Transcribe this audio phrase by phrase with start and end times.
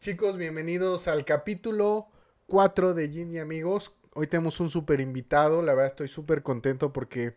[0.00, 2.08] Chicos, bienvenidos al capítulo
[2.46, 3.92] 4 de Gin y Amigos.
[4.14, 7.36] Hoy tenemos un súper invitado, la verdad estoy súper contento porque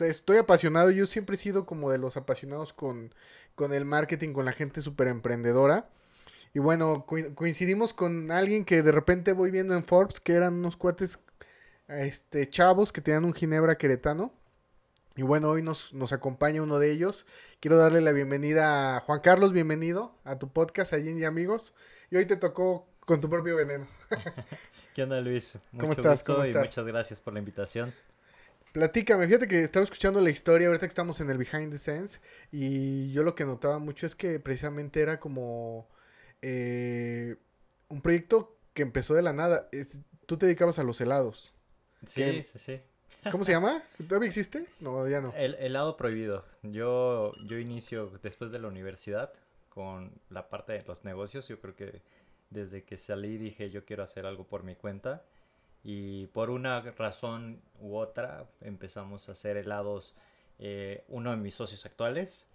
[0.00, 0.90] o estoy apasionado.
[0.90, 3.14] Yo siempre he sido como de los apasionados con,
[3.54, 5.88] con el marketing, con la gente súper emprendedora.
[6.54, 10.54] Y bueno, co- coincidimos con alguien que de repente voy viendo en Forbes, que eran
[10.54, 11.20] unos cuates
[11.88, 14.32] este, chavos que tenían un Ginebra queretano.
[15.16, 17.26] Y bueno, hoy nos, nos acompaña uno de ellos.
[17.60, 21.74] Quiero darle la bienvenida a Juan Carlos, bienvenido a tu podcast, Allí y Amigos.
[22.10, 23.86] Y hoy te tocó con tu propio veneno.
[24.94, 25.56] ¿Qué onda, Luis?
[25.78, 26.20] ¿Cómo estás?
[26.20, 26.62] gusto ¿Cómo y estás?
[26.64, 27.94] muchas gracias por la invitación.
[28.72, 32.20] Platícame, fíjate que estaba escuchando la historia, ahorita que estamos en el Behind the Scenes,
[32.52, 35.88] y yo lo que notaba mucho es que precisamente era como
[36.40, 37.36] eh,
[37.88, 39.68] un proyecto que empezó de la nada.
[39.72, 41.52] Es- tú te dedicabas a los helados.
[42.06, 42.80] Sí, sí, sí.
[43.30, 43.82] ¿Cómo se llama?
[44.08, 44.64] ¿Todavía existe?
[44.78, 45.34] No, ya no.
[45.36, 46.44] El helado prohibido.
[46.62, 49.32] Yo, yo inicio después de la universidad
[49.70, 51.48] con la parte de los negocios.
[51.48, 52.02] Yo creo que
[52.50, 55.24] desde que salí dije yo quiero hacer algo por mi cuenta.
[55.82, 60.14] Y por una razón u otra empezamos a hacer helados.
[60.62, 62.46] eh, uno de mis socios actuales,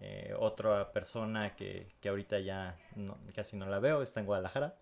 [0.00, 4.74] eh, otra persona que, que ahorita ya no- casi no la veo, está en Guadalajara.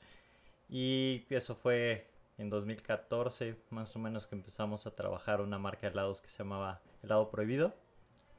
[0.69, 2.07] Y eso fue
[2.39, 6.39] en 2014, más o menos, que empezamos a trabajar una marca de helados que se
[6.39, 7.75] llamaba Helado Prohibido,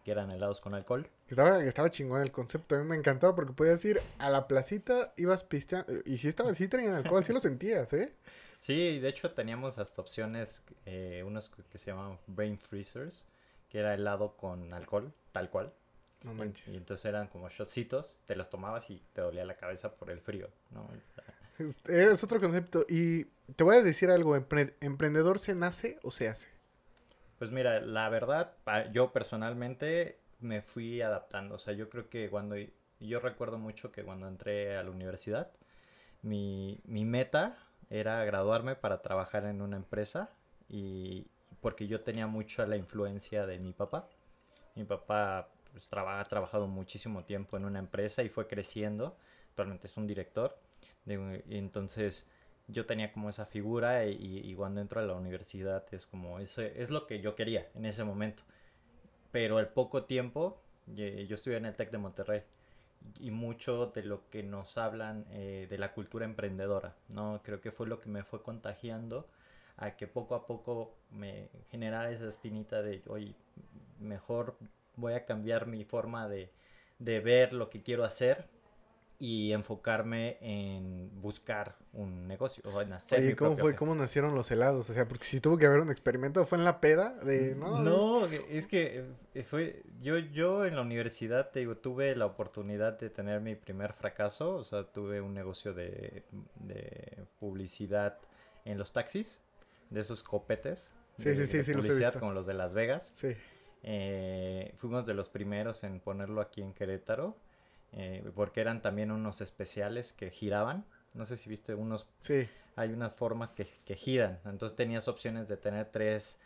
[0.03, 1.09] que eran helados con alcohol.
[1.27, 5.13] Estaba, estaba chingón el concepto, a mí me encantaba porque podías ir a la placita,
[5.17, 8.13] ibas pisteando, y si estaba, sí traían alcohol, sí lo sentías, ¿eh?
[8.59, 13.27] Sí, de hecho teníamos hasta opciones, eh, unos que se llamaban Brain Freezers,
[13.67, 15.73] que era helado con alcohol, tal cual.
[16.23, 16.73] No Y manches.
[16.77, 20.47] entonces eran como shotcitos, te los tomabas y te dolía la cabeza por el frío,
[20.71, 20.83] ¿no?
[21.59, 22.85] O sea, Es, otro concepto.
[22.87, 23.25] Y
[23.57, 26.49] te voy a decir algo, empre- ¿emprendedor se nace o se hace?
[27.43, 28.53] Pues mira, la verdad,
[28.93, 31.55] yo personalmente me fui adaptando.
[31.55, 32.55] O sea, yo creo que cuando,
[33.01, 35.51] yo recuerdo mucho que cuando entré a la universidad,
[36.23, 37.57] mi, mi meta
[37.89, 40.31] era graduarme para trabajar en una empresa
[40.69, 41.27] y
[41.61, 44.07] porque yo tenía mucho la influencia de mi papá.
[44.75, 49.17] Mi papá pues, traba- ha trabajado muchísimo tiempo en una empresa y fue creciendo.
[49.49, 50.57] Actualmente es un director.
[51.05, 52.27] entonces
[52.67, 56.61] yo tenía como esa figura y, y cuando entro a la universidad es como, eso
[56.61, 58.43] es lo que yo quería en ese momento.
[59.31, 62.43] Pero al poco tiempo, yo estudié en el TEC de Monterrey
[63.19, 67.41] y mucho de lo que nos hablan eh, de la cultura emprendedora, ¿no?
[67.43, 69.27] Creo que fue lo que me fue contagiando
[69.77, 73.35] a que poco a poco me generara esa espinita de, oye,
[73.99, 74.55] mejor
[74.95, 76.51] voy a cambiar mi forma de,
[76.99, 78.47] de ver lo que quiero hacer
[79.19, 83.75] y enfocarme en buscar un negocio o en hacer Oye, mi ¿cómo fue?
[83.75, 84.89] ¿Cómo nacieron los helados?
[84.89, 87.11] O sea, porque si tuvo que haber un experimento, ¿fue en la peda?
[87.23, 92.15] De, no, No, es que eh, fue yo yo en la universidad te digo tuve
[92.15, 96.23] la oportunidad de tener mi primer fracaso, o sea, tuve un negocio de,
[96.55, 98.17] de publicidad
[98.65, 99.39] en los taxis,
[99.89, 100.91] de esos copetes.
[101.17, 102.19] Sí, de- sí, sí, de sí, los he publicidad visto.
[102.19, 103.11] como los de Las Vegas.
[103.13, 103.35] Sí.
[103.83, 107.35] Eh, fuimos de los primeros en ponerlo aquí en Querétaro,
[107.93, 110.85] eh, porque eran también unos especiales que giraban.
[111.13, 112.47] No sé si viste unos Sí.
[112.75, 114.39] hay unas formas que, que giran.
[114.45, 116.39] Entonces tenías opciones de tener tres,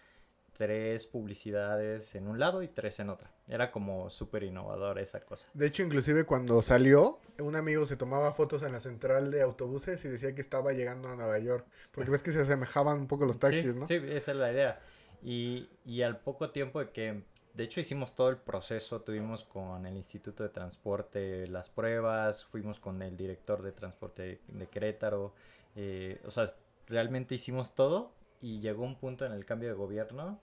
[0.53, 3.31] tres publicidades en un lado y tres en otra.
[3.47, 5.47] Era como súper innovador esa cosa.
[5.53, 10.03] De hecho, inclusive cuando salió, un amigo se tomaba fotos en la central de autobuses
[10.03, 11.65] y decía que estaba llegando a Nueva York.
[11.91, 13.87] Porque ves que se asemejaban un poco los taxis, sí, ¿no?
[13.87, 14.79] Sí, esa es la idea.
[15.21, 17.23] Y, y al poco tiempo de que,
[17.57, 22.79] de hecho hicimos todo el proceso, tuvimos con el Instituto de Transporte las pruebas, fuimos
[22.79, 25.33] con el director de transporte de Querétaro,
[25.75, 26.53] eh, o sea,
[26.85, 30.39] realmente hicimos todo y llegó un punto en el cambio de gobierno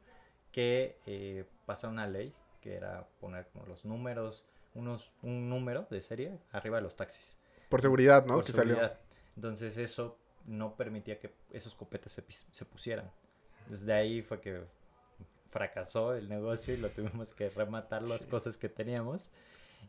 [0.51, 6.01] que eh, pasó una ley que era poner como los números, unos, un número de
[6.01, 7.39] serie arriba de los taxis
[7.69, 8.35] Por seguridad, ¿no?
[8.35, 8.75] por que salió.
[8.75, 9.01] seguridad.
[9.37, 13.09] Entonces eso no permitía que esos copetes se, se pusieran.
[13.69, 14.65] Desde ahí fue que
[15.51, 18.29] fracasó el negocio y lo tuvimos que rematar las Sí.
[18.29, 19.31] cosas que teníamos.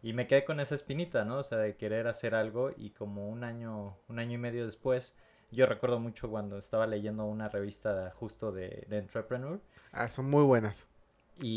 [0.04, 1.40] Y me quedé con esa espinita, ¿no?
[1.40, 5.16] O sea, de querer hacer algo y como un año, un año y medio después,
[5.52, 9.60] yo recuerdo mucho cuando estaba leyendo una revista justo de, de Entrepreneur
[9.92, 10.88] Ah, son muy buenas.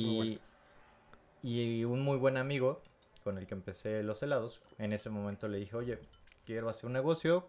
[0.01, 0.55] Muy y, buenas.
[1.43, 2.83] y un muy buen amigo
[3.25, 5.99] con el que empecé los helados, en ese momento le dije, oye,
[6.47, 7.47] quiero hacer un negocio,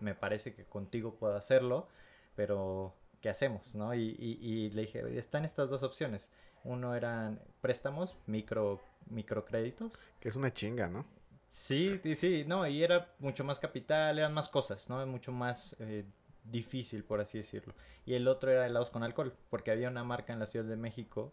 [0.00, 1.86] me parece que contigo puedo hacerlo,
[2.34, 3.74] pero ¿qué hacemos?
[3.74, 3.94] ¿no?
[3.94, 6.30] Y, y- y le dije, están estas dos opciones.
[6.64, 8.80] Uno eran préstamos, micro,
[9.10, 10.06] microcréditos.
[10.20, 11.04] Que es una chinga, ¿no?
[11.48, 15.04] Sí, sí, no, y era mucho más capital, eran más cosas, ¿no?
[15.06, 16.04] Mucho más eh,
[16.44, 17.74] difícil, por así decirlo.
[18.06, 20.76] Y el otro era helados con alcohol, porque había una marca en la Ciudad de
[20.76, 21.32] México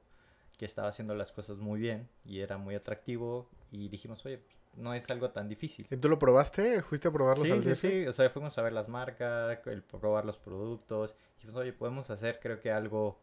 [0.58, 4.42] que estaba haciendo las cosas muy bien y era muy atractivo y dijimos, oye,
[4.78, 5.88] no es algo tan difícil.
[5.90, 6.82] ¿Y tú lo probaste?
[6.82, 9.84] ¿Fuiste a probarlos Sí, al sí, sí, o sea, fuimos a ver las marcas, el
[9.84, 13.20] probar los productos, y dijimos, oye, podemos hacer creo que algo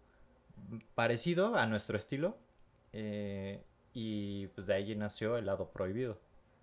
[0.95, 2.37] parecido a nuestro estilo,
[2.93, 3.63] eh,
[3.93, 6.19] y pues de ahí nació el lado prohibido.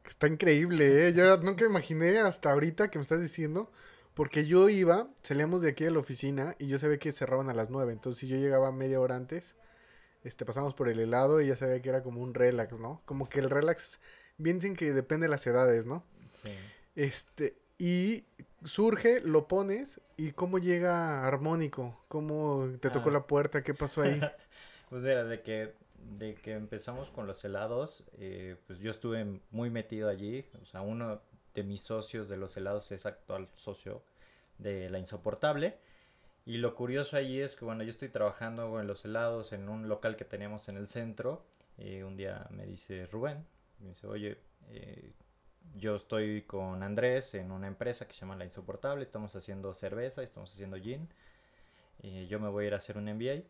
[0.05, 1.13] Está increíble, ¿eh?
[1.13, 3.71] Yo nunca imaginé hasta ahorita que me estás diciendo.
[4.13, 7.53] Porque yo iba, salíamos de aquí de la oficina y yo sabía que cerraban a
[7.53, 7.93] las 9.
[7.93, 9.55] Entonces, si yo llegaba media hora antes,
[10.23, 13.01] este, pasamos por el helado y ya sabía que era como un relax, ¿no?
[13.05, 13.99] Como que el relax,
[14.41, 16.03] bien dicen que depende de las edades, ¿no?
[16.33, 16.51] Sí.
[16.95, 18.25] Este, y
[18.65, 23.13] surge, lo pones y cómo llega armónico, cómo te tocó Ah.
[23.13, 24.19] la puerta, qué pasó ahí.
[24.89, 25.73] Pues mira, de que,
[26.19, 30.45] de que empezamos con los helados, eh, pues yo estuve muy metido allí.
[30.61, 31.21] O sea, uno
[31.55, 34.03] de mis socios de los helados es actual socio
[34.57, 35.77] de La Insoportable.
[36.45, 39.88] Y lo curioso allí es que, bueno, yo estoy trabajando en los helados en un
[39.88, 41.45] local que teníamos en el centro.
[41.77, 43.45] eh, un día me dice Rubén,
[43.81, 44.37] me dice, oye,
[44.69, 45.13] eh,
[45.75, 49.03] yo estoy con Andrés en una empresa que se llama La Insoportable.
[49.03, 51.09] Estamos haciendo cerveza, estamos haciendo gin.
[51.99, 53.43] eh, yo me voy a ir a hacer un MBA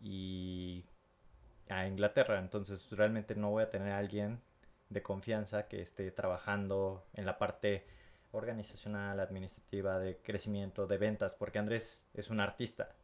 [0.00, 0.84] y
[1.68, 2.38] a Inglaterra.
[2.38, 4.40] Entonces realmente no voy a tener a alguien
[4.90, 7.86] de confianza que esté trabajando en la parte
[8.32, 12.94] organizacional, administrativa, de crecimiento, de ventas, porque Andrés es un artista,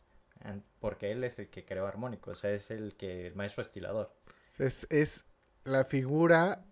[0.79, 4.15] porque él es el que creó Armónico, o sea, es el que el maestro estilador.
[4.59, 5.32] Es, es
[5.65, 6.65] la figura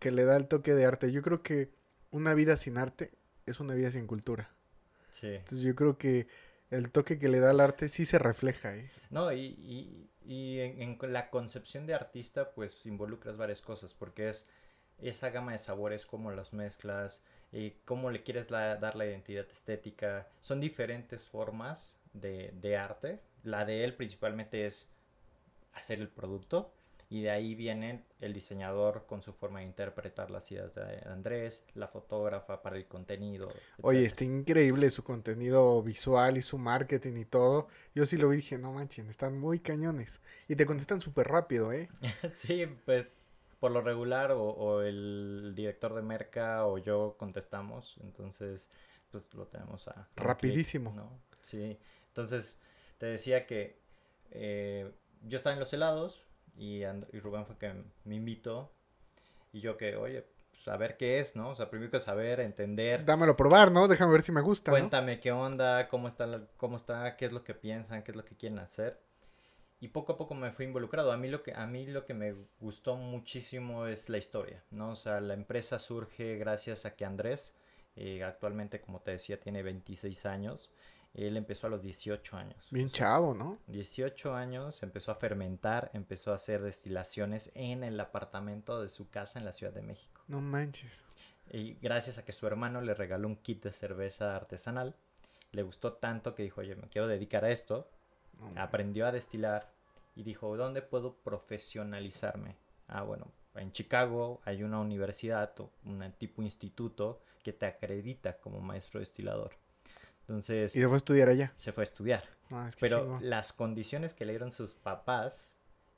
[0.00, 1.12] que le da el toque de arte.
[1.12, 1.70] Yo creo que
[2.10, 3.12] una vida sin arte
[3.46, 4.50] es una vida sin cultura.
[5.10, 5.28] Sí.
[5.28, 6.28] Entonces yo creo que
[6.70, 8.90] el toque que le da al arte sí se refleja, ¿eh?
[9.10, 14.28] No, y, y, y en, en la concepción de artista, pues involucras varias cosas, porque
[14.28, 14.46] es
[14.98, 17.22] esa gama de sabores, cómo los mezclas,
[17.52, 20.26] y cómo le quieres la- dar la identidad estética.
[20.40, 23.20] Son diferentes formas de, de arte.
[23.44, 24.88] La de él principalmente es
[25.74, 26.72] hacer el producto,
[27.08, 31.64] y de ahí viene el diseñador con su forma de interpretar las ideas de Andrés,
[31.74, 33.48] la fotógrafa para el contenido.
[33.82, 37.68] Oye, está increíble su contenido visual y su marketing y todo.
[37.94, 40.20] Yo sí lo vi dije, no manchen, están muy cañones.
[40.48, 41.88] Y te contestan súper rápido, ¿eh?
[42.32, 43.06] Sí, pues
[43.60, 48.68] por lo regular o, o el director de merca o yo contestamos, entonces
[49.10, 50.08] pues lo tenemos a...
[50.16, 50.92] Rapidísimo.
[50.92, 51.10] ¿no?
[51.40, 52.58] Sí, entonces
[52.98, 53.78] te decía que
[54.32, 54.92] eh,
[55.22, 56.25] yo estaba en los helados
[56.56, 57.72] y, And- y Rubén fue que
[58.04, 58.72] me invitó
[59.52, 61.50] y yo que, oye, pues, a ver qué es, ¿no?
[61.50, 63.04] O sea, primero que saber, entender.
[63.04, 63.88] Dámelo probar, ¿no?
[63.88, 64.76] Déjame ver si me gusta, ¿no?
[64.76, 68.16] Cuéntame qué onda, cómo está, la- cómo está, qué es lo que piensan, qué es
[68.16, 68.98] lo que quieren hacer.
[69.78, 71.12] Y poco a poco me fui involucrado.
[71.12, 74.90] A mí lo que, a mí lo que me gustó muchísimo es la historia, ¿no?
[74.90, 77.54] O sea, la empresa surge gracias a que Andrés,
[77.94, 80.70] eh, actualmente, como te decía, tiene 26 años.
[81.16, 82.68] Él empezó a los 18 años.
[82.70, 83.58] Bien O sea, chavo, ¿no?
[83.68, 89.38] 18 años, empezó a fermentar, empezó a hacer destilaciones en el apartamento de su casa
[89.38, 90.20] en la Ciudad de México.
[90.28, 91.04] No manches.
[91.50, 94.94] Y gracias a que su hermano le regaló un kit de cerveza artesanal,
[95.52, 97.88] le gustó tanto que dijo, oye, me quiero dedicar a esto.
[98.40, 98.60] No.
[98.60, 99.72] Aprendió a destilar
[100.14, 102.56] y dijo, ¿dónde puedo profesionalizarme?
[102.88, 105.54] Ah, bueno, en Chicago hay una universidad
[105.84, 109.52] un tipo instituto que te acredita como maestro destilador.
[110.28, 111.52] Entonces Y se fue a estudiar allá.
[111.56, 112.22] se fue a estudiar.
[112.50, 115.54] Ah, es que Pero las condiciones que le dieron sus papás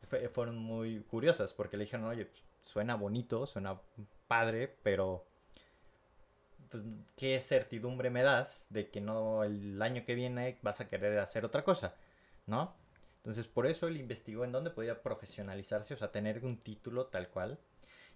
[0.09, 2.31] fue- fueron muy curiosas porque le dijeron, oye,
[2.63, 3.81] suena bonito, suena
[4.27, 5.25] padre, pero
[6.71, 6.83] pues,
[7.17, 11.45] ¿qué certidumbre me das de que no el año que viene vas a querer hacer
[11.45, 11.95] otra cosa?
[12.47, 12.75] ¿No?
[13.19, 17.29] Entonces, por eso él investigó en dónde podía profesionalizarse, o sea, tener un título tal
[17.29, 17.59] cual.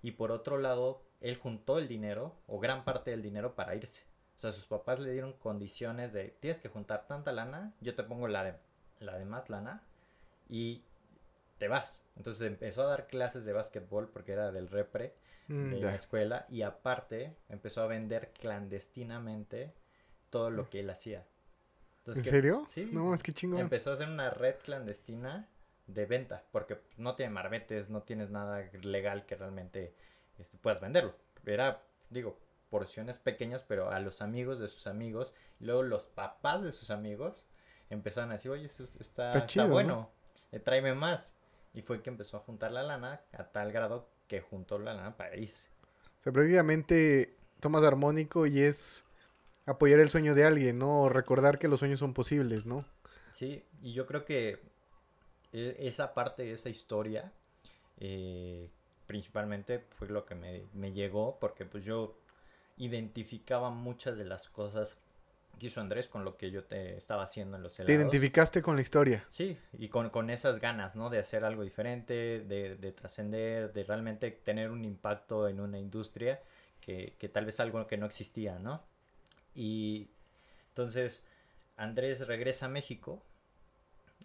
[0.02, 4.02] Y por otro lado, él juntó el dinero, o gran parte del dinero, para irse.
[4.36, 8.02] O sea, sus papás le dieron condiciones de, tienes que juntar tanta lana, yo te
[8.02, 8.54] pongo la de,
[9.00, 9.82] la de más lana,
[10.48, 10.82] y
[11.58, 12.04] te vas.
[12.16, 15.14] Entonces empezó a dar clases de básquetbol porque era del repre
[15.48, 18.32] Mm, de la escuela y aparte empezó a vender
[18.86, 19.72] clandestinamente
[20.30, 21.24] todo lo que él hacía.
[21.98, 22.64] Entonces, ¿En ¿qué- serio?
[22.68, 22.88] Sí.
[22.92, 23.60] No, es que chingón.
[23.60, 25.48] Empezó a hacer una red clandestina
[25.88, 29.94] de venta porque no tiene marbetes, no tienes nada legal que realmente
[30.38, 31.14] este, puedas venderlo.
[31.44, 32.38] Era, digo,
[32.72, 36.90] porciones pequeñas, pero a los amigos de sus amigos y luego los papás de sus
[36.90, 37.46] amigos
[37.90, 39.92] empezaron a decir, oye, esto está, Está está chido, ¿no?
[39.92, 40.10] bueno,
[40.52, 41.36] eh, tráeme más.
[41.74, 45.16] Y fue que empezó a juntar la lana a tal grado que juntó la lana
[45.18, 45.68] para irse.
[46.20, 49.04] O sea, prácticamente tomas armónico y es
[49.66, 51.02] apoyar el sueño de alguien, ¿no?
[51.02, 52.84] O recordar que los sueños son posibles, ¿no?
[53.30, 54.60] Sí, y yo creo que
[55.52, 57.32] e- esa parte de esa historia
[57.98, 58.70] eh,
[59.06, 62.18] principalmente fue lo que me, me llegó porque pues yo
[62.76, 64.98] identificaba muchas de las cosas
[65.60, 68.00] hizo Andrés con lo que yo te estaba haciendo en los Te helados.
[68.00, 69.24] identificaste con la historia.
[69.28, 71.08] Sí, y con, con esas ganas, ¿no?
[71.08, 76.42] De hacer algo diferente, de, de trascender, de realmente tener un impacto en una industria
[76.80, 78.82] que, que tal vez algo que no existía, ¿no?
[79.54, 80.10] Y
[80.68, 81.22] entonces
[81.76, 83.22] Andrés regresa a México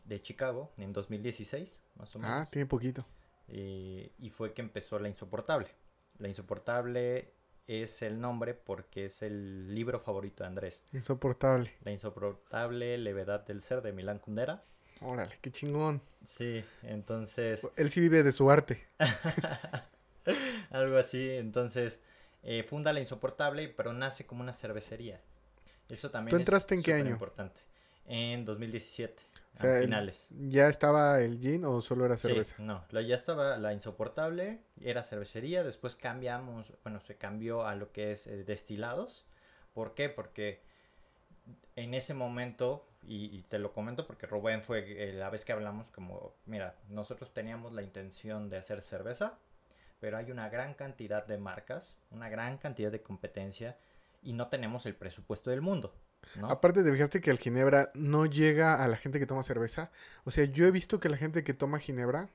[0.05, 2.35] de Chicago en 2016, más o menos.
[2.35, 3.05] Ah, tiene poquito.
[3.47, 5.67] y, y fue que empezó La Insoportable.
[6.17, 7.33] La Insoportable
[7.67, 10.83] es el nombre porque es el libro favorito de Andrés.
[10.93, 11.73] Insoportable.
[11.83, 14.63] La Insoportable Levedad del Ser de Milán Kundera.
[15.01, 16.01] Órale, qué chingón.
[16.23, 18.83] Sí, entonces, Él sí vive de su arte.
[20.71, 21.29] algo así.
[21.31, 21.99] Entonces,
[22.43, 25.19] eh, funda La Insoportable, pero nace como una cervecería.
[25.89, 27.11] Eso también ¿Tú entraste en qué año?
[27.11, 27.61] importante.
[28.05, 29.21] En 2017,
[29.57, 30.29] O sea, a el- finales.
[30.29, 32.55] ¿Ya estaba el gin o solo era Sí, cerveza?
[32.57, 37.91] no, la, ya estaba La Insoportable, era cervecería, después cambiamos, bueno, se cambió a lo
[37.91, 39.25] que es eh, destilados.
[39.73, 40.09] ¿Por qué?
[40.09, 40.61] Porque
[41.75, 45.53] en ese momento, y, y te lo comento porque Rubén fue eh, la vez que
[45.53, 49.37] hablamos como, mira, nosotros teníamos la intención de hacer cerveza,
[49.99, 53.77] pero hay una gran cantidad de marcas, una gran cantidad de competencia
[54.21, 55.93] y no tenemos el presupuesto del mundo.
[56.35, 56.49] ¿No?
[56.49, 59.91] Aparte, ¿te fijaste que el ginebra no llega a la gente que toma cerveza?
[60.25, 62.29] O sea, yo he visto que la gente que toma ginebra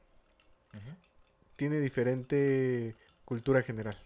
[1.57, 3.97] tiene diferente cultura general.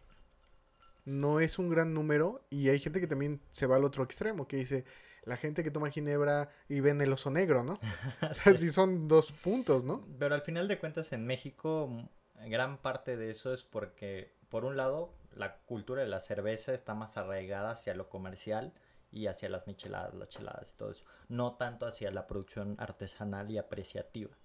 [1.04, 4.48] No es un gran número y hay gente que también se va al otro extremo,
[4.48, 4.84] que dice,
[5.24, 7.78] la gente que toma ginebra y ven el oso negro, ¿no?
[8.30, 10.04] O sea, sí son dos puntos, ¿no?
[10.18, 12.08] Pero al final de cuentas en México m-
[12.48, 16.94] gran parte de eso es porque, por un lado, la cultura de la cerveza está
[16.94, 18.72] más arraigada hacia lo comercial
[19.16, 21.04] y hacia las micheladas, las cheladas y todo eso.
[21.28, 24.36] No tanto hacia la producción artesanal y apreciativa.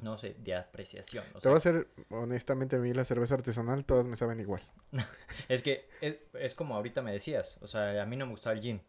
[0.00, 1.24] No sé, de apreciación.
[1.34, 4.38] o Te sea, voy a hacer, honestamente, a mí la cerveza artesanal todas me saben
[4.40, 4.62] igual.
[5.48, 8.54] Es que es, es como ahorita me decías, o sea, a mí no me gustaba
[8.54, 8.82] el gin,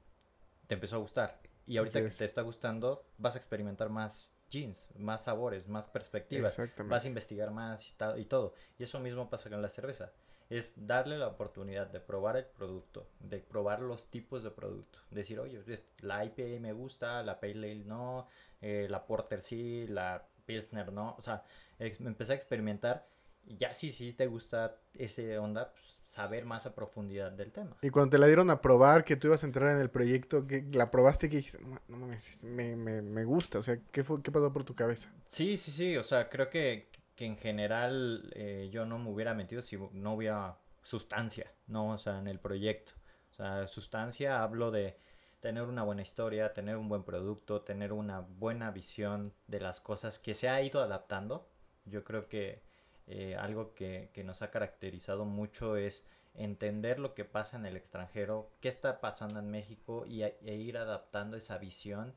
[0.67, 1.39] te empezó a gustar.
[1.65, 2.17] Y ahorita Así que es.
[2.17, 6.59] te está gustando, vas a experimentar más jeans, más sabores, más perspectivas.
[6.59, 6.91] Exactamente.
[6.91, 8.53] vas a investigar más y, y todo.
[8.77, 10.11] Y eso mismo pasa con la cerveza.
[10.49, 14.99] Es darle la oportunidad de probar el producto, de probar los tipos de producto.
[15.09, 15.61] Decir, oye,
[16.01, 18.27] la IPA me gusta, la Pale Ale no,
[18.61, 21.15] eh, la Porter sí, la Pilsner no.
[21.17, 21.43] O sea,
[21.79, 23.07] me empecé a experimentar
[23.47, 27.77] y ya sí, sí te gusta ese onda, pues, saber más a profundidad del tema.
[27.81, 30.47] Y cuando te la dieron a probar, que tú ibas a entrar en el proyecto,
[30.47, 33.59] que la probaste y que dijiste, no, no mames, me, me, me gusta.
[33.59, 35.13] O sea, ¿qué, fue, ¿qué pasó por tu cabeza?
[35.27, 39.33] Sí, sí, sí, o sea, creo que, que en general eh, yo no me hubiera
[39.33, 41.91] metido si no hubiera sustancia, ¿no?
[41.91, 42.93] O sea, en el proyecto.
[43.31, 44.97] O sea, sustancia hablo de
[45.39, 50.19] tener una buena historia, tener un buen producto, tener una buena visión de las cosas
[50.19, 51.47] que se ha ido adaptando.
[51.85, 52.63] Yo creo que
[53.07, 56.05] eh, algo que, que nos ha caracterizado mucho es
[56.37, 60.77] entender lo que pasa en el extranjero, qué está pasando en México y, e ir
[60.77, 62.13] adaptando esa visión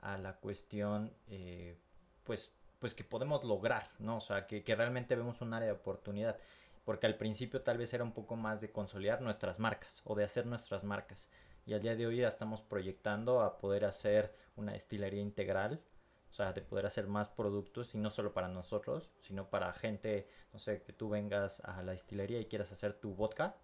[0.00, 1.78] a la cuestión, eh,
[2.24, 2.52] pues,
[2.82, 4.16] pues que podemos lograr, ¿no?
[4.16, 6.36] O sea, que, realmente vemos un área de oportunidad.
[6.84, 10.24] Porque al principio tal vez era un poco más de consolidar nuestras marcas o de
[10.24, 11.28] hacer nuestras marcas.
[11.64, 15.80] Y al día de hoy ya estamos proyectando a poder hacer una destilería integral.
[16.28, 20.26] O sea, de poder hacer más productos y no solo para nosotros, sino para gente,
[20.52, 23.54] no sé, que tú vengas a la destilería y quieras hacer tu vodka,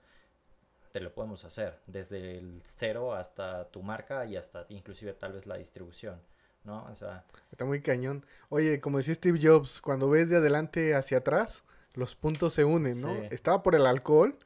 [0.93, 1.81] te lo podemos hacer.
[1.89, 6.23] Desde el cero hasta tu marca y hasta inclusive tal vez la distribución,
[6.69, 6.85] ¿no?
[6.91, 8.25] O sea, Está muy cañón.
[8.51, 13.01] Oye, como decía Steve Jobs, cuando ves de adelante hacia atrás, los puntos se unen,
[13.01, 13.15] ¿no?
[13.17, 13.29] Sí.
[13.31, 14.39] Estaba por el alcohol,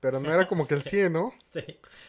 [0.00, 0.90] pero no era como que el Sí.
[0.90, 1.32] 100, ¿no?
[1.50, 1.62] Sí,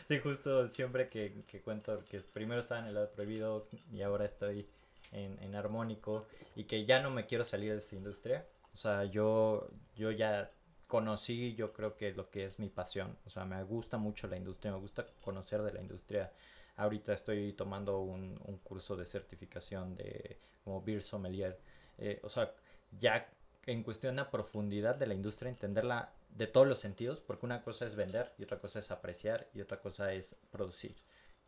[0.08, 4.26] sí, justo siempre que, que cuento que primero estaba en el lado prohibido y ahora
[4.26, 4.68] estoy
[5.12, 8.46] en, en armónico y que ya no me quiero salir de esta industria.
[8.74, 10.52] O sea, yo, yo ya
[10.88, 13.18] conocí, yo creo que lo que es mi pasión.
[13.26, 16.32] O sea, me gusta mucho la industria, me gusta conocer de la industria.
[16.78, 21.60] Ahorita estoy tomando un, un curso de certificación de como beer sommelier.
[21.98, 22.54] Eh, o sea,
[22.92, 23.30] ya
[23.66, 27.86] en cuestión a profundidad de la industria, entenderla de todos los sentidos, porque una cosa
[27.86, 30.96] es vender y otra cosa es apreciar y otra cosa es producir.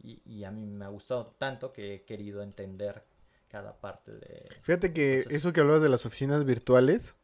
[0.02, 3.04] Y, y a mí me ha gustado tanto que he querido entender
[3.50, 4.48] cada parte de...
[4.62, 7.16] Fíjate que eso que hablabas de las oficinas virtuales,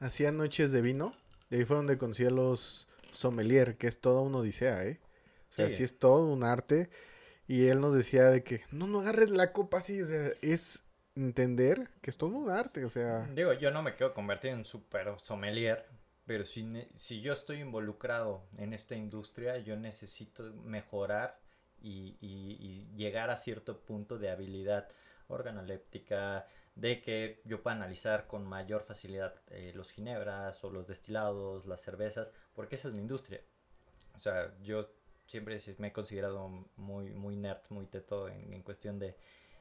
[0.00, 1.12] hacían noches de vino,
[1.50, 5.00] y ahí fue donde conocí a los sommelier, que es toda una odisea, ¿eh?
[5.50, 5.76] O sea, Sí.
[5.76, 6.90] sí es todo un arte.
[7.48, 10.84] Y él nos decía de que, no, no agarres la copa así, o sea, es
[11.16, 14.64] entender que es todo un arte, o sea, Digo, yo no me quiero convertir en
[14.64, 15.86] super sommelier,
[16.26, 16.64] pero si,
[16.96, 21.40] si yo estoy involucrado en esta industria, yo necesito mejorar
[21.80, 24.88] y, y- y llegar a cierto punto de habilidad
[25.28, 31.66] organoléptica, de que yo pueda analizar con mayor facilidad eh, los ginebras o los destilados,
[31.66, 33.40] las cervezas, porque esa es mi industria.
[34.14, 34.88] O sea, yo
[35.28, 39.14] siempre me he considerado muy, muy nerd, muy teto en, en cuestión de,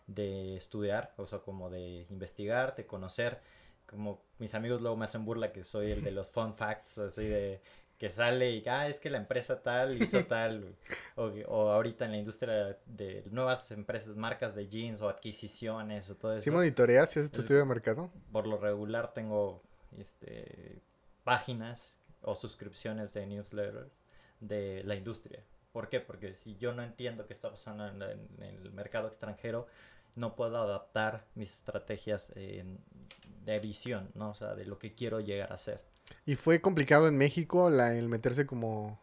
[0.08, 3.40] de estudiar, o sea, como de investigar, de conocer.
[3.86, 7.06] Como mis amigos luego me hacen burla que soy el de los fun facts, o
[7.06, 7.62] así de
[7.98, 10.76] que sale y, ah, es que la empresa tal hizo tal,
[11.16, 16.16] o, o, ahorita en la industria de nuevas empresas, marcas de jeans o adquisiciones o
[16.16, 16.44] todo eso.
[16.44, 18.12] ¿Sí monitoreas si haces tu estudio de mercado?
[18.32, 19.64] Por lo regular tengo
[19.98, 20.80] este,
[21.24, 24.04] páginas o suscripciones de newsletters
[24.40, 25.44] de la industria.
[25.78, 26.00] ¿Por qué?
[26.00, 29.68] Porque si yo no entiendo qué está pasando en, en el mercado extranjero,
[30.16, 34.32] no puedo adaptar mis estrategias de visión, ¿no?
[34.32, 35.84] O sea, de lo que quiero llegar a ser.
[36.26, 39.00] ¿Y fue complicado en México la, el meterse como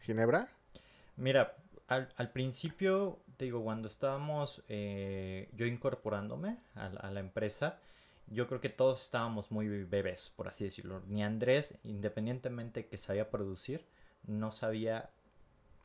[0.00, 0.50] Ginebra?
[1.16, 1.56] Mira,
[1.86, 7.78] al, al principio, te digo, cuando estábamos eh, yo incorporándome a, a, la empresa,
[8.26, 11.00] yo creo que todos estábamos muy bebés, por así decirlo.
[11.06, 13.86] Ni Andrés, independientemente que sabía producir,
[14.26, 15.08] no sabía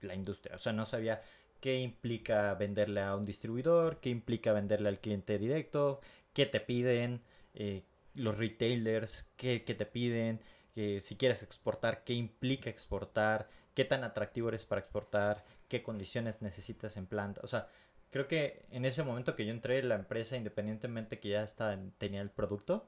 [0.04, 1.22] la industria, o sea, no sabía
[1.60, 6.02] qué implica venderle a un distribuidor, qué implica venderle al cliente directo,
[6.34, 7.22] qué te piden,
[7.54, 7.84] eh,
[8.16, 10.42] los retailers, qué, qué te piden,
[10.74, 16.42] que si quieres exportar, qué implica exportar, qué tan atractivo eres para exportar, qué condiciones
[16.42, 17.42] necesitas en planta.
[17.44, 17.70] O sea,
[18.12, 22.22] creo que en ese momento que yo entré, la empresa, independientemente que ya está, tenía
[22.22, 22.88] el producto,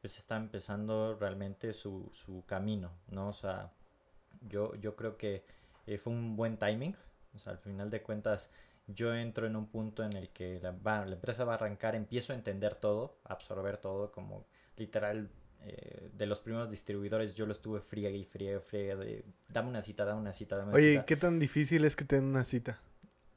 [0.00, 3.28] pues está empezando realmente su, su camino, ¿no?
[3.28, 3.72] O sea,
[4.48, 5.44] yo, yo creo que
[5.86, 6.94] eh, fue un buen timing
[7.36, 8.50] o sea, al final de cuentas,
[8.86, 11.94] yo entro en un punto en el que la, va, la empresa va a arrancar,
[11.94, 15.30] empiezo a entender todo, a absorber todo, como literal
[15.62, 20.04] eh, de los primeros distribuidores yo lo estuve friegue y friegue, friegue, dame una cita,
[20.04, 21.04] dame una cita, dame una Oye, cita.
[21.04, 22.80] ¿qué tan difícil es que te den una cita?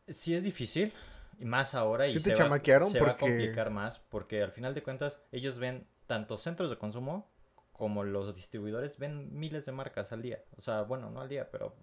[0.08, 0.92] Sí es difícil,
[1.40, 2.90] y más ahora, y ¿Sí se, te chamaquearon?
[2.90, 6.70] va, se va a complicar más, porque al final de cuentas ellos ven tanto centros
[6.70, 7.30] de consumo
[7.74, 10.44] como los distribuidores ven miles de marcas al día.
[10.58, 11.74] O sea, bueno, no al día, pero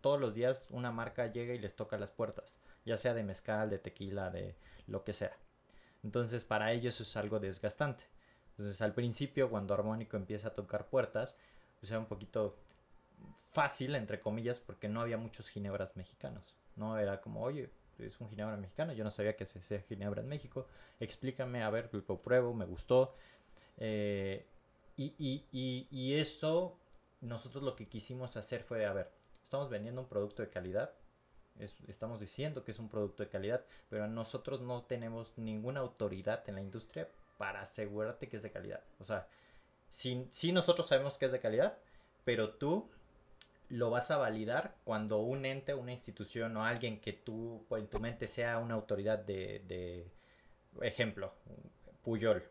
[0.00, 3.70] todos los días una marca llega y les toca las puertas, ya sea de mezcal,
[3.70, 4.54] de tequila, de
[4.86, 5.36] lo que sea.
[6.02, 8.04] Entonces para ellos es algo desgastante.
[8.50, 11.36] Entonces al principio cuando Armónico empieza a tocar puertas,
[11.80, 12.56] pues era un poquito
[13.50, 16.56] fácil, entre comillas, porque no había muchos ginebras mexicanos.
[16.76, 20.20] No era como, oye, es un ginebra mexicano, yo no sabía que se hacía ginebra
[20.20, 20.66] en México,
[21.00, 23.14] explícame, a ver, lo pruebo, me gustó.
[23.78, 24.46] Eh,
[24.96, 26.78] y, y, y, y esto,
[27.20, 29.10] nosotros lo que quisimos hacer fue, a ver,
[29.46, 30.90] estamos vendiendo un producto de calidad,
[31.60, 36.42] es- estamos diciendo que es un producto de calidad, pero nosotros no tenemos ninguna autoridad
[36.48, 38.82] en la industria para asegurarte que es de calidad.
[38.98, 39.28] O sea,
[39.88, 41.78] sí nosotros sabemos que es de calidad,
[42.24, 42.90] pero tú
[43.68, 47.88] lo vas a validar cuando un ente, una institución o alguien que tú pues, en
[47.88, 50.10] tu mente sea una autoridad de, de
[50.82, 51.32] ejemplo,
[52.02, 52.42] Puyol.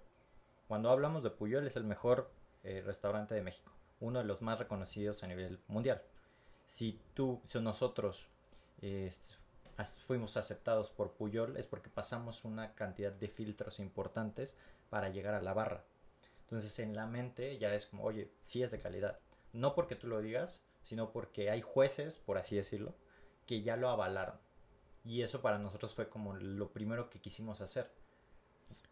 [0.70, 2.32] Cuando hablamos de Puyol es el mejor
[2.64, 6.02] eh, restaurante de México, uno de los más reconocidos a nivel mundial.
[6.66, 8.28] Si tú, si nosotros
[8.82, 9.12] eh,
[10.06, 14.58] fuimos aceptados por Puyol es porque pasamos una cantidad de filtros importantes
[14.90, 15.84] para llegar a la barra.
[16.42, 19.20] Entonces en la mente ya es como, oye, sí es de calidad.
[19.54, 22.96] No porque tú lo digas, sino porque hay jueces, por así decirlo,
[23.46, 24.38] que ya lo avalaron.
[25.04, 27.92] Y eso para nosotros fue como lo primero que quisimos hacer.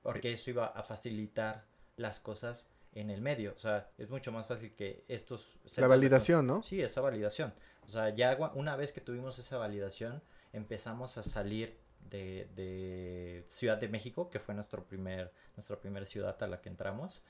[0.01, 3.53] Porque eso iba a facilitar las cosas en el medio.
[3.55, 5.59] O sea, es mucho más fácil que estos...
[5.77, 6.63] La validación, ¿no?
[6.63, 7.53] Sí, esa validación.
[7.85, 10.21] O sea, ya una vez que tuvimos esa validación,
[10.53, 11.77] empezamos a salir
[12.09, 16.69] de, de Ciudad de México, que fue nuestro primer, nuestra primera ciudad a la que
[16.69, 17.21] entramos.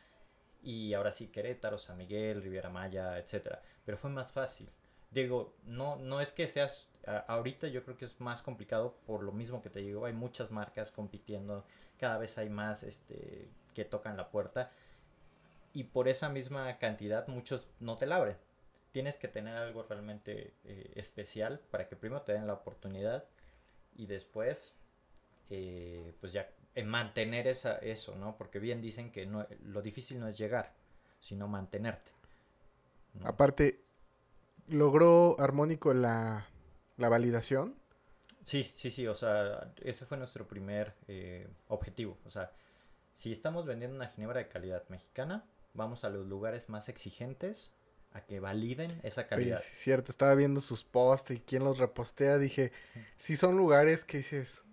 [0.61, 3.61] Y ahora sí, Querétaro, San Miguel, Riviera Maya, etcétera.
[3.85, 4.69] Pero fue más fácil.
[5.11, 6.87] Digo, no, no es que seas...
[7.27, 10.05] ahorita yo creo que es más complicado por lo mismo que te digo.
[10.05, 11.65] Hay muchas marcas compitiendo.
[11.97, 14.71] Cada vez hay más este, que tocan la puerta.
[15.73, 18.37] Y por esa misma cantidad muchos no te la abren
[18.93, 23.25] tienes que tener algo realmente eh, especial para que primero te den la oportunidad
[23.95, 24.75] y después
[25.49, 28.37] eh, pues ya en mantener esa, eso, ¿no?
[28.37, 30.73] Porque bien dicen que no, lo difícil no es llegar,
[31.19, 32.11] sino mantenerte.
[33.15, 33.27] ¿no?
[33.27, 33.83] Aparte,
[34.67, 36.47] logró Armónico la,
[36.97, 37.75] la validación.
[38.43, 42.17] Sí, sí, sí, o sea, ese fue nuestro primer eh, objetivo.
[42.25, 42.51] O sea,
[43.13, 47.73] si estamos vendiendo una ginebra de calidad mexicana, vamos a los lugares más exigentes
[48.11, 49.59] a que validen esa calidad.
[49.59, 52.37] sí, es cierto, estaba viendo sus posts y quién los repostea.
[52.37, 52.71] Dije,
[53.17, 54.63] sí son lugares que dices.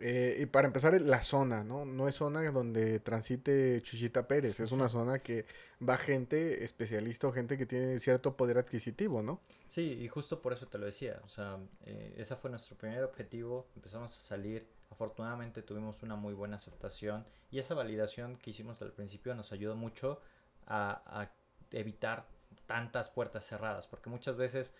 [0.00, 1.84] eh, y para empezar, la zona, ¿no?
[1.84, 4.58] No es zona donde transite Chuchita Pérez.
[4.60, 5.46] Es una zona que
[5.86, 9.40] va gente especialista o gente que tiene cierto poder adquisitivo, ¿no?
[9.68, 11.20] Sí, y justo por eso te lo decía.
[11.24, 13.66] O sea, eh, ese fue nuestro primer objetivo.
[13.76, 14.66] Empezamos a salir.
[14.92, 17.26] Afortunadamente tuvimos una muy buena aceptación.
[17.50, 20.20] Y esa validación que hicimos al principio nos ayudó mucho
[20.66, 21.28] a,
[21.70, 22.26] evitar
[22.66, 23.86] tantas puertas cerradas.
[23.86, 24.74] Porque muchas veces,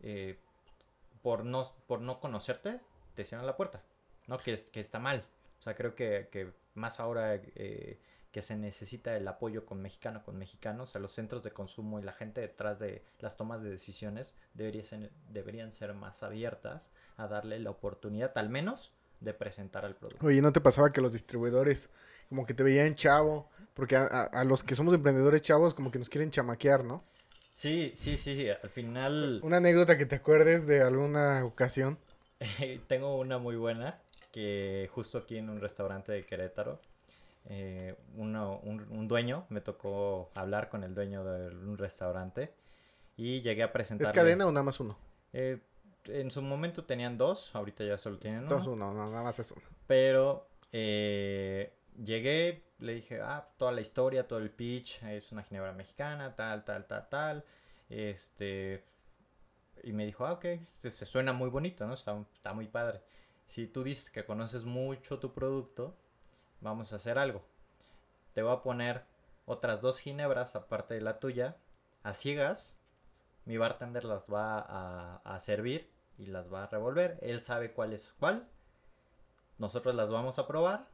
[0.00, 0.38] eh,
[1.22, 2.80] por no, por no conocerte,
[3.14, 3.82] te cierran la puerta.
[4.28, 5.24] No, que, que está mal.
[5.58, 7.98] O sea, creo que, que más ahora eh,
[8.30, 12.02] que se necesita el apoyo con mexicano con mexicanos, a los centros de consumo y
[12.02, 17.26] la gente detrás de las tomas de decisiones debería ser, deberían ser más abiertas a
[17.26, 20.26] darle la oportunidad, al menos, de presentar al producto.
[20.26, 21.90] Oye, ¿no te pasaba que los distribuidores
[22.28, 23.48] como que te veían chavo?
[23.74, 27.02] Porque a, a- a los que somos emprendedores chavos como que nos quieren chamaquear, ¿no?
[27.52, 31.98] Sí, sí, sí, sí, al final Una anécdota que te acuerdes de alguna ocasión.
[32.88, 33.98] tengo una muy buena
[34.32, 36.78] que justo aquí en un restaurante de Querétaro,
[37.48, 42.52] eh, uno- un, un dueño, me tocó hablar con el dueño de un restaurante
[43.16, 44.10] y llegué a presentarle...
[44.10, 44.96] ¿Es cadena o nada más uno?
[45.32, 45.58] Eh,
[46.08, 48.56] en su momento tenían dos, ahorita ya solo tienen uno.
[48.56, 49.62] Dos, uno, no, nada más es uno.
[49.86, 55.72] Pero eh, llegué, le dije, ah, toda la historia, todo el pitch, es una ginebra
[55.72, 57.44] mexicana, tal, tal, tal, tal.
[57.88, 58.84] Este.
[59.82, 60.44] Y me dijo, ah, ok,
[60.80, 61.94] se, se suena muy bonito, ¿no?
[61.94, 63.00] Está, está muy padre.
[63.46, 65.96] Si tú dices que conoces mucho tu producto,
[66.60, 67.44] vamos a hacer algo.
[68.34, 69.04] Te voy a poner
[69.46, 71.56] otras dos ginebras aparte de la tuya,
[72.02, 72.78] a ciegas.
[73.44, 75.88] Mi bartender las va a, a servir
[76.18, 77.18] y las va a revolver.
[77.22, 78.46] Él sabe cuál es cuál.
[79.58, 80.86] Nosotros las vamos a probar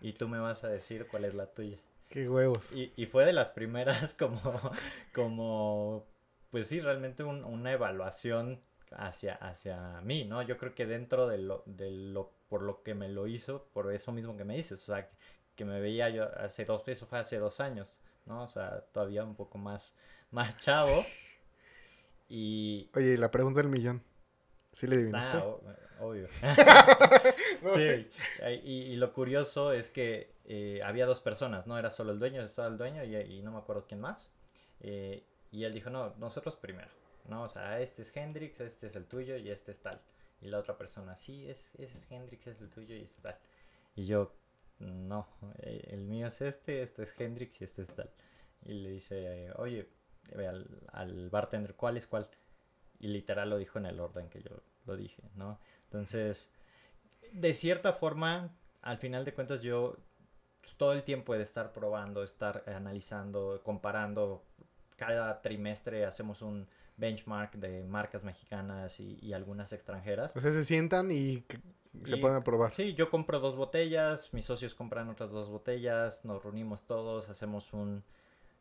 [0.00, 1.78] y tú me vas a decir cuál es la tuya.
[2.08, 2.72] Qué huevos.
[2.72, 4.40] Y, y fue de las primeras como,
[5.14, 6.04] como,
[6.50, 8.60] pues sí, realmente un- una evaluación
[8.90, 10.42] hacia, hacia mí, ¿no?
[10.42, 13.92] Yo creo que dentro de lo, de lo, por lo que me lo hizo, por
[13.92, 15.16] eso mismo que me dices, o sea, que,
[15.56, 18.42] que me veía yo hace dos, eso fue hace dos años, ¿no?
[18.44, 19.94] O sea, todavía un poco más,
[20.30, 21.04] más chavo.
[22.34, 22.88] Y...
[22.94, 24.02] Oye, y la pregunta del millón.
[24.72, 25.36] ¿Sí le adivinaste?
[25.38, 25.60] Ah, o-
[26.00, 26.28] obvio.
[27.76, 28.10] Sí,
[28.64, 32.42] y, y lo curioso es que eh, había dos personas, no era solo el dueño,
[32.42, 34.30] estaba el dueño y, y no me acuerdo quién más.
[34.80, 36.88] Eh, y él dijo, no, nosotros primero,
[37.28, 37.44] ¿no?
[37.44, 40.00] O sea, este es Hendrix, este es el tuyo y este es tal.
[40.40, 43.36] Y la otra persona, sí, es, ese es Hendrix, es el tuyo y este tal.
[43.94, 44.32] Y yo,
[44.80, 48.10] no, eh, el mío es este, este es Hendrix y este es tal.
[48.64, 49.88] Y le dice, eh, oye,
[50.36, 52.28] al, al bartender, ¿cuál es cuál?
[53.02, 54.50] Y literal lo dijo en el orden que yo
[54.86, 55.58] lo dije, ¿no?
[55.84, 56.50] Entonces,
[57.32, 59.96] de cierta forma, al final de cuentas yo
[60.62, 64.44] pues, todo el tiempo he de estar probando, estar analizando, comparando.
[64.96, 70.36] Cada trimestre hacemos un benchmark de marcas mexicanas y, y algunas extranjeras.
[70.36, 71.44] O sea, se sientan y
[72.04, 72.70] se Y- pueden probar.
[72.70, 77.72] Sí, yo compro dos botellas, mis socios compran otras dos botellas, nos reunimos todos, hacemos
[77.72, 78.04] un,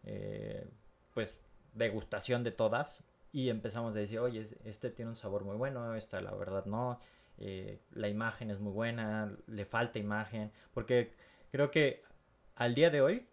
[0.04, 0.68] eh,
[1.14, 1.36] pues,
[1.74, 6.22] degustación de todas y empezamos a decir, oye, este tiene un sabor muy bueno, esta
[6.22, 7.00] la verdad no,
[7.38, 11.14] eh, la imagen es muy buena, le falta imagen, porque
[11.52, 12.04] creo que
[12.56, 13.28] al día de hoy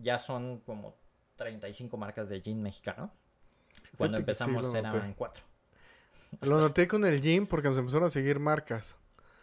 [0.00, 0.96] ya son como
[1.36, 3.12] 35 marcas de gin mexicano.
[3.96, 5.14] Cuando Fíjate que sí, empezamos eran noté.
[5.16, 5.44] cuatro.
[6.42, 8.96] Lo noté con el gym porque nos empezaron a seguir marcas.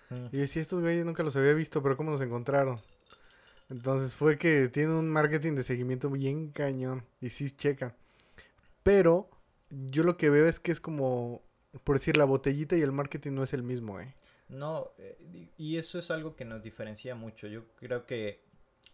[0.10, 0.24] Mm.
[0.32, 2.80] Y decía, estos güeyes nunca los había visto, pero ¿cómo nos encontraron?
[3.70, 7.06] Entonces fue que tienen un marketing de seguimiento bien cañón.
[7.20, 7.94] Y sí checan.
[8.84, 9.30] Pero
[9.70, 11.42] yo lo que veo es que es como,
[11.84, 14.16] por decir, la botellita y el marketing no es el mismo, ¿eh?
[14.50, 17.48] No, eh, y eso es algo que nos diferencia mucho.
[17.48, 18.46] Yo creo que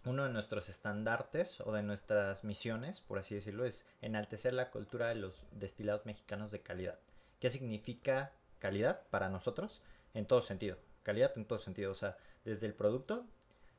[0.06, 5.08] uno de nuestros estandartes o de nuestras misiones, por así decirlo, es enaltecer la cultura
[5.08, 7.00] de los destilados mexicanos de calidad.
[7.40, 9.82] ¿Qué significa calidad para nosotros?
[10.14, 10.78] En todo sentido.
[11.04, 11.92] Calidad en todo sentido.
[11.92, 13.26] O sea, desde el producto,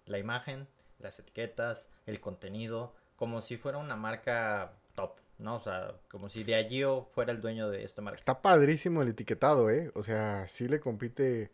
[0.07, 5.57] la imagen, las etiquetas, el contenido, como si fuera una marca top, ¿no?
[5.57, 8.17] O sea, como si de allí fuera el dueño de esta marca.
[8.17, 9.91] Está padrísimo el etiquetado, ¿eh?
[9.95, 11.51] O sea, sí le compite.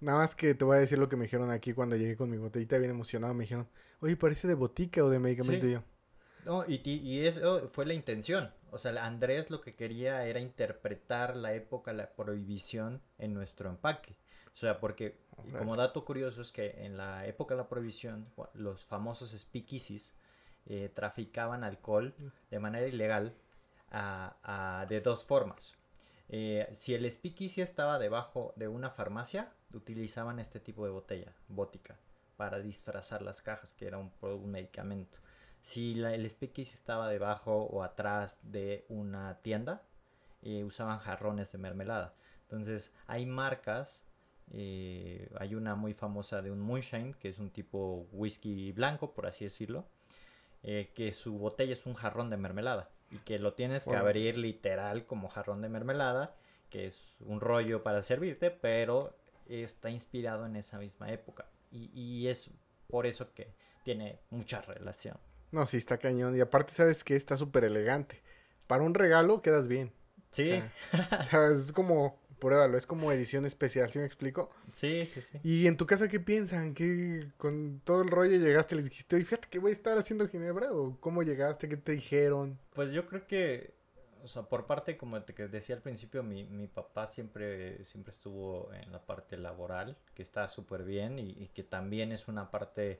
[0.00, 2.30] Nada más que te voy a decir lo que me dijeron aquí cuando llegué con
[2.30, 3.34] mi botellita bien emocionado.
[3.34, 3.68] Me dijeron,
[4.00, 5.64] oye, parece de botica o de medicamento.
[5.66, 5.70] Sí.
[5.70, 5.82] Y yo,
[6.44, 8.52] No, y, y eso fue la intención.
[8.70, 14.16] O sea, Andrés lo que quería era interpretar la época, la prohibición en nuestro empaque.
[14.54, 15.18] O sea, porque
[15.58, 20.14] como dato curioso es que en la época de la prohibición, los famosos speakeasies
[20.66, 22.14] eh, traficaban alcohol
[22.50, 23.34] de manera ilegal
[23.90, 25.74] a- a- de dos formas.
[26.28, 31.98] Eh, si el speakeasy estaba debajo de una farmacia, utilizaban este tipo de botella, bótica,
[32.36, 35.18] para disfrazar las cajas, que era un, un medicamento.
[35.60, 39.82] Si la- el speakeasy estaba debajo o atrás de una tienda,
[40.42, 42.14] eh, usaban jarrones de mermelada.
[42.42, 44.04] Entonces, hay marcas,
[44.50, 49.26] eh, hay una muy famosa de un moonshine, que es un tipo whisky blanco, por
[49.26, 49.86] así decirlo,
[50.62, 54.38] eh, que su botella es un jarrón de mermelada y que lo tienes que abrir
[54.38, 56.34] literal como jarrón de mermelada,
[56.70, 59.14] que es un rollo para servirte, pero
[59.46, 61.46] está inspirado en esa misma época.
[61.70, 62.50] Y, y es
[62.88, 63.52] por eso que
[63.84, 65.16] tiene mucha relación.
[65.50, 66.36] No, sí, está cañón.
[66.36, 68.22] Y aparte, ¿sabes que Está súper elegante.
[68.66, 69.92] Para un regalo quedas bien.
[70.30, 74.50] Sí, O sea, es como pruébalo, es como edición especial, ¿sí me explico?
[74.72, 75.38] Sí, sí, sí.
[75.44, 76.74] ¿Y en tu casa qué piensan?
[76.74, 80.28] ¿Qué con todo el rollo llegaste, les dijiste, oye, fíjate que voy a estar haciendo
[80.28, 80.72] Ginebra?
[80.72, 81.68] ¿O cómo llegaste?
[81.68, 82.58] ¿Qué te dijeron?
[82.74, 83.74] Pues yo creo que,
[84.24, 88.72] o sea, por parte, como te decía al principio, mi, mi papá siempre, siempre estuvo
[88.74, 92.98] en la parte laboral, que está súper bien y, y que también es una parte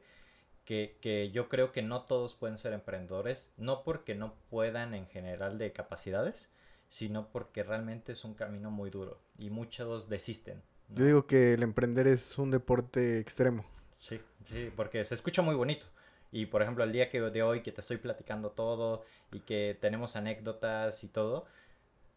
[0.64, 5.08] que, que, yo creo que no todos pueden ser emprendedores, no porque no puedan en
[5.08, 6.48] general de capacidades,
[6.92, 10.62] sino porque realmente es un camino muy duro y muchos desisten.
[10.90, 10.98] ¿no?
[10.98, 13.64] Yo digo que el emprender es un deporte extremo.
[13.96, 15.86] Sí, sí, porque se escucha muy bonito.
[16.30, 19.78] Y por ejemplo, el día que de hoy que te estoy platicando todo y que
[19.80, 21.46] tenemos anécdotas y todo,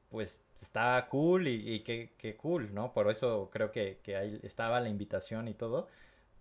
[0.10, 2.92] pues está cool y, y qué, qué, cool, ¿no?
[2.92, 5.88] Por eso creo que, que ahí estaba la invitación y todo.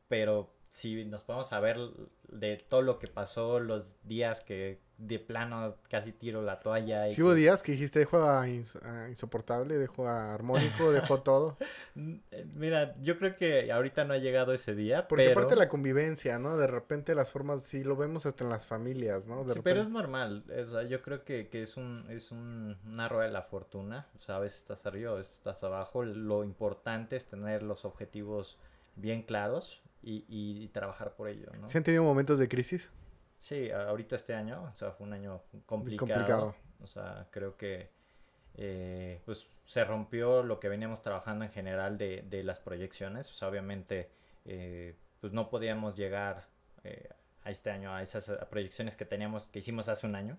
[0.08, 1.78] Pero si nos podemos saber
[2.30, 7.08] de todo lo que pasó, los días que de plano casi tiro la toalla.
[7.08, 11.22] Y sí, hubo días que dijiste, dejo a, ins a, insoportable, dejo a armónico, dejo
[11.22, 11.56] todo.
[12.56, 15.06] Mira, yo creo que ahorita no ha llegado ese día.
[15.06, 15.38] Porque pero...
[15.38, 16.56] aparte la convivencia, ¿no?
[16.56, 19.44] De repente las formas, sí, lo vemos hasta en las familias, ¿no?
[19.44, 19.62] De sí, repente...
[19.62, 20.42] pero es normal.
[20.60, 24.08] O sea, yo creo que, que es, un, es un, una rueda de la fortuna.
[24.18, 26.02] O sea, a veces estás arriba, a veces estás abajo.
[26.02, 28.58] Lo importante es tener los objetivos
[28.96, 31.68] bien claros y, y, trabajar por ello, ¿no?
[31.68, 32.90] ¿Se han tenido momentos de crisis?
[33.38, 35.98] Sí, ahorita este año, o sea, fue un año complicado.
[35.98, 36.56] complicado.
[36.80, 37.90] O sea, creo que
[38.56, 43.30] eh, pues se rompió lo que veníamos trabajando en general de, de las proyecciones.
[43.30, 44.10] O sea, obviamente,
[44.44, 46.46] eh, pues no podíamos llegar
[46.84, 47.08] eh,
[47.42, 50.38] a este año a esas proyecciones que teníamos, que hicimos hace un año.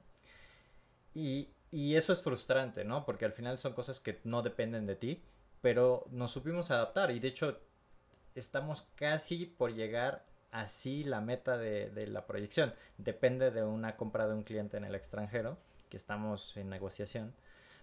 [1.14, 3.06] Y, y eso es frustrante, ¿no?
[3.06, 5.24] Porque al final son cosas que no dependen de ti,
[5.62, 7.60] pero nos supimos adaptar y de hecho
[8.36, 12.74] estamos casi por llegar así la meta de, de, la proyección.
[12.98, 15.58] Depende de una compra de un cliente en el extranjero,
[15.90, 17.34] que estamos en negociación.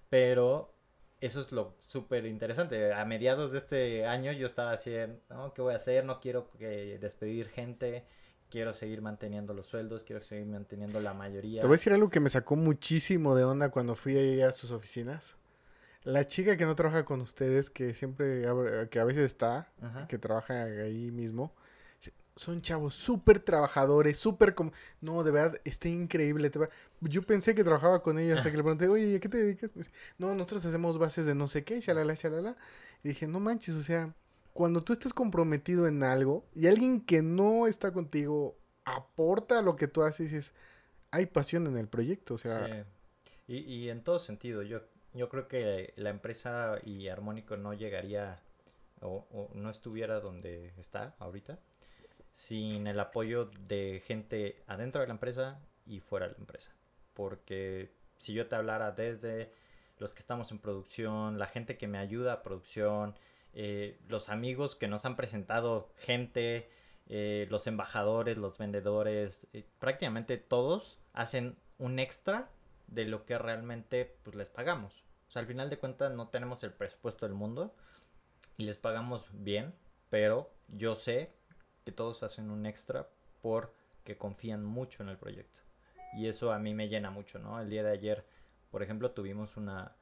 [0.09, 0.73] Pero
[1.23, 2.93] eso es lo súper interesante.
[2.93, 4.93] A mediados de este año yo estaba así,
[5.31, 5.55] ¿no?
[5.55, 6.05] ¿qué voy a hacer?
[6.05, 8.05] No quiero despedir gente.
[8.51, 11.63] Quiero seguir manteniendo los sueldos, quiero seguir manteniendo la mayoría.
[11.63, 14.73] Te voy a decir algo que me sacó muchísimo de onda cuando fui a sus
[14.73, 15.37] oficinas.
[16.05, 18.45] La chica que no trabaja con ustedes, que siempre,
[18.91, 20.09] que a veces está, Ajá.
[20.09, 21.53] que trabaja ahí mismo,
[22.35, 24.73] son chavos súper trabajadores, súper como...
[25.01, 26.51] No, de verdad, está increíble.
[26.51, 26.69] Te va...
[27.01, 29.75] Yo pensé que trabajaba con ella hasta que le pregunté, oye, ¿a qué te dedicas?
[29.75, 32.57] Dice, no, nosotros hacemos bases de no sé qué, shalala, shalala.
[33.05, 34.15] Y dije, no manches, o sea,
[34.55, 39.89] cuando tú estés comprometido en algo y alguien que no está contigo aporta lo que
[39.89, 40.53] tú haces, es,
[41.11, 42.67] hay pasión en el proyecto, o sea...
[42.67, 42.73] Sí.
[43.49, 44.81] Y, y en todo sentido, yo
[45.15, 48.41] yo creo que la empresa y Armónico no llegaría
[49.01, 51.59] o, no estuviera donde está ahorita
[52.31, 56.73] sin el apoyo de gente adentro de la empresa y fuera de la empresa.
[57.15, 59.53] Porque si yo te hablara desde
[59.99, 63.15] los que estamos en producción, la gente que me ayuda a producción,
[63.53, 66.71] eh, los amigos que nos han presentado gente,
[67.09, 72.49] eh, los embajadores, los vendedores, eh, prácticamente todos hacen un extra
[72.95, 75.05] de lo que realmente pues, les pagamos.
[75.29, 77.75] O sea, al final de cuentas no tenemos el presupuesto del mundo
[78.59, 79.75] y les pagamos bien,
[80.11, 81.33] pero yo sé
[81.85, 83.09] que todos hacen un extra
[83.41, 85.61] porque confían mucho en el proyecto.
[86.15, 87.59] Y eso a mí me llena mucho, ¿no?
[87.61, 88.27] El día de ayer,
[88.71, 89.97] por ejemplo, tuvimos una,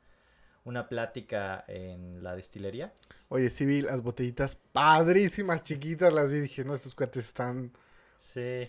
[0.64, 2.92] una plática en la destilería.
[3.28, 7.72] Oye, sí vi las botellitas padrísimas, chiquitas, las vi y dije, no, estos cuates están...
[8.18, 8.68] Sí.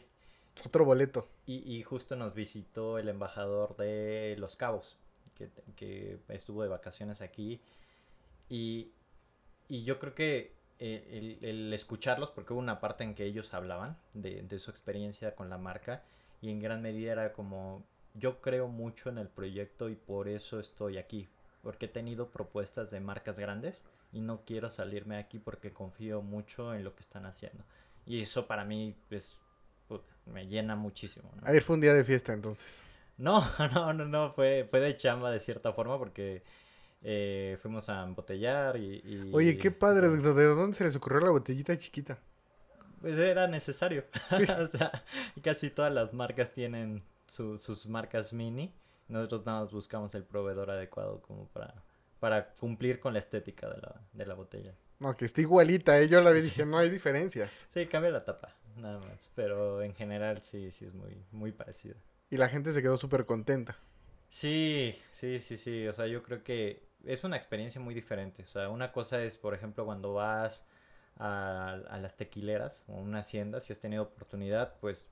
[0.56, 1.28] Es otro boleto.
[1.46, 4.98] Y, y justo nos visitó el embajador de Los Cabos,
[5.36, 7.62] que, que estuvo de vacaciones aquí.
[8.50, 8.92] Y,
[9.70, 13.98] y yo creo que el, el, escucharlos, porque hubo una parte en que ellos hablaban
[14.14, 16.04] de, de, su experiencia con la marca
[16.42, 17.84] y en gran medida era como,
[18.16, 21.30] yo creo mucho en el proyecto y por eso estoy aquí,
[21.62, 26.74] porque he tenido propuestas de marcas grandes y no quiero salirme aquí porque confío mucho
[26.74, 27.64] en lo que están haciendo.
[28.08, 29.38] Y eso para mí pues,
[30.25, 31.32] me llena muchísimo.
[31.36, 31.47] ¿no?
[31.47, 32.84] Ayer fue un día de fiesta entonces.
[33.17, 36.43] No, no, no, no, fue, fue de chamba de cierta forma porque
[37.04, 41.32] eh, fuimos a embotellar y, y, Oye, qué padre, ¿de dónde se les ocurrió la
[41.32, 42.19] botellita chiquita?
[43.01, 44.06] Pues era necesario.
[44.38, 44.43] Sí.
[44.43, 44.91] o sea,
[45.41, 48.73] casi todas las marcas tienen su, sus marcas mini.
[49.08, 51.73] Nosotros nada más buscamos el proveedor adecuado como para,
[52.19, 54.73] para cumplir con la estética de la, de la botella.
[54.99, 56.08] No, que está igualita, ¿eh?
[56.08, 57.67] yo la vi dije, no hay diferencias.
[57.73, 59.31] Sí, cambia la tapa, nada más.
[59.36, 61.95] Pero en general sí, sí es muy, muy parecida.
[62.29, 63.77] Y la gente se quedó súper contenta.
[64.29, 65.88] Sí, sí, sí, sí.
[65.88, 68.43] O sea, yo creo que es una experiencia muy diferente.
[68.43, 70.65] O sea, una cosa es, por ejemplo, cuando vas
[71.17, 75.10] a, a, las tequileras o una hacienda, si has tenido oportunidad, pues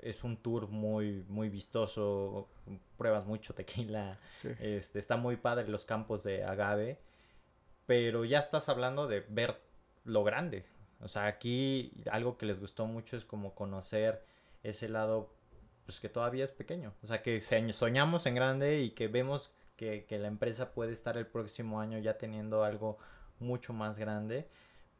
[0.00, 2.48] es un tour muy, muy vistoso,
[2.96, 4.48] pruebas mucho tequila, sí.
[4.60, 6.98] este, está muy padre los campos de agave,
[7.86, 9.60] pero ya estás hablando de ver
[10.04, 10.64] lo grande.
[11.00, 14.24] O sea, aquí algo que les gustó mucho es como conocer
[14.62, 15.30] ese lado,
[15.84, 16.94] pues que todavía es pequeño.
[17.02, 21.16] O sea, que soñamos en grande y que vemos que, que la empresa puede estar
[21.16, 22.98] el próximo año ya teniendo algo
[23.38, 24.48] mucho más grande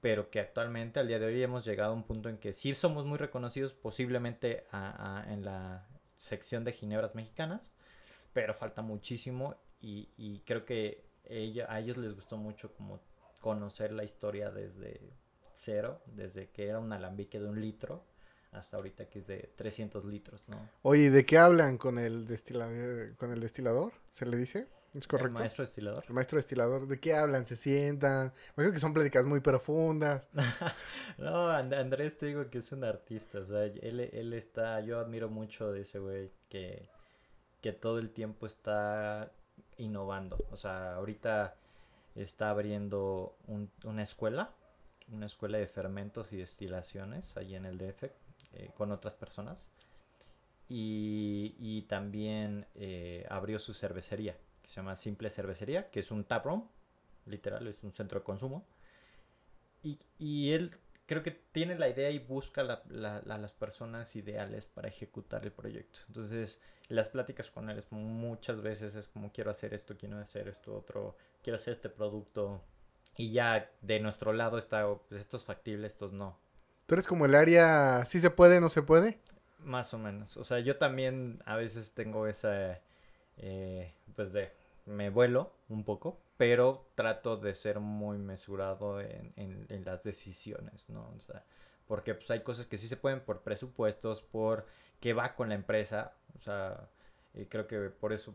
[0.01, 2.75] pero que actualmente al día de hoy hemos llegado a un punto en que sí
[2.77, 4.65] somos muy reconocidos posiblemente
[5.29, 5.85] en la
[6.17, 7.73] sección de ginebras mexicanas,
[8.33, 11.05] pero falta muchísimo y, y creo que
[11.69, 13.01] a ellos les gustó mucho como
[13.41, 15.01] conocer la historia desde
[15.57, 18.05] cero, desde que era un alambique de un litro
[18.53, 20.69] hasta ahorita que es de 300 litros, ¿no?
[20.83, 23.93] Oye, ¿de qué hablan con el, destilador, con el destilador?
[24.11, 24.67] ¿Se le dice?
[24.95, 25.29] ¿Es correcto?
[25.29, 26.05] El maestro destilador.
[26.09, 26.87] El maestro destilador.
[26.87, 27.45] ¿De qué hablan?
[27.45, 28.33] ¿Se sientan?
[28.55, 30.27] creo que son pláticas muy profundas.
[31.19, 33.41] no, Andrés te digo que es un artista.
[33.41, 34.81] O sea, él, él está...
[34.81, 36.89] Yo admiro mucho de ese güey que,
[37.61, 39.33] que todo el tiempo está
[39.77, 40.47] innovando.
[40.51, 41.57] O sea, ahorita
[42.15, 43.37] está abriendo
[43.85, 44.55] una escuela.
[45.13, 49.69] Una escuela de fermentos y destilaciones allí en el DF eh, con otras personas.
[50.69, 56.25] Y, y también eh, abrió su cervecería que se llama Simple Cervecería, que es un
[56.25, 56.69] taproom,
[57.27, 58.67] literal, es un centro de consumo.
[59.85, 64.67] Y, y él creo que tiene la idea y busca la, la, las personas ideales
[64.67, 66.01] para ejecutar el proyecto.
[66.09, 70.49] Entonces, las pláticas con él es muchas veces es como quiero hacer esto, quiero hacer
[70.49, 72.61] esto otro, quiero hacer este producto.
[73.17, 76.39] Y ya de nuestro lado está, pues, esto es factible, estos no.
[76.87, 79.19] ¿Tú eres como el área, sí se puede, no se puede?
[79.59, 80.37] Más o menos.
[80.37, 82.81] O sea, yo también a veces tengo esa
[83.39, 84.53] eh, pues de,
[84.87, 91.13] me vuelo un poco, pero trato de ser muy mesurado en, en, las decisiones, ¿no?
[91.17, 91.45] O sea,
[91.87, 94.67] porque pues hay cosas que sí se pueden por presupuestos, por
[95.01, 96.89] qué va con la empresa, o sea,
[97.35, 98.35] y creo que por eso,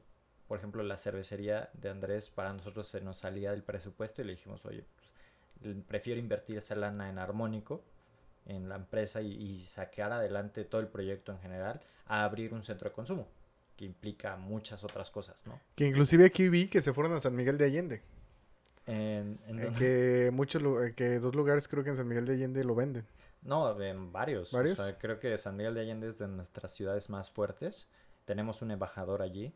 [0.51, 4.31] por ejemplo, la cervecería de Andrés para nosotros se nos salía del presupuesto y le
[4.33, 4.83] dijimos, oye,
[5.61, 7.85] pues, prefiero invertir esa lana en armónico,
[8.45, 12.65] en la empresa y, y sacar adelante todo el proyecto en general, a abrir un
[12.65, 13.29] centro de consumo
[13.77, 15.57] que implica muchas otras cosas, ¿no?
[15.73, 18.01] Que inclusive aquí vi que se fueron a San Miguel de Allende.
[18.87, 22.65] En, eh, que muchos eh, que dos lugares creo que en San Miguel de Allende
[22.65, 23.05] lo venden.
[23.41, 24.51] No, en varios.
[24.51, 24.77] ¿Varios?
[24.77, 27.87] O sea, creo que San Miguel de Allende es de nuestras ciudades más fuertes.
[28.25, 29.53] Tenemos un embajador allí.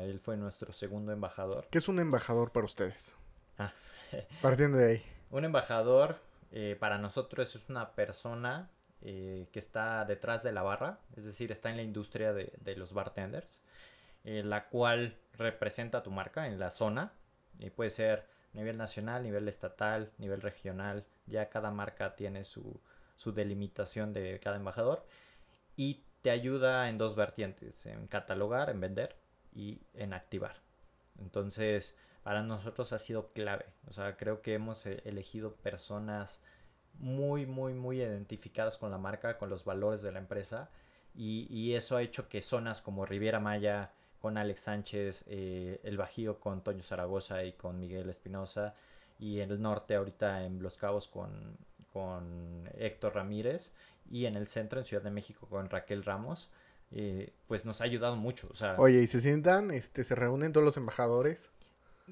[0.00, 1.66] Él fue nuestro segundo embajador.
[1.70, 3.14] ¿Qué es un embajador para ustedes?
[3.58, 3.72] Ah.
[4.42, 5.02] Partiendo de ahí.
[5.30, 6.18] Un embajador
[6.50, 8.70] eh, para nosotros es una persona
[9.02, 12.92] eh, que está detrás de la barra, es decir, está en la industria de, los
[12.92, 13.62] bartenders,
[14.24, 17.12] eh, la cual representa tu marca en la zona,
[17.58, 22.80] y puede ser nivel nacional, nivel estatal, nivel regional, ya cada marca tiene su,
[23.16, 25.06] su delimitación de cada embajador,
[25.76, 29.16] y te ayuda en dos vertientes, en catalogar, en vender
[29.54, 30.56] y en activar.
[31.18, 33.66] Entonces, para nosotros ha sido clave.
[33.88, 36.40] O sea, creo que hemos e-, elegido personas
[36.98, 40.70] muy, muy, muy identificadas con la marca, con los valores de la empresa.
[41.14, 46.38] Y, eso ha hecho que zonas como Riviera Maya, con Alex Sánchez, eh, el Bajío
[46.38, 48.74] con Toño Zaragoza y con Miguel Espinosa,
[49.18, 51.56] y en el norte ahorita en Los Cabos con,
[51.92, 53.72] con Héctor Ramírez,
[54.10, 56.50] y en el centro en Ciudad de México con Raquel Ramos,
[56.90, 58.48] eh, pues nos ha ayudado mucho.
[58.50, 61.50] O sea, Oye, ¿y se sientan, este, se reúnen todos los embajadores?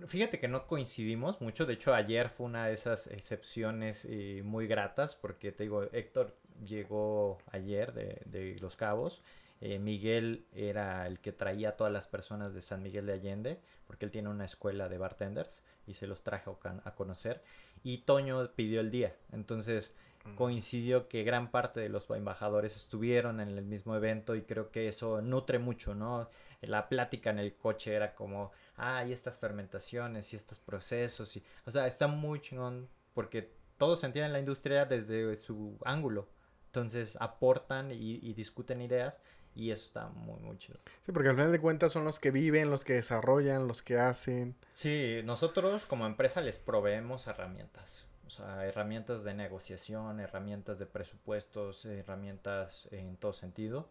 [0.07, 4.67] Fíjate que no coincidimos mucho, de hecho ayer fue una de esas excepciones eh, muy
[4.67, 9.23] gratas, porque te digo, Héctor llegó ayer de, Los Cabos,
[9.63, 13.61] eh, Miguel era el que traía a todas las personas de San Miguel de Allende,
[13.87, 17.43] porque él tiene una escuela de bartenders y se los trajo a conocer,
[17.83, 19.95] y Toño pidió el día, entonces.
[20.35, 24.89] Coincidió que gran parte de los embajadores estuvieron en el mismo evento y creo que
[24.89, 26.29] eso nutre mucho, ¿no?
[26.63, 31.37] La plática en el coche era como ah, hay estas fermentaciones y estos procesos.
[31.37, 36.29] Y, o sea, está muy chingón porque todos entienden la industria desde su ángulo.
[36.67, 39.23] Entonces aportan y, discuten ideas
[39.55, 40.79] y eso está muy, muy chido.
[41.07, 43.99] Sí, porque al final de cuentas son los que viven, los que desarrollan, los que
[43.99, 44.55] hacen.
[44.75, 48.06] Sí, nosotros como empresa les proveemos herramientas.
[48.27, 53.89] O sea, herramientas de negociación, herramientas de presupuestos, herramientas en todo sentido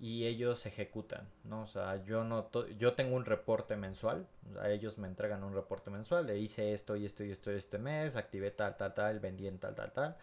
[0.00, 1.62] y ellos ejecutan, ¿no?
[1.62, 4.28] O sea, yo no yo tengo un reporte mensual,
[4.60, 7.78] a ellos me entregan un reporte mensual de hice esto y esto y esto este
[7.78, 10.16] mes, activé tal, tal, tal, vendí en tal, tal, tal,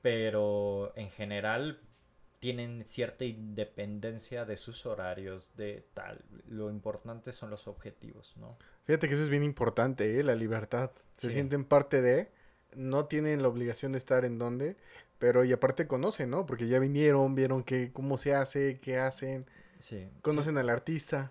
[0.00, 1.80] pero en general
[2.38, 8.56] tienen cierta independencia de sus horarios, de tal, lo importante son los objetivos, ¿no?
[8.84, 10.22] Fíjate que eso es bien importante, ¿eh?
[10.22, 12.30] La libertad, se sienten parte de,
[12.76, 14.76] no tienen la obligación de estar en donde,
[15.18, 16.46] pero y aparte conocen, ¿no?
[16.46, 19.46] Porque ya vinieron, vieron que cómo se hace, qué hacen.
[19.78, 20.08] Sí.
[20.22, 21.30] Conocen al artista.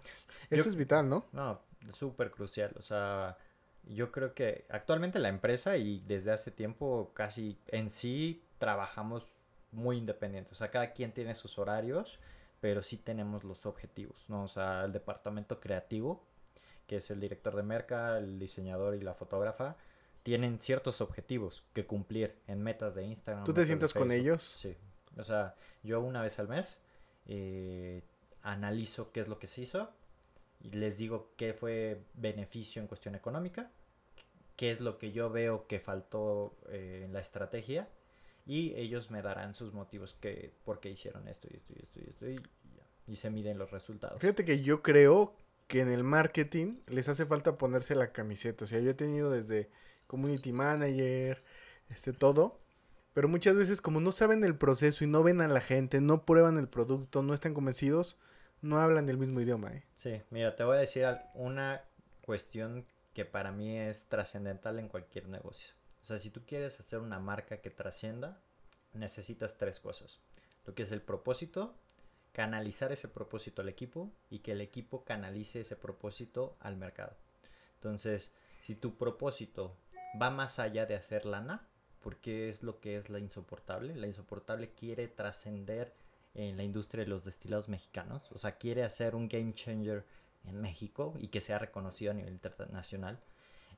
[0.50, 1.26] Eso es vital, ¿no?
[1.32, 1.62] No,
[1.94, 2.74] súper crucial.
[2.78, 3.38] O sea,
[3.84, 9.30] yo creo que actualmente la empresa y desde hace tiempo casi en sí trabajamos
[9.72, 10.54] muy independientes.
[10.54, 12.20] O sea, cada quien tiene sus horarios,
[12.62, 14.44] pero sí tenemos los objetivos, ¿no?
[14.44, 16.24] O sea, el departamento creativo,
[16.88, 19.76] que es el director de merca, el diseñador y la fotógrafa,
[20.26, 23.46] tienen ciertos objetivos que cumplir en metas de Instagram.
[23.46, 24.42] ¿Tú te sientas con ellos?
[24.42, 24.76] Sí.
[25.18, 25.54] O sea,
[25.84, 26.82] yo una vez al mes
[27.28, 28.02] eh,
[28.42, 29.88] analizo qué es lo que se hizo
[30.62, 33.70] y les digo qué fue beneficio en cuestión económica,
[34.56, 37.88] qué es lo que yo veo que faltó eh, en la estrategia
[38.48, 42.00] y ellos me darán sus motivos que por qué hicieron esto y esto y esto
[42.00, 42.36] y esto y,
[42.76, 42.88] ya.
[43.06, 44.20] Y se miden los resultados.
[44.20, 45.36] Fíjate que yo creo
[45.68, 48.66] que en el marketing les hace falta ponerse la camiseta.
[48.66, 49.70] O sea, yo he tenido desde
[50.08, 51.44] community manager,
[51.90, 52.60] este todo.
[53.14, 56.26] Pero muchas veces como no saben el proceso y no ven a la gente, no
[56.26, 58.18] prueban el producto, no están convencidos,
[58.62, 59.84] no hablan el mismo idioma, ¿eh?
[59.94, 61.82] Sí, mira, te voy a decir una
[62.22, 65.74] cuestión que para mí es trascendental en cualquier negocio.
[66.02, 68.42] O sea, si tú quieres hacer una marca que trascienda,
[68.94, 70.20] necesitas tres cosas.
[70.66, 71.74] Lo que es el propósito,
[72.34, 77.16] canalizar ese propósito al equipo y que el equipo canalice ese propósito al mercado.
[77.76, 78.32] Entonces,
[78.62, 79.78] si tu propósito
[80.22, 81.68] va más allá de hacer lana,
[82.02, 85.94] porque es lo que es la insoportable, la insoportable quiere trascender
[86.36, 90.06] en la industria de los destilados mexicanos, o sea, quiere hacer un game changer
[90.46, 93.20] en México y que sea reconocido a nivel internacional.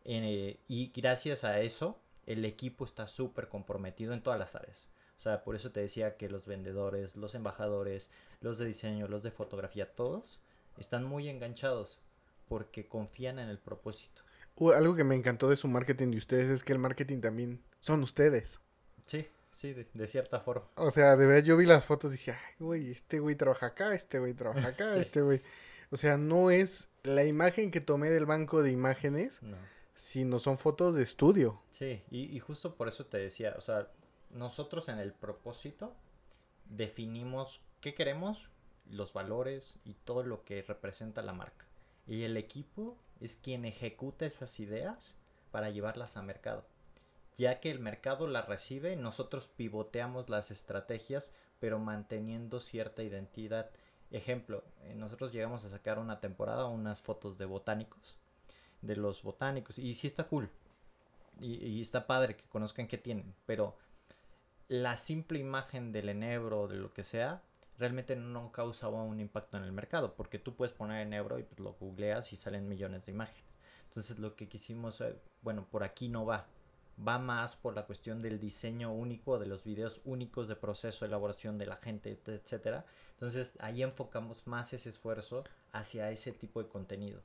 [0.05, 4.89] Eh, y gracias a eso, el equipo está súper comprometido en todas las áreas.
[5.17, 8.11] O sea, por eso te decía que los vendedores, los embajadores,
[8.41, 10.39] los de diseño, los de fotografía, todos
[10.77, 11.99] están muy enganchados
[12.47, 14.21] porque confían en el propósito.
[14.57, 17.61] Uh, algo que me encantó de su marketing de ustedes es que el marketing también
[17.79, 18.59] son ustedes.
[19.05, 20.65] Sí, sí, de, de cierta forma.
[20.75, 23.67] O sea, de verdad yo vi las fotos y dije, ay, güey, este güey trabaja
[23.67, 24.99] acá, este güey trabaja acá, Sí.
[24.99, 25.41] este güey.
[25.91, 29.55] O sea, no es la imagen que tomé del banco de imágenes, No.
[29.95, 31.61] sino son fotos de estudio.
[31.69, 33.87] Sí, y, y justo por eso te decía, o sea,
[34.31, 35.93] nosotros en el propósito
[36.69, 38.49] definimos qué queremos,
[38.89, 41.65] los valores y todo lo que representa la marca.
[42.07, 45.15] Y el equipo es quien ejecuta esas ideas
[45.51, 46.65] para llevarlas a mercado.
[47.35, 53.69] Ya que el mercado las recibe, nosotros pivoteamos las estrategias, pero manteniendo cierta identidad.
[54.09, 58.17] Ejemplo, eh, nosotros llegamos a sacar una temporada unas fotos de botánicos,
[58.81, 60.49] de los botánicos, y sí está cool.
[61.39, 63.77] Y, está padre que conozcan qué tienen, pero
[64.67, 67.43] la simple imagen del enebro o de lo que sea
[67.77, 71.59] realmente no causaba un impacto en el mercado, porque tú puedes poner enebro y pues
[71.59, 73.43] lo googleas y salen millones de imágenes.
[73.89, 75.01] Entonces lo que quisimos,
[75.41, 76.45] bueno, por aquí no va.
[77.07, 81.57] Va más por la cuestión del diseño único, de los videos únicos de proceso, elaboración
[81.59, 82.85] de la gente, et- etcétera.
[83.13, 87.21] Entonces ahí enfocamos más ese esfuerzo hacia ese tipo de contenido.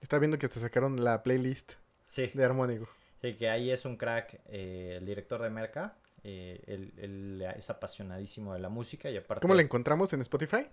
[0.00, 1.74] Está viendo que hasta sacaron la playlist
[2.04, 2.26] Sí.
[2.34, 2.88] de Armónico.
[3.20, 5.96] Sí, que ahí es un crack, eh, el director de Merca.
[6.24, 10.66] Eh, él, él es apasionadísimo de la música y aparte ¿Cómo la encontramos en Spotify?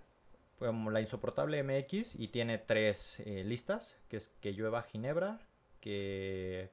[0.58, 5.40] como la insoportable MX y tiene tres eh, listas, que es que llueva Ginebra,
[5.80, 6.70] que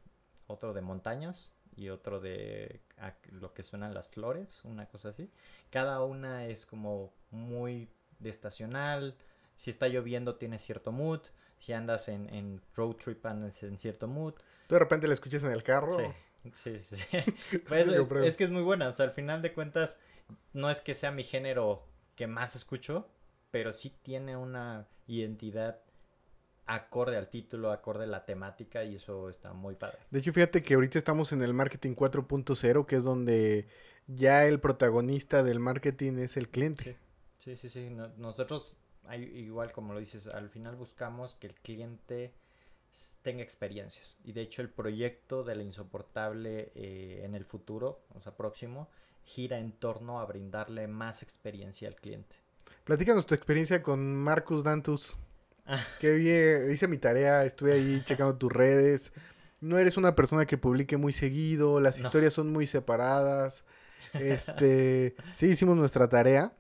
[0.48, 5.30] otro de montañas y otro de a- lo que suenan las flores, una cosa así.
[5.70, 9.16] Cada una es como muy de estacional.
[9.56, 11.22] Si está lloviendo tiene cierto mood.
[11.58, 14.34] Si andas en, en road trip andas en cierto mood.
[14.68, 15.96] Tú de repente la escuchas en el carro.
[15.98, 16.04] Sí,
[16.54, 16.96] sí, sí.
[16.98, 17.18] sí.
[17.68, 17.88] Pues,
[18.24, 18.88] es, que es muy buena.
[18.88, 20.00] O sea, al final de cuentas,
[20.54, 21.84] no es que sea mi género
[22.16, 23.08] que más escucho,
[23.52, 25.80] pero sí tiene una identidad
[26.66, 30.00] acorde al título, acorde a la temática, y eso está muy padre.
[30.12, 33.68] De hecho, fíjate que ahorita estamos en el marketing 4.0, que es donde
[34.08, 36.98] ya el protagonista del marketing es el cliente.
[37.38, 37.70] Sí, sí, sí.
[37.70, 37.90] sí.
[37.90, 38.76] No- nosotros,
[39.16, 42.34] igual como lo dices, al final buscamos que el cliente
[43.22, 44.18] tenga experiencias.
[44.24, 48.90] Y de hecho, el proyecto de la insoportable eh, en el futuro, o sea, próximo,
[49.26, 52.38] gira en torno a brindarle más experiencia al cliente.
[52.84, 55.18] Platícanos tu experiencia con Marcus Dantus.
[55.66, 55.84] Ah.
[56.00, 59.12] Que vi, hice mi tarea, estuve ahí checando tus redes.
[59.60, 62.06] No eres una persona que publique muy seguido, las No.
[62.06, 63.64] historias son muy separadas.
[64.14, 66.54] Este, sí hicimos nuestra tarea.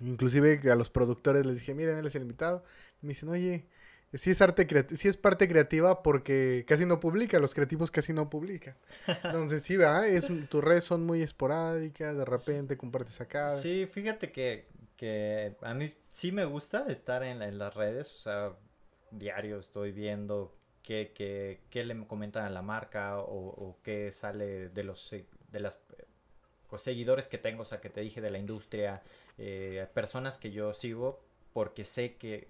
[0.00, 2.64] Inclusive a los productores les dije, miren, él es el invitado.
[3.02, 3.66] Me dicen, oye,
[4.14, 8.28] sí es arte sí es parte creativa porque casi no publica, los creativos casi no
[8.30, 8.74] publican.
[9.24, 10.08] Entonces sí, ¿verdad?
[10.08, 13.56] Es, tus redes son muy esporádicas, de repente compartes acá.
[13.58, 14.64] Sí, fíjate que,
[14.96, 18.52] que a mí sí me gusta estar en, la- en las redes, o sea,
[19.10, 24.68] diario estoy viendo qué, qué, qué le comentan a la marca o, o qué sale
[24.70, 26.04] de los se- de las eh,
[26.78, 29.02] seguidores que tengo, o sea, que te dije de la industria,
[29.38, 31.20] eh, personas que yo sigo
[31.52, 32.48] porque sé que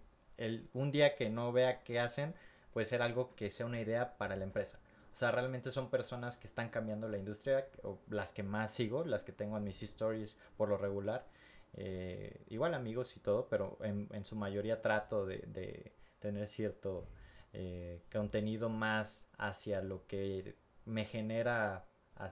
[0.73, 2.35] un día que no vea qué hacen
[2.73, 4.79] puede ser algo que sea una idea para la empresa.
[5.13, 9.05] O sea, realmente son personas que están cambiando la industria, o las que más sigo,
[9.05, 11.27] las que tengo en mis stories por lo regular.
[11.75, 17.07] Eh, igual amigos y todo, pero en, su mayoría trato de, de tener cierto
[17.53, 21.85] eh, contenido más hacia lo que me genera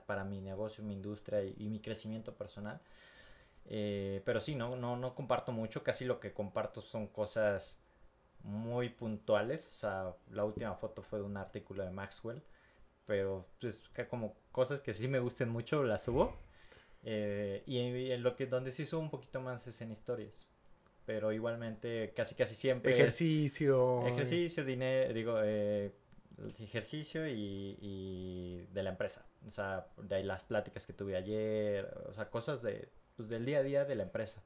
[0.05, 2.79] para mi negocio, mi industria y, mi crecimiento personal.
[3.65, 7.79] Eh, pero sí, no, no, no comparto mucho, casi lo que comparto son cosas
[8.43, 9.67] muy puntuales.
[9.69, 12.41] O sea, la última foto fue de un artículo de Maxwell,
[13.05, 16.37] pero pues como cosas que sí me gusten mucho las subo.
[17.03, 20.47] Eh, y en, lo que donde sí subo un poquito más es en historias.
[21.05, 22.93] Pero igualmente casi casi siempre.
[22.93, 24.05] Ejercicio.
[24.05, 25.91] ejercicio, dinero, digo, eh,
[26.59, 29.25] ejercicio y, y, de la empresa.
[29.45, 33.59] O sea, de las pláticas que tuve ayer, o sea, cosas de, pues, del día
[33.59, 34.43] a día de la empresa.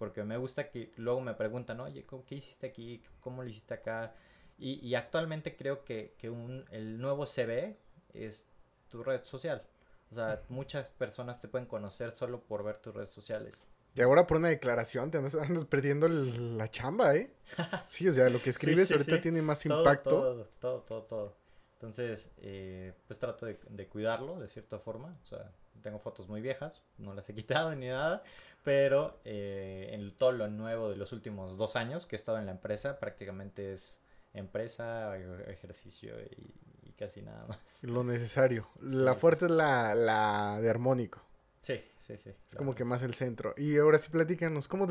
[0.00, 3.02] Porque me gusta que luego me preguntan, oye, ¿qué hiciste aquí?
[3.20, 4.14] ¿Cómo lo hiciste acá?
[4.56, 7.76] Y, y actualmente creo que, que un, el nuevo CV
[8.14, 8.48] es
[8.88, 9.62] tu red social.
[10.10, 13.62] O sea, muchas personas te pueden conocer solo por ver tus redes sociales.
[13.94, 15.36] Y ahora por una declaración te andas,
[15.66, 17.34] perdiendo la chamba, ¿eh?
[17.86, 20.08] Sí, o sea, lo que escribes ahorita tiene más impacto.
[20.08, 21.36] Todo, todo, todo, todo.
[21.74, 25.18] Entonces, eh, pues trato de, cuidarlo de cierta forma.
[25.20, 25.52] O sea,
[25.82, 28.22] tengo fotos muy viejas, no las he quitado ni nada,
[28.64, 32.46] pero eh, en todo lo nuevo de los últimos dos años que he estado en
[32.46, 34.00] la empresa, prácticamente es
[34.34, 35.16] empresa,
[35.48, 37.58] ejercicio y, casi nada más.
[37.84, 38.68] Lo necesario.
[38.82, 41.22] La fuerte es la, la de armónico.
[41.60, 42.30] Sí, sí, sí.
[42.46, 43.54] Es como que más el centro.
[43.56, 44.86] Y ahora sí, platícanos, ¿cómo,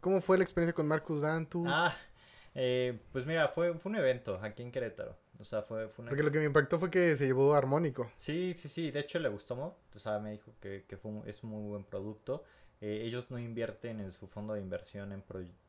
[0.00, 1.66] cómo fue la experiencia con Marcus Dantus?
[1.68, 1.94] Ah,
[2.54, 5.16] eh, pues mira, fue, fue un evento aquí en Querétaro.
[5.40, 8.10] O sea, fue, fue Porque lo que me impactó fue que se llevó armónico.
[8.16, 8.90] Sí, sí, sí.
[8.90, 9.76] De hecho, le gustó mucho.
[9.94, 12.44] O sea, me dijo que, que fue es un muy buen producto.
[12.80, 15.22] Eh, ellos no invierten en su fondo de inversión en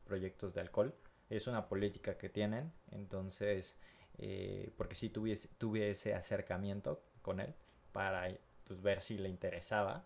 [0.04, 0.94] proyectos de alcohol.
[1.30, 2.72] Es una política que tienen.
[2.90, 3.76] Entonces,
[4.18, 7.54] eh, porque sí tuve, tuve ese acercamiento con él
[7.92, 8.28] para
[8.64, 10.04] pues, ver si le interesaba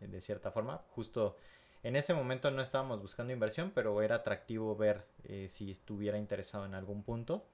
[0.00, 0.78] de cierta forma.
[0.90, 1.36] Justo
[1.82, 6.66] en ese momento no estábamos buscando inversión, pero era atractivo ver eh, si estuviera interesado
[6.66, 7.46] en algún punto.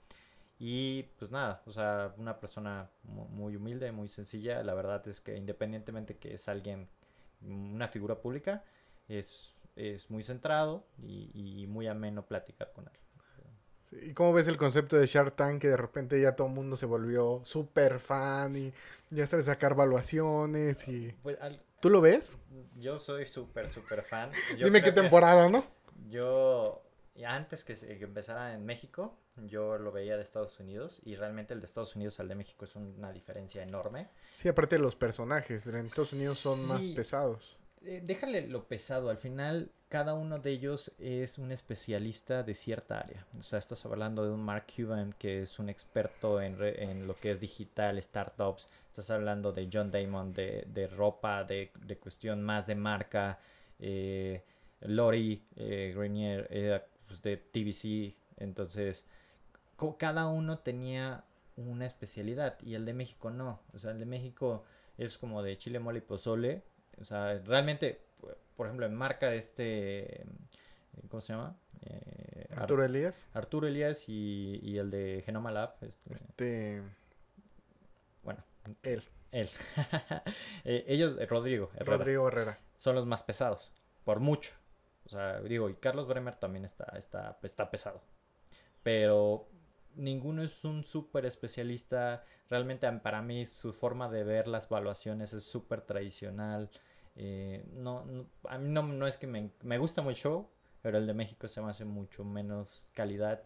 [0.58, 4.62] Y pues nada, o sea, una persona muy humilde, muy sencilla.
[4.62, 6.88] La verdad es que independientemente que es alguien,
[7.42, 8.64] una figura pública,
[9.08, 13.04] es, es muy centrado y, y muy ameno platicar con él.
[14.02, 16.76] ¿Y cómo ves el concepto de Shark Tank que de repente ya todo el mundo
[16.76, 18.72] se volvió súper fan y
[19.10, 21.12] ya sabe sacar valuaciones y...
[21.22, 21.38] Pues,
[21.80, 22.38] ¿Tú lo ves?
[22.76, 24.30] Yo soy súper, súper fan.
[24.56, 25.64] Dime qué temporada, ¿no?
[26.08, 26.82] Yo,
[27.22, 31.66] antes que, empezara en México, yo lo veía de Estados Unidos y realmente el de
[31.66, 34.08] Estados Unidos al de México es una diferencia enorme.
[34.34, 37.56] Sí, aparte de los personajes, en Estados Unidos son más pesados.
[37.82, 42.98] Eh, déjale lo pesado, al final cada uno de ellos es un especialista de cierta
[42.98, 43.24] área.
[43.38, 47.14] O sea, estás hablando de un Mark Cuban que es un experto en, en lo
[47.14, 48.66] que es digital, startups.
[48.88, 53.38] Estás hablando de John Damon de, de ropa, de, de, cuestión más de marca.
[53.78, 54.42] Eh,
[54.80, 58.14] Lori eh, Grenier eh, pues de TVC.
[58.36, 59.06] Entonces,
[59.98, 61.24] cada uno tenía
[61.56, 63.60] una especialidad y el de México no.
[63.72, 64.64] O sea, el de México
[64.98, 66.62] es como de chile, mole y pozole
[67.00, 68.00] o sea, realmente,
[68.56, 70.24] por ejemplo, en marca este,
[71.08, 71.56] ¿cómo se llama?
[71.82, 73.26] Eh, Arturo Elías.
[73.34, 75.74] Arturo Elías y, y, el de Genoma Lab.
[75.80, 76.82] Este, este...
[78.22, 78.42] Bueno.
[78.82, 79.02] Él.
[79.32, 79.48] Él.
[80.66, 81.70] Eh, ellos, eh, Rodrigo.
[81.78, 82.58] Rodrigo Herrera.
[82.78, 83.70] Son los más pesados,
[84.04, 84.54] por mucho.
[85.06, 88.02] O sea, digo, y Carlos Bremer también está, está, está pesado.
[88.82, 89.48] Pero
[89.96, 92.24] ninguno es un súper especialista.
[92.48, 96.70] Realmente para mí su forma de ver las evaluaciones es súper tradicional.
[97.16, 98.04] Eh, no,
[98.48, 100.50] a mí no, es que me, me, gusta mucho,
[100.82, 103.42] pero el de México se me hace mucho menos calidad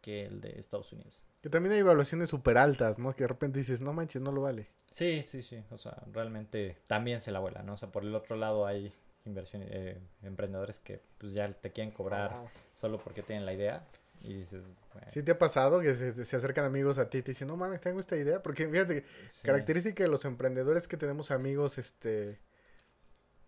[0.00, 1.22] que el de Estados Unidos.
[1.42, 3.14] Que también hay evaluaciones súper altas, ¿no?
[3.14, 4.68] Que de repente dices, no manches, no lo vale.
[4.90, 5.62] Sí, sí, sí.
[5.70, 7.74] O sea, realmente también se la vuela, ¿no?
[7.74, 8.92] O sea, por el otro lado hay
[9.28, 12.32] inversiones, eh, emprendedores que pues ya te quieren cobrar
[12.74, 13.86] solo porque tienen la idea.
[14.20, 14.62] Y dices,
[15.08, 17.80] ¿Sí te ha pasado que se, acercan amigos a ti y te dicen, no mames,
[17.80, 18.42] tengo esta idea?
[18.42, 19.04] Porque fíjate,
[19.42, 22.38] característica de los emprendedores que tenemos amigos, este,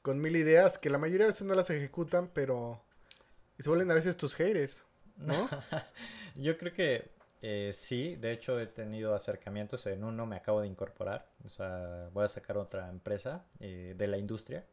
[0.03, 2.81] con mil ideas, que la mayoría de veces no las ejecutan, pero
[3.59, 4.85] se vuelven a veces tus haters,
[5.17, 5.49] ¿no?
[6.37, 7.11] Yo creo que
[7.43, 12.09] eh, sí, de hecho he tenido acercamientos, en uno me acabo de incorporar, o sea,
[12.13, 14.65] voy a sacar otra empresa eh, de la industria.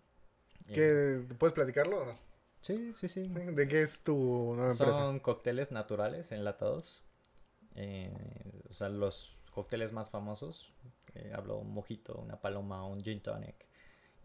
[0.74, 2.20] ¿Qué, ¿Puedes platicarlo o no?
[2.62, 3.28] Sí, sí, sí.
[3.28, 4.16] ¿De qué es tu
[4.56, 4.94] nueva empresa?
[4.94, 7.04] Son cócteles naturales enlatados.
[7.76, 8.12] Eh,
[8.70, 10.72] o sea, los cócteles más famosos.
[11.16, 13.56] Eh, hablo un mojito, una paloma, un gin tonic.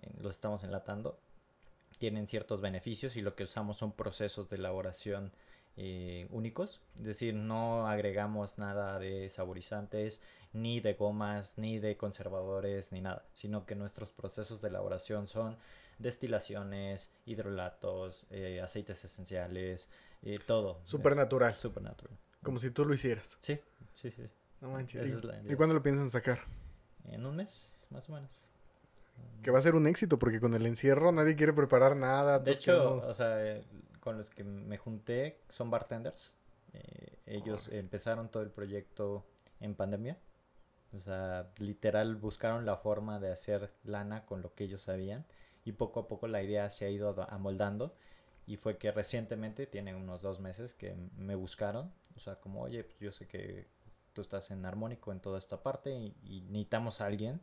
[0.03, 1.19] Eh, los estamos enlatando.
[1.99, 5.33] Tienen ciertos beneficios y lo que usamos son procesos de elaboración
[5.77, 6.81] eh, únicos.
[6.97, 10.21] Es decir, no agregamos nada de saborizantes,
[10.53, 15.57] ni de gomas, ni de conservadores, ni nada, sino que nuestros procesos de elaboración son
[16.03, 19.89] destilaciones, hidrolatos, eh, aceites esenciales,
[20.23, 20.81] eh, todo.
[20.85, 21.55] Súper natural.
[21.57, 22.17] Súper natural.
[22.43, 23.39] Como si tú lo hicieras.
[23.41, 23.61] Sí,
[23.95, 24.25] sí, sí.
[24.61, 25.09] No manches.
[25.09, 25.57] ¿Y, es la ¿y idea.
[25.57, 26.41] cuándo lo piensan sacar?
[27.05, 28.49] En un mes, más o menos.
[29.43, 32.39] Que va a ser un éxito porque con el encierro nadie quiere preparar nada.
[32.39, 33.61] De hecho, o sea,
[34.01, 36.35] con los que me junté son bartenders.
[36.75, 39.25] Eh, ellos empezaron todo el proyecto
[39.61, 40.17] en pandemia.
[40.93, 45.25] O sea, literal buscaron la forma de hacer lana con lo que ellos sabían.
[45.65, 47.95] Y poco a poco la idea se ha ido amoldando.
[48.47, 51.93] Y fue que recientemente, tiene unos dos meses, que me buscaron.
[52.17, 53.67] O sea, como, oye, pues yo sé que
[54.13, 57.41] tú estás en armónico en toda esta parte y, y necesitamos a alguien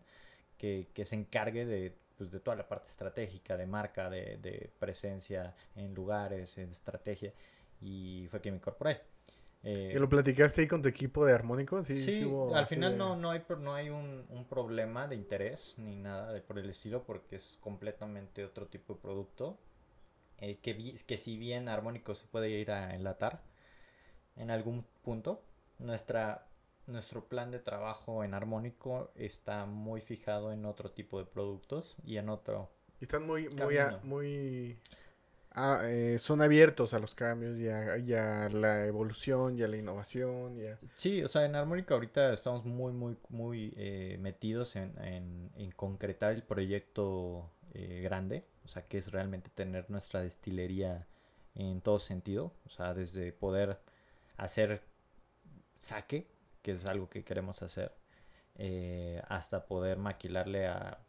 [0.58, 4.72] que, que se encargue de, pues, de toda la parte estratégica, de marca, de, de
[4.80, 7.34] presencia en lugares, en estrategia.
[7.82, 9.02] Y fue que me incorporé.
[9.64, 11.88] Eh, ¿Y lo platicaste ahí con tu equipo de armónicos?
[11.88, 15.08] Sí, Sí, sí hubo al final de- no, no hay, no hay un, un problema
[15.08, 19.58] de interés ni nada de por el estilo porque es completamente otro tipo de producto.
[20.40, 23.42] eh, que, vi- que si bien armónico se puede ir a enlatar
[24.38, 25.44] en algún punto,
[25.80, 26.48] nuestra,
[26.88, 32.18] nuestro plan de trabajo en armónico está muy fijado en otro tipo de productos y
[32.18, 32.70] en otro...
[33.00, 34.00] Y están muy, muy, a- Camino.
[34.04, 34.78] muy...
[35.56, 40.58] ah, eh, son abiertos a los cambios y a, la evolución y a la innovación
[40.60, 44.94] y a- Sí, o sea, en Armónica ahorita estamos muy, muy, muy eh, metidos en,
[45.02, 51.08] en- en concretar el proyecto eh, grande, o sea, que es realmente tener nuestra destilería
[51.56, 53.80] en todo sentido, o sea, desde poder
[54.38, 54.84] hacer
[55.78, 56.28] saque,
[56.62, 57.94] que es algo que queremos hacer,
[58.56, 61.00] eh, hasta poder maquilarle a,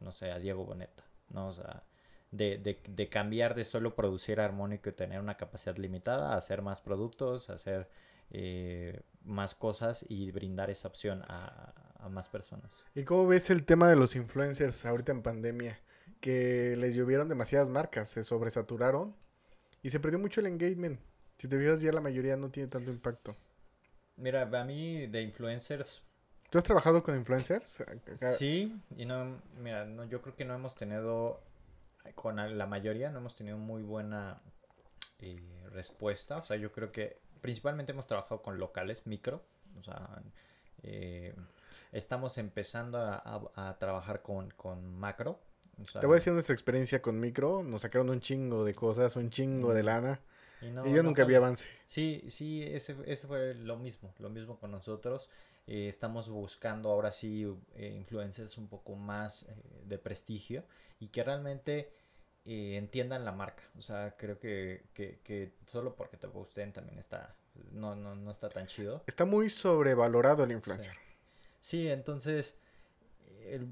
[0.00, 1.48] no sé, a Diego Boneta, ¿no?
[1.48, 1.82] O sea,
[2.30, 6.62] de, de, de cambiar de solo producir armónico y tener una capacidad limitada a hacer
[6.62, 7.88] más productos, a hacer
[8.30, 12.70] eh, más cosas y brindar esa opción a, a más personas.
[12.94, 15.80] ¿Y cómo ves el tema de los influencers ahorita en pandemia?
[16.20, 19.14] Que les llovieron demasiadas marcas, se sobresaturaron
[19.82, 21.00] y se perdió mucho el engagement.
[21.38, 23.36] Si te fijas ya la mayoría no tiene tanto impacto.
[24.16, 26.02] Mira, a mí de influencers,
[26.50, 27.82] ¿Tú has trabajado con influencers?
[28.36, 31.40] Sí, y no, mira, no, yo creo que no hemos tenido,
[32.14, 34.40] con la mayoría, no hemos tenido muy buena
[35.20, 36.38] eh, respuesta.
[36.38, 39.42] O sea, yo creo que principalmente hemos trabajado con locales, micro.
[39.78, 40.22] O sea,
[40.82, 41.34] eh,
[41.92, 45.40] estamos empezando a, a- a trabajar con, con macro.
[45.80, 47.62] o sea, Te voy a decir nuestra experiencia con micro.
[47.62, 49.86] Nos sacaron un chingo de cosas, un chingo de Mm.
[49.86, 50.20] lana.
[50.62, 51.44] y no- y yo no nunca vi tanto.
[51.46, 51.66] avance.
[51.84, 55.28] Sí, sí, ese, ese fue lo mismo, lo mismo con nosotros.
[55.66, 57.44] Eh, estamos buscando ahora sí
[57.74, 59.54] eh, influencers un poco más eh,
[59.84, 60.64] de prestigio
[61.00, 61.92] y que realmente
[62.44, 63.64] eh, entiendan la marca.
[63.76, 67.34] O sea, creo que, que, que solo porque te gusten también está,
[67.72, 69.02] no, no, no está tan chido.
[69.06, 70.94] Está muy sobrevalorado el influencer.
[71.60, 72.56] Sí, entonces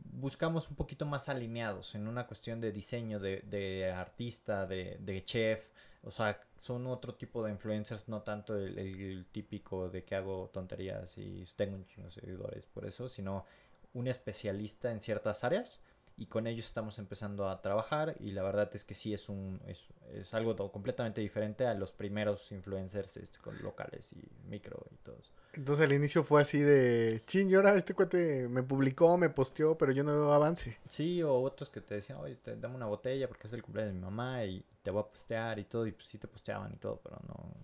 [0.05, 5.25] buscamos un poquito más alineados en una cuestión de diseño, de, de artista, de, de
[5.25, 5.71] chef.
[6.05, 10.51] O sea, son otro tipo de influencers, no tanto el, el típico de que hago
[10.53, 13.45] tonterías y tengo un chingo de seguidores por eso, sino
[13.95, 15.81] un especialista en ciertas áreas
[16.17, 19.61] y con ellos estamos empezando a trabajar y la verdad es que sí es un
[19.67, 24.97] es, es algo completamente diferente a los primeros influencers este, con locales y micro y
[24.99, 25.33] todo eso.
[25.55, 29.77] Entonces al inicio fue así de, chin, y ahora este cuate me publicó, me posteó,
[29.77, 30.79] pero yo no veo avance.
[30.89, 33.95] Sí, o otros que te decían, oye, te, dame una botella porque es el cumpleaños
[33.95, 36.72] de mi mamá y te voy a postear y todo, y pues sí te posteaban
[36.72, 37.55] y todo, pero no,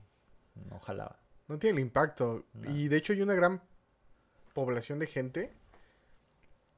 [0.71, 1.21] no jalaba.
[1.47, 2.47] No tiene el impacto.
[2.55, 2.71] No.
[2.75, 3.63] Y de hecho hay una gran
[4.55, 5.53] población de gente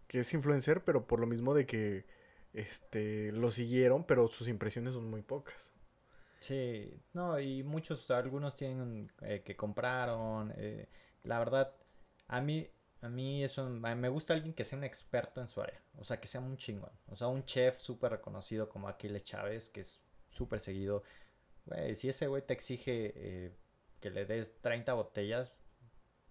[0.08, 2.04] que es influencer, pero por lo mismo de que
[2.52, 5.72] este lo siguieron, pero sus impresiones son muy pocas.
[6.40, 10.88] Sí, no, y muchos, algunos tienen eh, que compraron, eh,
[11.22, 11.72] la verdad,
[12.26, 12.68] a mí,
[13.00, 16.20] a mí eso, me gusta alguien que sea un experto en su área, o sea,
[16.20, 20.02] que sea un chingón, o sea, un chef súper reconocido como Aquiles Chávez, que es
[20.32, 21.02] súper seguido,
[21.94, 23.52] si ese güey te exige eh,
[24.00, 25.52] que le des 30 botellas,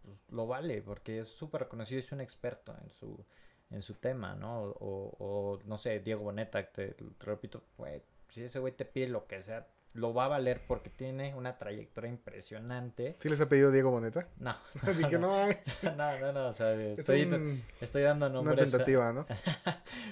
[0.02, 3.26] pues, lo vale, porque es súper reconocido y es un experto en su,
[3.70, 4.64] en su tema, ¿no?
[4.64, 9.08] O, o, no sé, Diego Boneta, te, te repito, güey, si ese güey te pide
[9.08, 13.18] lo que sea, lo va a valer porque tiene una trayectoria impresionante.
[13.20, 14.28] ¿Sí les ha pedido Diego Boneta?
[14.38, 14.56] No,
[14.97, 15.47] Dije, no,
[15.84, 18.72] no, no, no, o sea, es estoy, un- estoy dando una nombres.
[18.72, 19.26] tentativa, ¿no?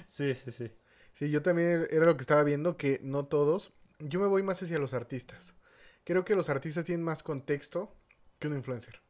[0.06, 0.70] Sí, sí, sí.
[1.12, 3.72] Sí, yo también era lo que estaba viendo, que no todos.
[4.00, 5.54] Yo me voy más hacia los artistas.
[6.04, 7.94] Creo que los artistas tienen más contexto
[8.38, 9.00] que un influencer.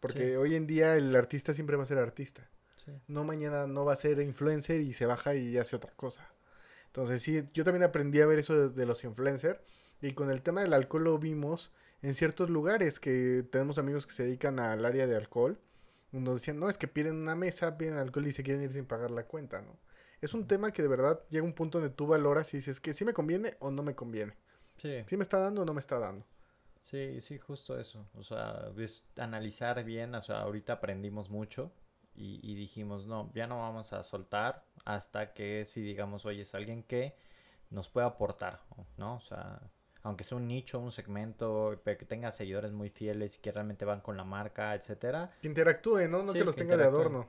[0.00, 0.34] Porque Sí.
[0.36, 2.48] hoy en día el artista siempre va a ser artista.
[2.76, 2.92] sí.
[3.08, 6.28] No mañana no va a ser influencer y se baja y hace otra cosa.
[6.86, 9.58] Entonces sí, yo también aprendí a ver eso de, de los influencers.
[10.02, 14.12] Y con el tema del alcohol lo vimos en ciertos lugares que tenemos amigos que
[14.12, 15.58] se dedican al área de alcohol.
[16.12, 18.84] Nos decían, no, es que piden una mesa, piden alcohol y se quieren ir sin
[18.84, 19.78] pagar la cuenta, ¿no?
[20.24, 22.94] Es un tema que de verdad llega un punto donde tú valoras y dices que
[22.94, 24.32] sí me conviene o no me conviene.
[24.78, 25.04] Sí.
[25.06, 26.24] Sí me está dando o no me está dando.
[26.80, 28.06] Sí, sí, justo eso.
[28.14, 31.72] O sea, es analizar bien, o sea, ahorita aprendimos mucho
[32.14, 36.54] y, y dijimos, no, ya no vamos a soltar hasta que si digamos, oye, es
[36.54, 37.14] alguien que
[37.68, 38.62] nos pueda aportar,
[38.96, 39.16] ¿no?
[39.16, 39.60] O sea,
[40.04, 43.84] aunque sea un nicho, un segmento, pero que tenga seguidores muy fieles y que realmente
[43.84, 45.32] van con la marca, etcétera.
[45.42, 46.22] Que interactúe, ¿no?
[46.22, 47.26] No Sí, que los que tenga de adorno.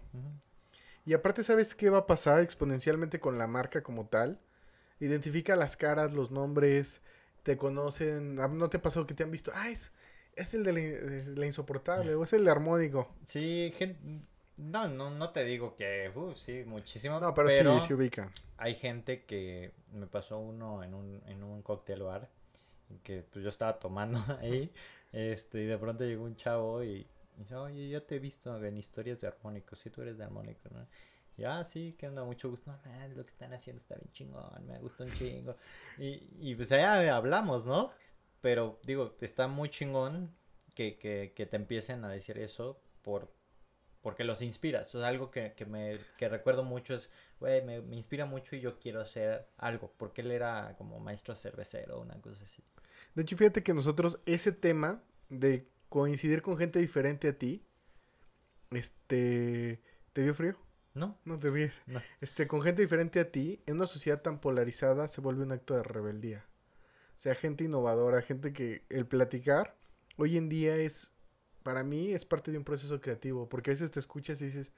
[1.06, 4.40] Y aparte, ¿sabes qué va a pasar exponencialmente con la marca como tal?
[5.00, 7.02] Identifica las caras, los nombres,
[7.44, 8.40] te conocen.
[8.40, 9.52] ah, ¿No te ha pasado que te han visto?
[9.56, 9.94] Ah, es,
[10.36, 13.10] es el de la, de la insoportable o es el de armónico.
[13.26, 14.28] Sí, gen-
[14.58, 18.32] no, no, no te digo que, uh, sí, muchísimo, No, pero, pero sí, se ubica.
[18.58, 22.30] hay gente que me pasó uno en un, en un cóctel bar
[23.04, 24.72] que pues yo estaba tomando ahí
[25.14, 28.78] este y de pronto llegó un chavo y, dice oye yo te he visto en
[28.78, 30.88] historias de armónicos si tú eres de armónico ¿no?
[31.38, 34.12] y ah sí que onda mucho gusto no man, lo que están haciendo está bien
[34.12, 35.56] chingón me gusta un chingo
[35.98, 37.92] y, pues allá hablamos ¿no?
[38.42, 40.34] pero digo está muy chingón
[40.74, 43.30] que, que, que te empiecen a decir eso por
[44.06, 44.94] porque los inspiras.
[44.94, 47.10] O sea, algo que, que me que recuerdo mucho es,
[47.40, 49.92] güey, me, me inspira mucho y yo quiero hacer algo.
[49.98, 52.64] Porque él era como maestro cervecero, una cosa así.
[53.16, 55.68] De hecho, fíjate que nosotros ese tema de
[56.02, 57.64] coincidir con gente diferente a ti,
[58.72, 59.80] este,
[60.12, 60.58] ¿te dio frío?
[60.94, 61.18] ¿No?
[61.24, 61.72] No te.
[61.88, 62.02] No.
[62.20, 65.74] Este, con gente diferente a ti, en una sociedad tan polarizada se vuelve un acto
[65.74, 66.46] de rebeldía.
[67.18, 69.78] O sea, gente innovadora, gente que el platicar
[70.18, 71.14] hoy en día es,
[71.64, 74.74] para mí, es parte de un proceso creativo, porque a veces te escuchas y dices,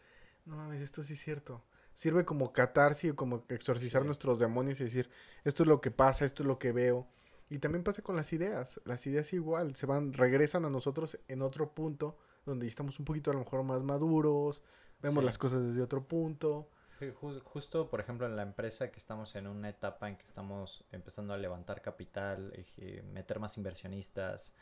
[0.46, 1.64] no mames, esto sí es cierto.
[1.96, 4.06] Sirve como catarsis, como exorcizar Sí.
[4.06, 5.10] nuestros demonios y decir,
[5.46, 7.08] esto es lo que pasa, esto es lo que veo.
[7.50, 8.82] Y también pasa con las ideas.
[8.86, 13.32] Las ideas igual, se van, regresan a nosotros en otro punto, donde estamos un poquito
[13.32, 14.62] a lo mejor más maduros,
[15.02, 15.26] vemos Sí.
[15.26, 16.70] las cosas desde otro punto.
[17.00, 20.26] Sí, ju- justo, por ejemplo, en la empresa que estamos en una etapa en que
[20.26, 24.54] estamos empezando a levantar capital, eh, meter más inversionistas,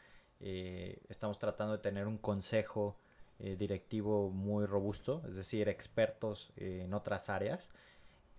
[0.42, 2.98] eh, estamos tratando de tener un consejo
[3.40, 7.70] eh, directivo muy robusto, es decir, expertos eh, en otras áreas.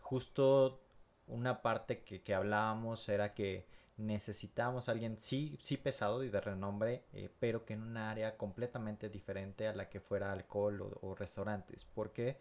[0.00, 0.80] Justo
[1.26, 3.66] una parte que, que hablábamos era que
[3.96, 8.36] necesitábamos a alguien sí, sí pesado y de renombre, eh, pero que en un área
[8.36, 11.84] completamente diferente a la que fuera alcohol o, restaurantes.
[11.84, 12.36] ¿Por qué?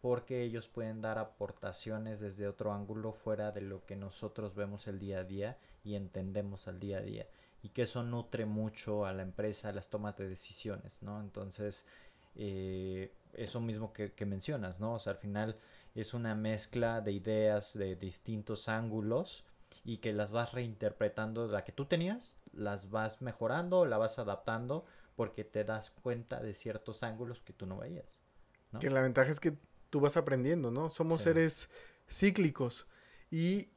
[0.00, 4.98] Porque ellos pueden dar aportaciones desde otro ángulo fuera de lo que nosotros vemos el
[4.98, 7.26] día a día y entendemos al día a día.
[7.62, 11.20] Y que eso nutre mucho a la empresa, las tomas de decisiones, ¿no?
[11.20, 11.84] Entonces,
[12.36, 14.94] eh, eso mismo que mencionas, ¿no?
[14.94, 15.58] O sea, al final
[15.94, 19.44] es una mezcla de ideas de distintos ángulos
[19.84, 24.84] y que las vas reinterpretando, la que tú tenías, las vas mejorando, la vas adaptando
[25.16, 28.06] porque te das cuenta de ciertos ángulos que tú no veías.
[28.72, 28.78] ¿no?
[28.80, 29.56] Que la ventaja es que
[29.90, 30.90] tú vas aprendiendo, ¿no?
[30.90, 31.24] Somos Sí.
[31.24, 31.70] seres
[32.08, 32.86] cíclicos.
[33.30, 33.68] Y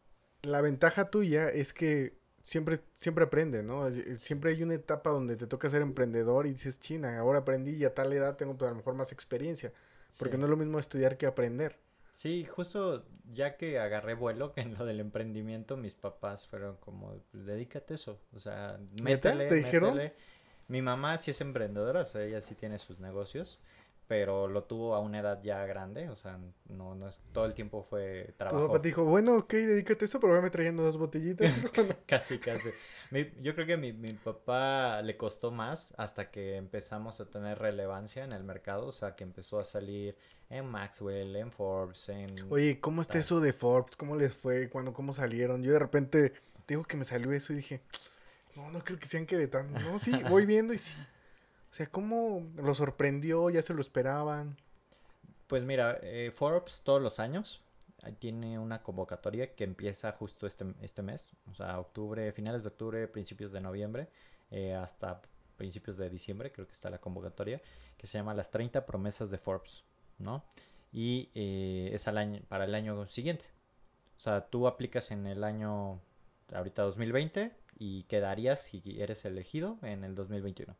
[0.41, 3.89] la ventaja tuya es que siempre, siempre aprende, ¿no?
[4.17, 7.85] Siempre hay una etapa donde te toca ser emprendedor y dices, China, ahora aprendí y
[7.85, 9.71] a tal edad tengo pues, a lo mejor más experiencia.
[10.19, 10.39] Porque Sí.
[10.39, 11.79] no es lo mismo estudiar que aprender.
[12.13, 17.09] Sí, justo ya que agarré vuelo que en lo del emprendimiento, mis papás fueron como,
[17.31, 19.95] "Pues, dedícate a eso, o sea, métele, ¿Te dijeron?
[19.95, 20.15] métele".
[20.67, 23.59] Mi mamá sí es emprendedora, o sea, ella sí tiene sus negocios,
[24.13, 26.37] pero lo tuvo a una edad ya grande, o sea,
[26.69, 28.67] no, no es, todo el tiempo fue Tu trabajo.
[28.67, 31.55] papá te dijo, bueno, ok, dedícate a eso, pero me trayendo dos botellitas.
[32.05, 32.69] Casi, casi.
[33.09, 37.57] Mi- yo creo que mi, mi papá le costó más hasta que empezamos a tener
[37.57, 40.15] relevancia en el mercado, o sea, que empezó a salir
[40.51, 42.27] en Maxwell, en Forbes, en...
[42.51, 43.95] Oye, ¿cómo está eso de Forbes?
[43.95, 44.69] ¿Cómo les fue?
[44.69, 45.63] ¿Cuándo, ¿Cómo salieron?
[45.63, 47.81] Yo de repente te digo que me salió eso y dije,
[48.55, 49.81] no, no creo que sean queretanos.
[49.83, 50.93] No, sí, voy viendo y sí.
[51.73, 53.49] O sea, ¿cómo lo sorprendió?
[53.49, 54.57] ¿Ya se lo esperaban?
[55.47, 57.63] Pues mira, eh, Forbes todos los años
[58.19, 63.07] tiene una convocatoria que empieza justo este, este mes, o sea, octubre, finales de octubre,
[63.07, 64.07] principios de noviembre,
[64.51, 65.19] eh, hasta
[65.57, 67.59] principios de diciembre, creo que está la convocatoria,
[67.97, 69.83] que se llama Las 30 promesas de Forbes,
[70.19, 70.43] ¿no?
[70.91, 73.45] Y eh, es al año, para el año siguiente.
[74.17, 75.99] O sea, tú aplicas en el año,
[76.53, 80.75] ahorita 2020, y quedarías, si eres elegido, en el 2021.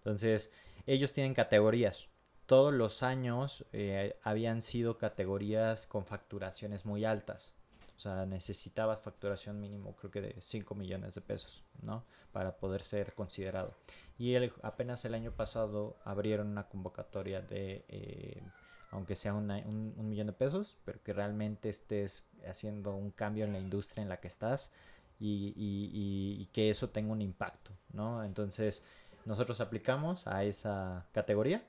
[0.00, 0.50] Entonces,
[0.86, 2.08] ellos tienen categorías
[2.46, 7.54] todos los años eh, habían sido categorías con facturaciones muy altas.
[7.96, 12.04] O sea, necesitabas facturación mínimo, creo que de 5 millones de pesos, ¿no?
[12.32, 13.76] Para poder ser considerado.
[14.18, 18.42] Y el- apenas el año pasado abrieron una convocatoria de, eh,
[18.90, 23.52] aunque sea un, un millón de pesos, pero que realmente estés haciendo un cambio en
[23.52, 24.72] la industria en la que estás
[25.20, 28.24] y, y, que eso tenga un impacto, ¿no?
[28.24, 28.82] Entonces,
[29.24, 31.64] nosotros aplicamos a esa categoría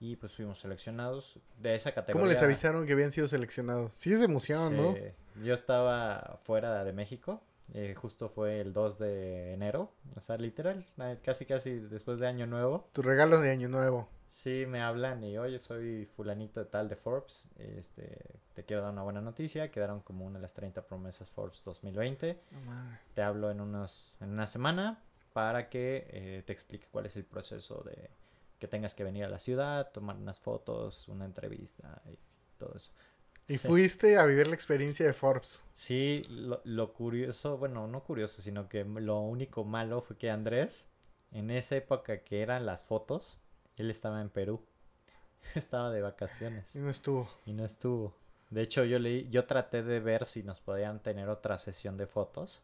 [0.00, 2.20] y pues fuimos seleccionados de esa categoría.
[2.20, 3.92] ¿Cómo les avisaron que habían sido seleccionados?
[3.94, 4.96] Sí es emoción, ¿no?
[5.44, 7.42] Yo estaba fuera de México,
[7.74, 10.84] eh, justo fue el 2 de enero, o sea, literal,
[11.22, 12.88] casi casi después de Año Nuevo.
[12.92, 14.08] Tu regalo de Año Nuevo.
[14.28, 18.16] Sí, me hablan y oye, soy fulanito de tal de Forbes, este,
[18.54, 22.40] te quiero dar una buena noticia, quedaron como una de las 30 promesas Forbes 2020.
[23.14, 27.24] te hablo en, unos, en una semana para que eh, te explique cuál es el
[27.24, 28.10] proceso de
[28.58, 32.18] que tengas que venir a la ciudad, tomar unas fotos, una entrevista y
[32.58, 32.92] todo eso.
[33.48, 35.64] Y fuiste a vivir la experiencia de Forbes.
[35.74, 40.86] Sí, lo, lo, curioso, bueno, no curioso, sino que lo único malo fue que Andrés,
[41.32, 43.38] en esa época que eran las fotos,
[43.76, 44.62] él estaba en Perú.
[45.54, 46.74] estaba de vacaciones.
[46.76, 47.28] Y no estuvo.
[47.46, 48.14] Y no estuvo.
[48.50, 52.06] De hecho, yo leí, yo traté de ver si nos podían tener otra sesión de
[52.06, 52.62] fotos.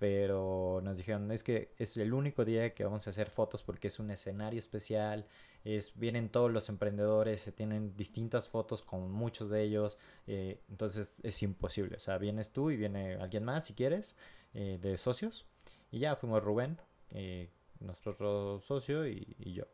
[0.00, 3.88] Pero nos dijeron, es que es el único día que vamos a hacer fotos porque
[3.88, 5.26] es un escenario especial.
[5.62, 9.98] Es, vienen todos los emprendedores, se tienen distintas fotos con muchos de ellos.
[10.26, 11.96] Eh, entonces es imposible.
[11.96, 14.16] O sea, vienes tú y viene alguien más si quieres,
[14.54, 15.44] eh, de socios.
[15.90, 16.78] Y ya fuimos Rubén,
[17.10, 19.64] eh, nuestro otro socio, y, y yo.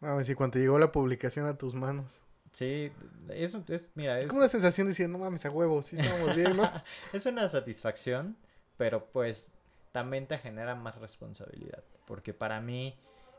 [0.00, 2.20] Mames, y cuando llegó la publicación a tus manos.
[2.52, 2.92] Sí,
[3.30, 4.26] eso es, mira, es...
[4.26, 6.70] como una sensación de decir, no mames, a huevo, sí estamos bien, ¿no?
[7.14, 8.36] es una satisfacción,
[8.76, 9.54] pero pues
[9.92, 12.94] también te genera más responsabilidad, porque para mí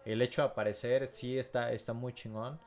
[0.06, 2.60] el hecho de aparecer sí está, está muy chingón,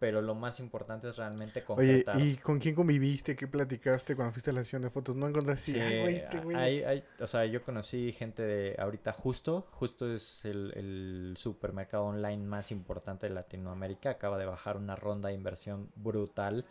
[0.00, 2.16] pero lo más importante es realmente concretar.
[2.16, 3.36] Oye, ¿y con quién conviviste?
[3.36, 5.14] ¿Qué platicaste cuando fuiste a la sesión de fotos?
[5.14, 5.72] ¿No encontraste?
[5.72, 6.56] Sí, este güey.
[6.56, 9.68] Hay, hay, o sea, yo conocí gente de ahorita Justo.
[9.72, 14.10] Justo es el, el, supermercado online más importante de Latinoamérica.
[14.10, 16.64] Acaba de bajar una ronda de inversión brutal.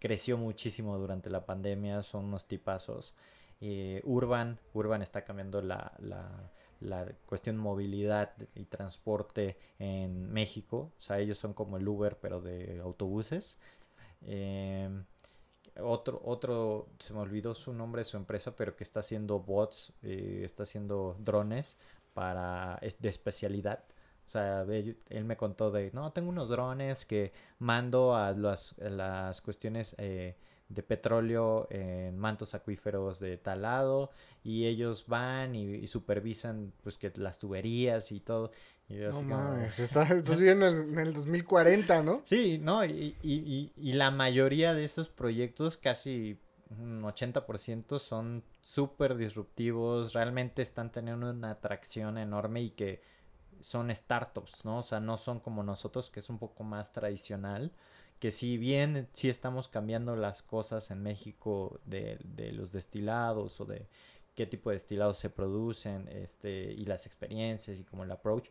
[0.00, 2.02] Creció muchísimo durante la pandemia.
[2.02, 3.14] Son unos tipazos.
[3.62, 6.50] Eh, Urban, Urban está cambiando la, la
[6.82, 10.92] la cuestión movilidad y transporte en México.
[10.98, 13.56] O sea, ellos son como el Uber, pero de autobuses.
[14.22, 15.04] Em,
[15.80, 20.42] otro, otro, se me olvidó su nombre, su empresa, pero que está haciendo bots, eh,
[20.44, 21.78] está haciendo drones
[22.14, 23.84] para de especialidad.
[24.26, 29.40] O sea, él me contó de, no, tengo unos drones que mando a las, las
[29.40, 30.36] cuestiones eh,
[30.72, 34.10] de petróleo en mantos acuíferos de tal lado
[34.42, 38.52] y ellos van y, supervisan pues que las tuberías y todo.
[38.88, 42.22] Y no mames, estás, viviendo en el 2040, ¿no?
[42.24, 46.38] Sí, no, y, y, y la mayoría de esos proyectos, casi
[46.78, 53.00] un 80% son súper disruptivos, realmente están teniendo una atracción enorme y que
[53.60, 54.78] son startups, ¿no?
[54.78, 57.72] O sea, no son como nosotros, que es un poco más tradicional
[58.22, 62.20] que si bien sí estamos cambiando las cosas en México de,
[62.52, 63.88] los destilados o de
[64.36, 68.48] qué tipo de destilados se producen este, y las experiencias y como el approach,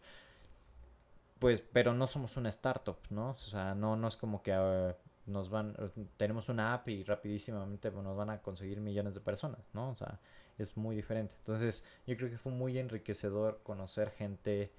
[1.39, 3.29] pues, pero no somos una startup, ¿no?
[3.29, 5.77] O sea, no, no es como que ah, nos van,
[6.17, 9.91] tenemos una app y rapidísimamente nos van a conseguir millones de personas, ¿no?
[9.91, 10.19] O sea,
[10.57, 11.35] es muy diferente.
[11.37, 14.69] Entonces, yo creo que fue muy enriquecedor conocer gente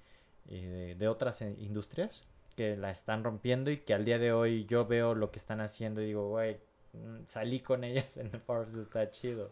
[0.49, 4.65] eh, de otras eh, industrias que la están rompiendo y que al día de hoy
[4.65, 6.57] yo veo lo que están haciendo y digo, güey,
[6.93, 9.51] mm, salí con ellas en el Forbes, está chido.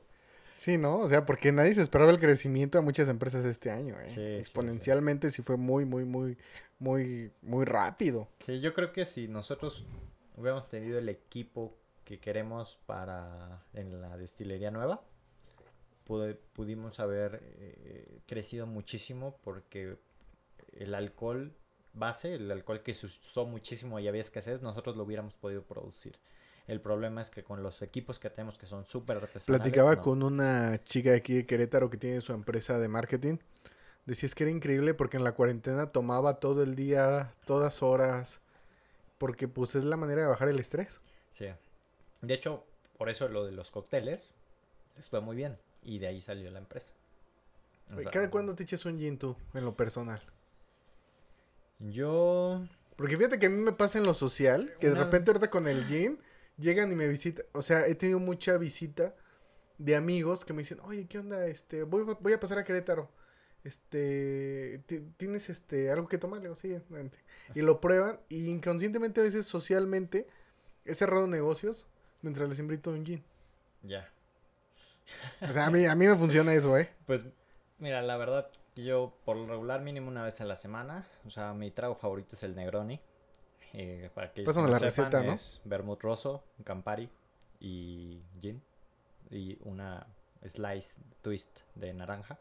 [0.55, 0.99] Sí, ¿no?
[0.99, 4.37] O sea, porque nadie se esperaba el crecimiento de muchas empresas este año, ¿eh?
[4.39, 6.37] Exponencialmente sí, fue muy, muy, muy,
[6.77, 8.27] muy, muy rápido.
[8.45, 9.85] Sí, yo creo que si nosotros
[10.35, 15.01] hubiéramos tenido el equipo que queremos para en la destilería nueva,
[16.53, 19.97] pudimos haber eh, crecido muchísimo porque
[20.73, 21.53] el alcohol
[21.93, 26.17] base, el alcohol que se usó muchísimo y había escasez, nosotros lo hubiéramos podido producir.
[26.67, 29.61] El problema es que con los equipos que tenemos que son súper artesanales...
[29.61, 33.37] Platicaba con una chica aquí de Querétaro que tiene su empresa de marketing.
[34.05, 38.41] Decías que era increíble porque en la cuarentena tomaba todo el día, todas horas,
[39.17, 40.99] porque pues es la manera de bajar el estrés.
[41.31, 41.47] Sí.
[42.21, 42.65] De hecho,
[42.97, 44.31] por eso lo de los cócteles
[44.95, 46.93] les fue muy bien y de ahí salió la empresa.
[48.11, 50.21] ¿Cada cuándo te echas un gin tú, en lo personal?
[51.89, 52.65] Yo.
[52.95, 55.67] Porque fíjate que a mí me pasa en lo social, que de repente ahorita con
[55.67, 56.17] el gym
[56.57, 57.45] llegan y me visitan.
[57.53, 59.15] O sea, he tenido mucha visita
[59.77, 61.47] de amigos que me dicen, oye, ¿qué onda?
[61.47, 63.09] Este, voy, voy a pasar a Querétaro.
[63.63, 64.81] Este,
[65.17, 66.39] ¿tienes este algo que tomar?
[66.39, 66.75] Le digo, sí,
[67.53, 70.27] Y lo prueban y inconscientemente a veces socialmente
[70.85, 71.85] he cerrado negocios
[72.21, 73.23] mientras les invito un gin.
[73.83, 74.09] Ya.
[75.41, 76.89] O sea, a mí, a mí me funciona eso, ¿eh?
[77.05, 77.25] Pues,
[77.79, 81.07] mira, la verdad, yo por lo regular mínimo una vez a la semana.
[81.25, 82.99] O sea, mi trago favorito es el Negroni.
[83.73, 85.33] Eh, para que la receta, ¿no?
[85.33, 87.09] Es vermouth rosso, Campari
[87.59, 88.61] y gin.
[89.29, 90.05] Y una
[90.45, 92.37] slice twist de naranja.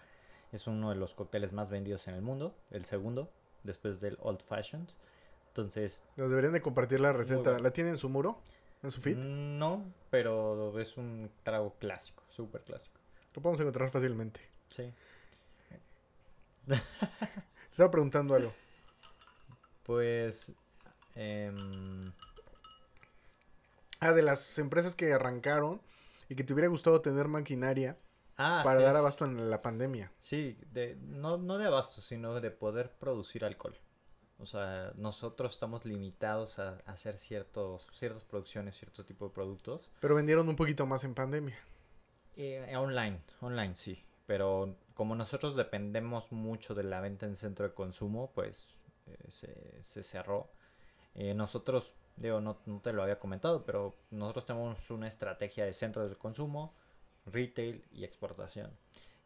[0.52, 3.30] Es uno de los cócteles más vendidos en el mundo, el segundo,
[3.62, 4.88] después del Old Fashioned.
[5.48, 6.02] Entonces...
[6.16, 7.60] Nos deberían de compartir la receta.
[7.60, 8.40] ¿La tiene en su muro?
[8.82, 9.16] ¿En su feed?
[9.16, 12.98] No, pero es un trago clásico, súper clásico.
[13.34, 14.40] Lo podemos encontrar fácilmente.
[14.70, 14.92] Sí.
[17.70, 18.52] estaba preguntando algo.
[19.82, 20.52] Pues...
[21.14, 22.12] Em,
[24.00, 25.80] ah, de las empresas que arrancaron
[26.28, 27.98] y que te hubiera gustado tener maquinaria
[28.36, 30.12] ah, para dar abasto en la pandemia.
[30.18, 33.76] Sí, de, no, no de abasto, sino de poder producir alcohol.
[34.38, 39.92] O sea, nosotros estamos limitados a, hacer ciertos, ciertas producciones, cierto tipo de productos.
[40.00, 41.58] Pero vendieron un poquito más en pandemia.
[42.36, 44.02] Eh, online, online sí.
[44.26, 48.68] Pero como nosotros dependemos mucho de la venta en centro de consumo, pues
[49.06, 50.52] eh, se, cerró.
[51.14, 55.72] Eh, nosotros, digo, no, no, te lo había comentado, pero nosotros tenemos una estrategia de
[55.72, 56.74] centro de consumo,
[57.24, 58.76] retail y exportación.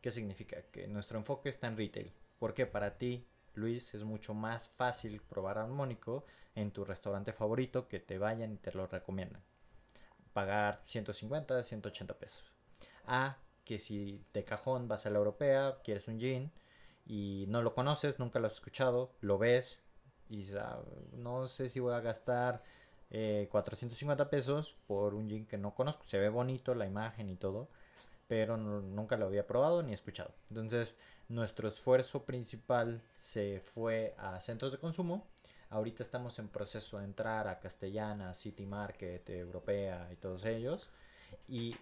[0.00, 0.62] ¿Qué significa?
[0.70, 2.12] Que nuestro enfoque está en retail.
[2.38, 7.98] Porque para ti Luis, es mucho más fácil probar armónico en tu restaurante favorito que
[7.98, 9.42] te vayan y te lo recomiendan.
[10.32, 12.44] Pagar 150, 180 pesos.
[13.08, 16.52] A que si de cajón vas a la europea, quieres un gin
[17.06, 19.80] y no lo conoces, nunca lo has escuchado, lo ves
[20.28, 20.46] y
[21.12, 22.62] no sé si voy a gastar
[23.10, 26.04] 450 eh, pesos por un gin que no conozco.
[26.06, 27.68] Se ve bonito la imagen y todo,
[28.26, 30.34] pero nunca lo había probado ni escuchado.
[30.48, 30.96] Entonces,
[31.28, 35.26] nuestro esfuerzo principal se fue a centros de consumo.
[35.70, 40.90] Ahorita estamos en proceso de entrar a Castellana, City Market, Europea y todos ellos.
[41.48, 41.74] Y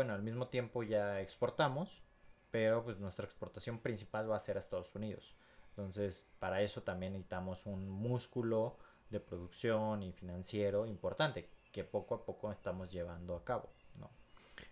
[0.00, 2.00] bueno, al mismo tiempo ya exportamos,
[2.50, 5.36] pero pues nuestra exportación principal va a ser a Estados Unidos.
[5.68, 8.78] Entonces, para eso también necesitamos un músculo
[9.10, 14.08] de producción y financiero importante que poco a poco estamos llevando a cabo, ¿no?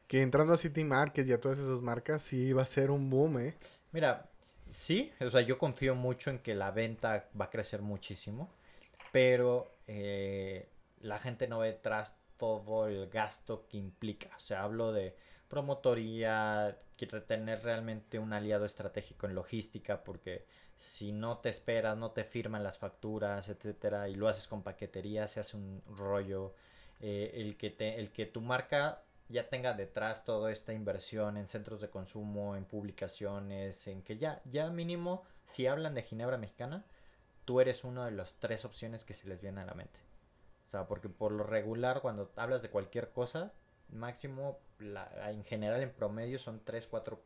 [0.07, 3.11] Que entrando a City Market y a todas esas marcas sí va a ser un
[3.11, 3.55] boom, ¿eh?
[3.93, 4.31] Mira,
[4.71, 8.49] sí, o sea, yo confío mucho en que la venta va a crecer muchísimo,
[9.13, 10.71] pero eh,
[11.03, 14.31] la gente no ve detrás todo el gasto que implica.
[14.37, 15.15] O sea, hablo de
[15.49, 16.79] promotoría,
[17.27, 22.65] tener realmente un aliado estratégico en logística, porque si no te esperas, no te firman
[22.65, 26.55] las facturas, etcétera, y lo haces con paquetería, se hace un rollo.
[27.01, 31.47] Eh, el, que te, el que tu marca ya tenga detrás toda esta inversión en
[31.47, 36.85] centros de consumo, en publicaciones, en que ya, ya mínimo, si hablan de Ginebra mexicana,
[37.45, 40.08] tú eres una de las tres opciones que se les viene a la mente.
[40.69, 43.55] O sea, porque por lo regular, cuando hablas de cualquier cosa,
[43.89, 47.23] máximo, la, en general, en promedio, son tres, cuatro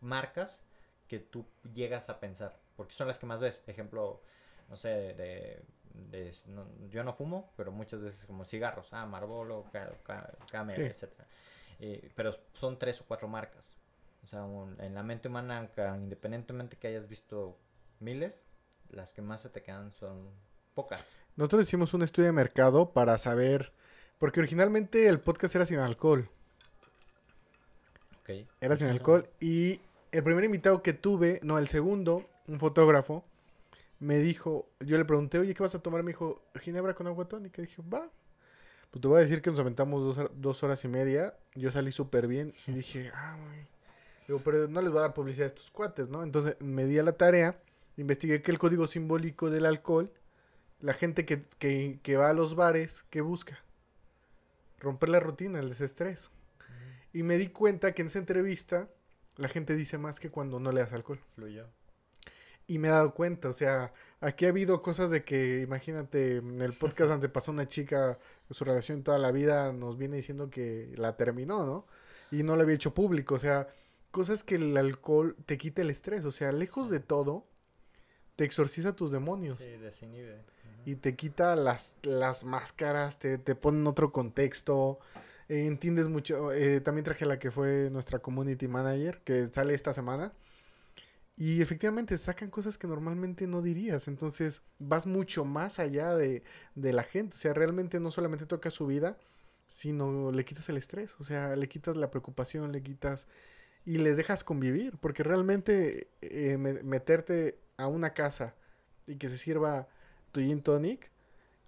[0.00, 0.62] marcas
[1.08, 2.56] que tú llegas a pensar.
[2.76, 3.64] Porque son las que más ves.
[3.66, 4.22] Ejemplo,
[4.68, 5.60] no sé, de,
[6.88, 9.64] yo no fumo, pero muchas veces como cigarros, ah, Marlboro,
[10.48, 11.26] Camel, etcétera.
[11.80, 13.74] Eh, pero son tres o cuatro marcas.
[14.22, 14.46] O sea,
[14.78, 17.58] en la mente humana, independientemente que hayas visto
[17.98, 18.46] miles,
[18.90, 20.30] las que más se te quedan son
[20.78, 21.16] pocas.
[21.34, 23.72] Nosotros hicimos un estudio de mercado para saber,
[24.18, 26.30] porque originalmente el podcast era sin alcohol.
[28.20, 28.46] Okay.
[28.60, 29.80] Era sin alcohol y
[30.12, 33.24] el primer invitado que tuve, no, el segundo, un fotógrafo,
[33.98, 36.04] me dijo, yo le pregunté, oye, ¿qué vas a tomar?
[36.04, 37.60] Me dijo, Ginebra con agua tónica.
[37.60, 38.08] Y dije, va.
[38.92, 41.34] Pues te voy a decir que nos aventamos dos, horas y media.
[41.56, 43.66] Yo salí súper bien y dije, ah, güey.
[44.28, 46.22] Digo, pero no les voy a dar publicidad a estos cuates, ¿no?
[46.22, 47.60] Entonces me di a la tarea,
[47.96, 50.12] investigué que el código simbólico del alcohol,
[50.80, 53.58] la gente que, que, que va a los bares, ¿qué busca?
[54.78, 56.30] Romper la rutina, el desestrés.
[57.12, 58.88] Y me di cuenta que en esa entrevista
[59.36, 61.20] la gente dice más que cuando no le das alcohol.
[61.34, 61.66] Fluyó.
[62.66, 66.60] Y me he dado cuenta, o sea, aquí ha habido cosas de que, imagínate, en
[66.60, 68.18] el podcast antepasó una chica,
[68.50, 71.86] su relación toda la vida nos viene diciendo que la terminó, ¿no?
[72.30, 73.68] Y no la había hecho público, o sea,
[74.10, 77.46] cosas que el alcohol te quita el estrés, o sea, lejos de todo,
[78.38, 79.58] te exorciza tus demonios.
[79.58, 80.44] Sí, desinhibe.
[80.84, 85.00] Y te quita las, las máscaras, te, te pone en otro contexto,
[85.48, 86.52] eh, entiendes mucho.
[86.52, 90.32] Eh, también traje la que fue nuestra community manager, que sale esta semana.
[91.36, 94.06] Y efectivamente sacan cosas que normalmente no dirías.
[94.06, 96.44] Entonces vas mucho más allá de,
[96.76, 97.34] de, la gente.
[97.34, 99.18] O sea, realmente no solamente toca su vida,
[99.66, 101.16] sino le quitas el estrés.
[101.18, 103.26] O sea, le quitas la preocupación, le quitas...
[103.84, 104.96] Y les dejas convivir.
[104.98, 108.54] Porque realmente eh, meterte a una casa
[109.06, 109.88] y que se sirva
[110.32, 111.10] tu gin tonic,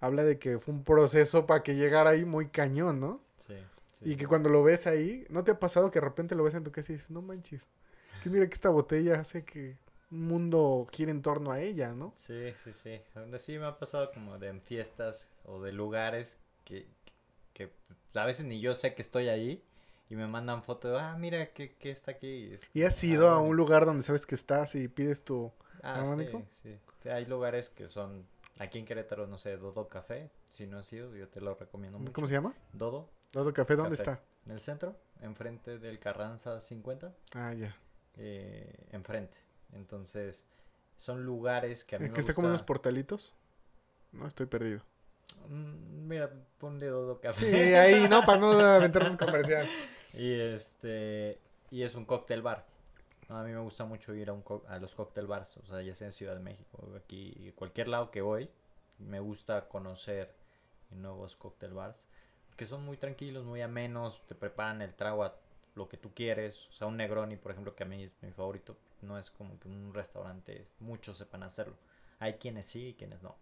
[0.00, 3.22] habla de que fue un proceso para que llegara ahí muy cañón, ¿no?
[3.38, 3.54] Sí.
[4.02, 6.54] y que cuando lo ves ahí, ¿no te ha pasado que de repente lo ves
[6.54, 7.68] en tu casa y dices, no manches?
[8.22, 9.78] que mira que esta botella hace que
[10.10, 12.12] un mundo gire en torno a ella, ¿no?
[12.14, 13.00] Sí, sí, sí.
[13.38, 16.86] Sí me ha pasado como de en fiestas o de lugares que,
[17.54, 17.70] que
[18.14, 19.62] a veces ni yo sé que estoy ahí
[20.10, 22.56] y me mandan foto de, ah, mira, ¿qué, qué está aquí?
[22.74, 25.52] ¿Y has ido a un lugar donde sabes que estás y pides tu
[25.84, 26.16] ah?
[26.18, 27.08] Sí, sí.
[27.08, 28.26] Hay lugares que son,
[28.58, 32.00] aquí en Querétaro, no sé, Dodo Café, si no has ido, yo te lo recomiendo
[32.00, 32.12] mucho.
[32.12, 32.52] ¿Cómo se llama?
[32.72, 33.08] Dodo.
[33.32, 34.20] Dodo Café, ¿dónde está?
[34.46, 37.14] En el centro, enfrente del Carranza 50.
[37.34, 37.76] Ah, ya.
[38.16, 39.38] Eh, enfrente.
[39.72, 40.44] Entonces,
[40.96, 43.32] son lugares que a mí me ¿Que está como unos portalitos?
[44.10, 44.82] No, estoy perdido.
[45.48, 47.48] Mm, mira, ponle Dodo Café.
[47.48, 48.22] Sí, ahí, ¿no?
[48.22, 49.68] Para no aventarnos comercial.
[50.14, 51.38] Y este,
[51.70, 52.66] y es un cóctel bar.
[53.28, 55.94] A mí me gusta mucho ir a, un a los cóctel bars, o sea, ya
[55.94, 58.50] sea en Ciudad de México, aquí, cualquier lado que voy,
[58.98, 60.34] me gusta conocer
[60.90, 62.08] nuevos cóctel bars,
[62.56, 65.36] que son muy tranquilos, muy amenos, te preparan el trago a
[65.76, 68.32] lo que tú quieres, o sea, un Negroni, por ejemplo, que a mí es mi
[68.32, 71.76] favorito, no es como que un restaurante, muchos sepan hacerlo.
[72.18, 73.36] Hay quienes sí y quienes no.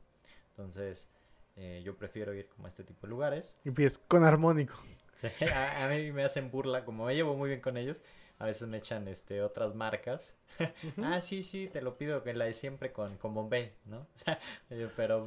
[0.51, 1.09] Entonces,
[1.57, 3.59] eh, yo prefiero ir como a este tipo de lugares.
[3.65, 4.75] Y pies con armónico.
[5.19, 5.27] Sí,
[5.83, 8.01] a, mí me hacen burla, como me llevo muy bien con ellos,
[8.39, 10.35] a veces me echan este otras marcas.
[11.03, 14.07] ah, sí, sí, te lo pido que la de siempre con, con Bombay, ¿no?
[14.71, 15.27] Eh, pero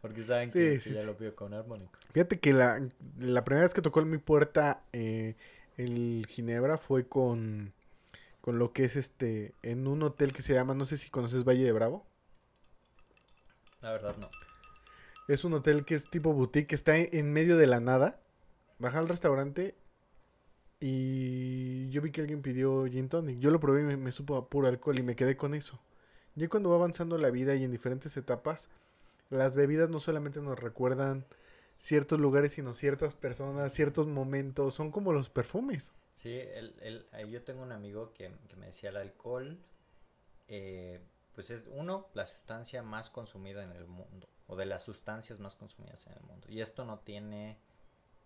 [0.00, 1.98] porque saben que, ya lo pido con armónico.
[2.14, 2.80] Fíjate que la,
[3.18, 5.34] la primera vez que tocó en mi puerta eh,
[5.76, 7.74] el Ginebra fue con,
[8.40, 11.44] con lo que es este, en un hotel que se llama, no sé si conoces
[11.44, 12.06] Valle de Bravo.
[13.82, 14.30] La verdad no.
[15.28, 18.18] Es un hotel que es tipo boutique, que está en medio de la nada.
[18.80, 19.74] Baja al restaurante
[20.80, 23.38] y yo vi que alguien pidió gin tonic.
[23.38, 25.78] Yo lo probé y me, supo a puro alcohol y me quedé con eso.
[26.34, 28.70] Ya cuando va avanzando la vida y en diferentes etapas,
[29.28, 31.26] las bebidas no solamente nos recuerdan
[31.76, 34.74] ciertos lugares, sino ciertas personas, ciertos momentos.
[34.74, 35.92] Son como los perfumes.
[36.14, 39.58] Sí, el, el, eh, yo tengo un amigo que, que me decía el alcohol,
[40.48, 41.00] eh,
[41.34, 45.54] pues es uno, la sustancia más consumida en el mundo, o de las sustancias más
[45.54, 46.46] consumidas en el mundo.
[46.48, 47.58] Y esto no tiene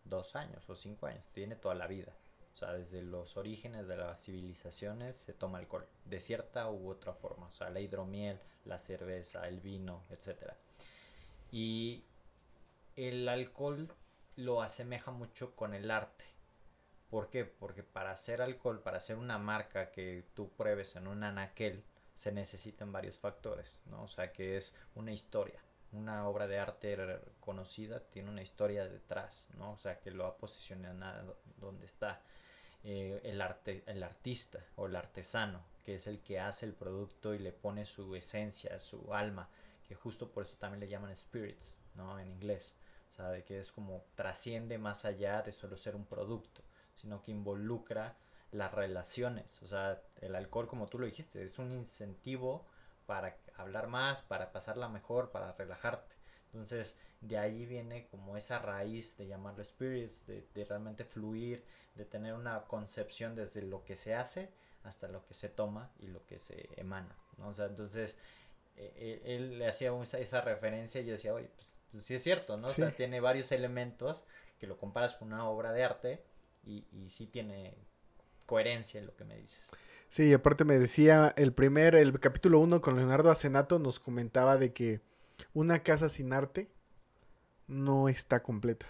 [0.05, 2.15] dos años o cinco años, tiene toda la vida.
[2.53, 7.13] O sea, desde los orígenes de las civilizaciones se toma alcohol, de cierta u otra
[7.13, 7.47] forma.
[7.47, 10.53] O sea, la hidromiel, la cerveza, el vino, etc.
[11.51, 12.05] Y
[12.95, 13.93] el alcohol
[14.37, 16.25] lo asemeja mucho con el arte.
[17.11, 17.45] ¿Por qué?
[17.45, 21.85] Porque para hacer alcohol, para hacer una marca que tú pruebes en un anaquel,
[22.15, 24.05] se necesitan varios factores, ¿no?
[24.05, 25.61] O sea, que es una historia.
[25.95, 26.97] Una obra de arte
[27.41, 29.73] conocida tiene una historia detrás, ¿no?
[29.73, 32.21] O sea, que lo ha posicionado donde está.
[32.87, 37.33] Eh, el, arte, el artista o el artesano, que es el que hace el producto
[37.33, 39.49] y le pone su esencia, su alma,
[39.89, 42.19] que justo por eso también le llaman spirits, ¿no?
[42.19, 42.75] En inglés.
[43.09, 46.63] O sea, de que es como trasciende más allá de solo ser un producto,
[46.95, 48.17] sino que involucra
[48.51, 49.63] las relaciones.
[49.63, 52.67] O sea, el alcohol, como tú lo dijiste, es un incentivo
[53.07, 56.17] para hablar más, para pasarla mejor, para relajarte.
[56.47, 62.35] Entonces, de ahí viene como esa raíz de llamarlo spirits, de, realmente fluir, de tener
[62.35, 64.51] una concepción desde lo que se hace
[64.83, 67.49] hasta lo que se toma y lo que se emana, ¿no?
[67.49, 68.19] O sea, entonces,
[68.77, 68.93] e,
[69.25, 72.59] e, él, le hacía esa, referencia y yo decía, oye, pues, pues, sí es cierto,
[72.59, 72.67] ¿no?
[72.67, 74.25] O sea, tiene varios elementos
[74.59, 76.23] que lo comparas con una obra de arte
[76.65, 77.75] y, y sí tiene
[78.47, 79.71] coherencia en lo que me dices.
[80.15, 84.73] Sí, aparte me decía, el primer, el capítulo 1 con Leonardo Acenato nos comentaba de
[84.73, 85.01] que
[85.55, 86.71] una casa sin arte
[87.67, 88.87] no está completa.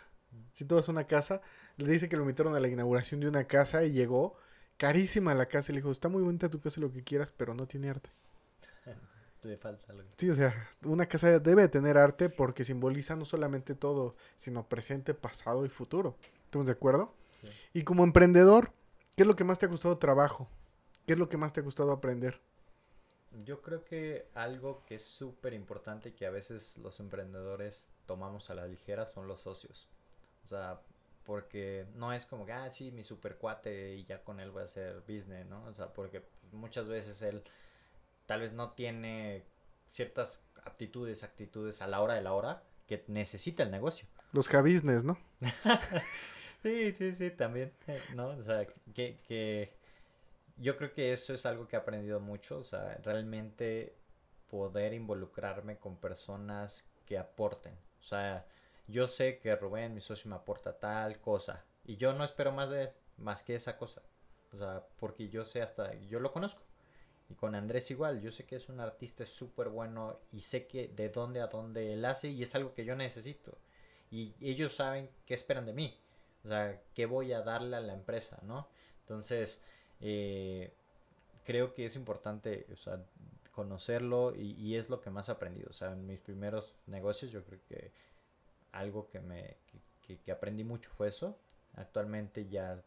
[0.52, 1.40] Si todo es una casa,
[1.78, 4.36] le dice que lo invitaron a la inauguración de una casa y llegó
[4.76, 7.54] carísima la casa y le dijo, está muy bonita tu casa, lo que quieras, pero
[7.54, 8.10] no tiene arte.
[9.44, 10.06] Le falta algo.
[10.18, 10.52] Sí, o sea,
[10.82, 16.18] una casa debe tener arte porque simboliza no solamente todo, sino presente, pasado y futuro.
[16.44, 17.14] ¿Estamos de acuerdo?
[17.72, 18.72] Y como emprendedor,
[19.16, 20.50] ¿qué es lo que más te ha gustado trabajo?
[21.06, 22.40] ¿Qué es lo que más te ha gustado aprender?
[23.44, 28.48] Yo creo que algo que es súper importante y que a veces los emprendedores tomamos
[28.48, 29.88] a la ligera son los socios.
[30.44, 30.80] O sea,
[31.24, 34.62] porque no es como que, ah, sí, mi super cuate y ya con él voy
[34.62, 35.64] a hacer business, ¿no?
[35.64, 36.22] O sea, porque
[36.52, 37.42] muchas veces él
[38.26, 39.42] tal vez no tiene
[39.90, 44.06] ciertas aptitudes, actitudes a la hora de la hora que necesita el negocio.
[44.32, 45.18] Los business, ¿no?
[46.62, 47.72] sí, sí, sí, también,
[48.14, 48.28] ¿no?
[48.28, 49.72] O sea, que, que
[50.56, 53.96] yo creo que eso es algo que he aprendido mucho, o sea, realmente
[54.48, 57.74] poder involucrarme con personas que aporten.
[58.00, 58.46] O sea,
[58.86, 62.70] yo sé que Rubén, mi socio, me aporta tal cosa y yo no espero más
[62.70, 64.02] de él, más que esa cosa.
[64.52, 66.62] O sea, porque yo sé hasta, yo lo conozco.
[67.28, 70.88] Y con Andrés igual, yo sé que es un artista súper bueno y sé que
[70.88, 73.58] de dónde a dónde él hace y es algo que yo necesito.
[74.10, 75.98] Y ellos saben qué esperan de mí.
[76.44, 78.68] O sea, qué voy a darle a la empresa, ¿no?
[79.00, 79.62] Entonces,
[80.06, 80.70] eh,
[81.44, 83.02] creo que es importante o sea,
[83.52, 85.68] conocerlo y, es lo que más he aprendido.
[85.70, 87.90] O sea, en mis primeros negocios yo creo que
[88.72, 89.56] algo que me
[90.02, 91.38] que, aprendí mucho fue eso.
[91.74, 92.82] Actualmente ya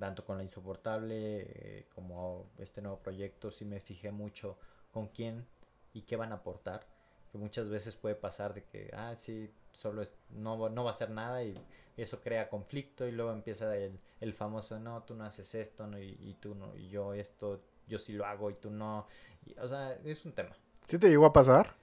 [0.00, 4.56] tanto con la insoportable eh, como este nuevo proyecto, sí me fijé mucho
[4.90, 5.46] con quién
[5.92, 6.86] y qué van a aportar.
[7.30, 10.92] Que muchas veces puede pasar de que, ah, sí, solo es, no, no va a
[10.92, 11.54] hacer nada y
[11.96, 16.00] eso crea conflicto y luego empieza el, el famoso, no, tú no haces esto, no,
[16.00, 19.06] y, y, tú no, y yo esto, yo sí lo hago y tú no.
[19.46, 20.56] Y, o sea, es un tema.
[20.86, 21.74] ¿Sí te llegó a pasar?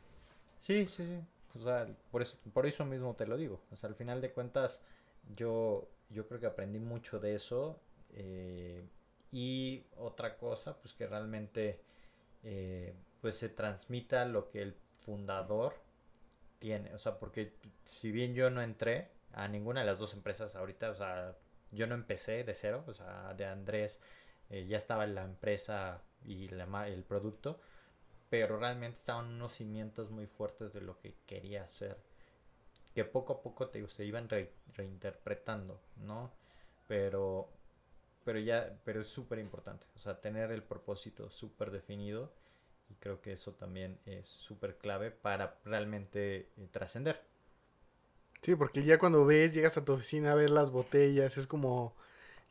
[0.59, 1.19] Sí, sí, sí.
[1.57, 3.61] O sea, por eso, por eso mismo te lo digo.
[3.71, 4.81] O sea, al final de cuentas,
[5.35, 7.79] yo, yo creo que aprendí mucho de eso.
[8.11, 8.83] Eh,
[9.31, 11.79] y otra cosa, pues que realmente
[12.43, 15.84] eh, pues se transmita lo que el fundador
[16.93, 20.91] O sea, porque si bien yo no entré a ninguna de las dos empresas ahorita,
[20.91, 21.35] o sea,
[21.71, 23.99] yo no empecé de cero, o sea, de Andrés
[24.49, 27.59] eh, ya estaba la empresa y la, el producto,
[28.29, 31.97] pero realmente estaban unos cimientos muy fuertes de lo que quería hacer,
[32.93, 36.31] que poco a poco te, se iban re, reinterpretando, ¿no?
[36.87, 37.49] Pero,
[38.23, 42.31] pero ya, pero es súper importante, o sea, tener el propósito súper definido
[42.89, 47.21] y creo que eso también es súper clave para realmente eh, trascender.
[48.41, 51.95] Sí, porque ya cuando ves, llegas a tu oficina a ver las botellas, es como,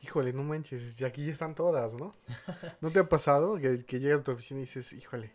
[0.03, 2.15] híjole, no manches, y aquí ya están todas, ¿no?
[2.81, 5.33] ¿No te ha pasado que, que llegas a tu oficina y dices, híjole?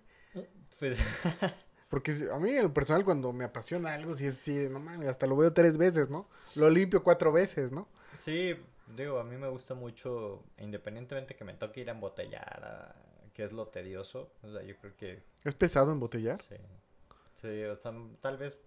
[0.80, 0.98] Pues
[1.90, 5.08] porque a mí en lo personal cuando me apasiona algo, si es así, no mames,
[5.10, 6.28] hasta lo veo tres veces, ¿no?
[6.56, 7.88] Lo limpio cuatro veces, ¿no?
[8.14, 8.56] Sí,
[8.96, 12.96] digo, a mí me gusta mucho, independientemente que me toque ir a embotellar, a,
[13.34, 15.24] que es lo tedioso, o sea, yo creo que...
[15.44, 16.42] ¿Es pesado embotellar?
[16.42, 16.56] Sí,
[17.34, 18.58] sí, o sea, tal vez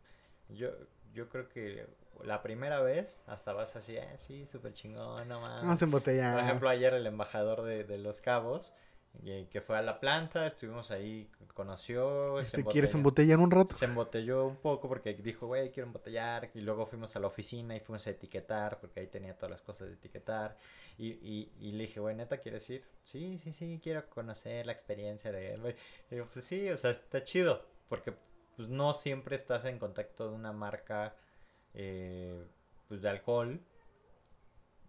[0.48, 0.70] yo,
[1.12, 1.86] yo creo que
[2.24, 5.62] la primera vez hasta vas así, eh, sí, súper chingón, no mames.
[5.62, 6.34] Vamos a embotellar.
[6.34, 8.74] Por ejemplo, ayer el embajador de, de Los Cabos,
[9.20, 12.40] y, que fue a la planta, estuvimos ahí, conoció.
[12.40, 13.74] ¿Este quieres embotellar un rato?
[13.74, 16.50] Se embotelló un poco porque dijo, güey, quiero embotellar.
[16.54, 19.62] Y luego fuimos a la oficina y fuimos a etiquetar, porque ahí tenía todas las
[19.62, 20.56] cosas de etiquetar.
[20.98, 22.84] Y, y, y le dije, güey, neta, ¿quieres ir?
[23.02, 25.76] Sí, sí, sí, quiero conocer la experiencia de él.
[26.10, 28.14] Y digo, pues sí, o sea, está chido, porque
[28.56, 31.14] pues no siempre estás en contacto de una marca
[31.74, 32.44] eh,
[32.88, 33.60] pues de alcohol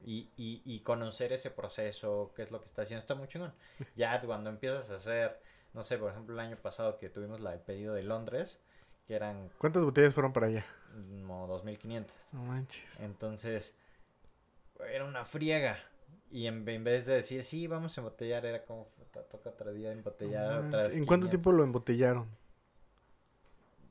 [0.05, 3.53] y, y, y, conocer ese proceso, qué es lo que está haciendo, está muy chingón.
[3.95, 5.39] Ya cuando empiezas a hacer,
[5.73, 8.59] no sé, por ejemplo, el año pasado que tuvimos la, el pedido de Londres,
[9.07, 9.49] que eran...
[9.57, 10.65] ¿Cuántas botellas fueron para allá?
[10.91, 12.33] Como 2500.
[12.33, 12.99] No manches.
[12.99, 13.75] Entonces,
[14.91, 15.77] era una friega.
[16.31, 18.87] Y en, en, vez de decir, sí, vamos a embotellar, era como,
[19.29, 20.63] toca otro día embotellar.
[20.63, 22.27] No ¿En cuánto tiempo lo embotellaron?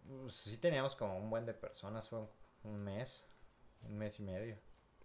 [0.09, 2.21] Pues, sí teníamos como un buen de personas, fue
[2.65, 3.25] un mes,
[3.83, 4.57] un mes y medio.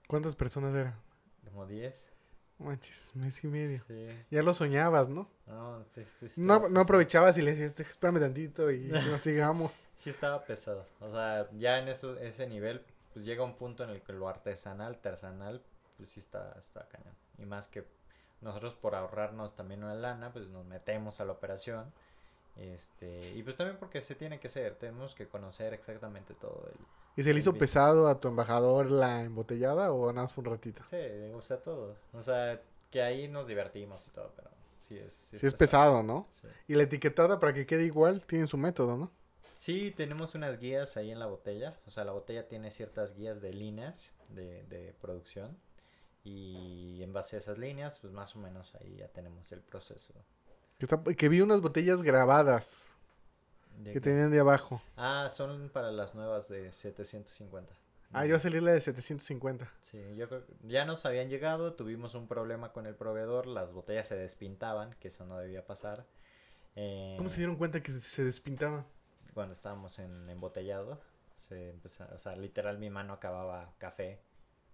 [0.08, 0.96] ¿Cuántas personas eran?
[1.44, 2.14] Como 10.
[2.60, 3.80] Manches, mes y medio.
[3.86, 4.10] Sí.
[4.32, 5.30] Ya lo soñabas, ¿no?
[5.46, 8.80] No, sí, sí, sí, no, no aprovechabas y le decías, espérame tantito y
[9.12, 9.72] nos sigamos.
[9.98, 10.86] sí estaba pesado.
[11.02, 14.28] O sea, ya en eso, ese nivel, pues llega un punto en el que lo
[14.28, 15.62] artesanal, artesanal,
[15.98, 17.14] pues sí está, está cañón.
[17.38, 17.86] Y más que
[18.42, 21.92] nosotros por ahorrarnos también una lana, pues nos metemos a la operación.
[22.56, 26.80] Este, y pues también porque se tiene que ser, tenemos que conocer exactamente todo el,
[27.18, 30.52] ¿Y se le hizo pesado a tu embajador la embotellada o nada más fue un
[30.52, 30.84] ratito?
[30.88, 31.98] Sí, me gusta a todos.
[32.14, 32.62] O sea,
[32.92, 35.14] que ahí nos divertimos y todo, pero sí es.
[35.14, 36.28] Sí, sí es, pesado, pesado ¿no?
[36.30, 36.48] Sí.
[36.68, 39.12] Y la etiquetada para que quede igual tiene su método, ¿no?
[39.56, 41.76] Sí, tenemos unas guías ahí en la botella.
[41.88, 45.58] O sea, la botella tiene ciertas guías de líneas de, de producción.
[46.24, 50.14] Y en base a esas líneas, pues más o menos ahí ya tenemos el proceso.
[50.78, 52.90] Que, está, que vi unas botellas grabadas.
[53.84, 54.82] Que, tenían de abajo.
[54.96, 57.74] Ah, son para las nuevas de 750.
[58.14, 59.72] Ah, iba a salir la de 750.
[59.82, 64.08] Sí, yo creo ya nos habían llegado, tuvimos un problema con el proveedor, las botellas
[64.08, 66.06] se despintaban, que eso no debía pasar.
[66.76, 68.86] Eh, ¿Cómo se dieron cuenta que se, se despintaban?
[69.34, 71.02] Cuando estábamos en embotellado,
[71.36, 74.22] se empezó, o sea, literal mi mano acababa café.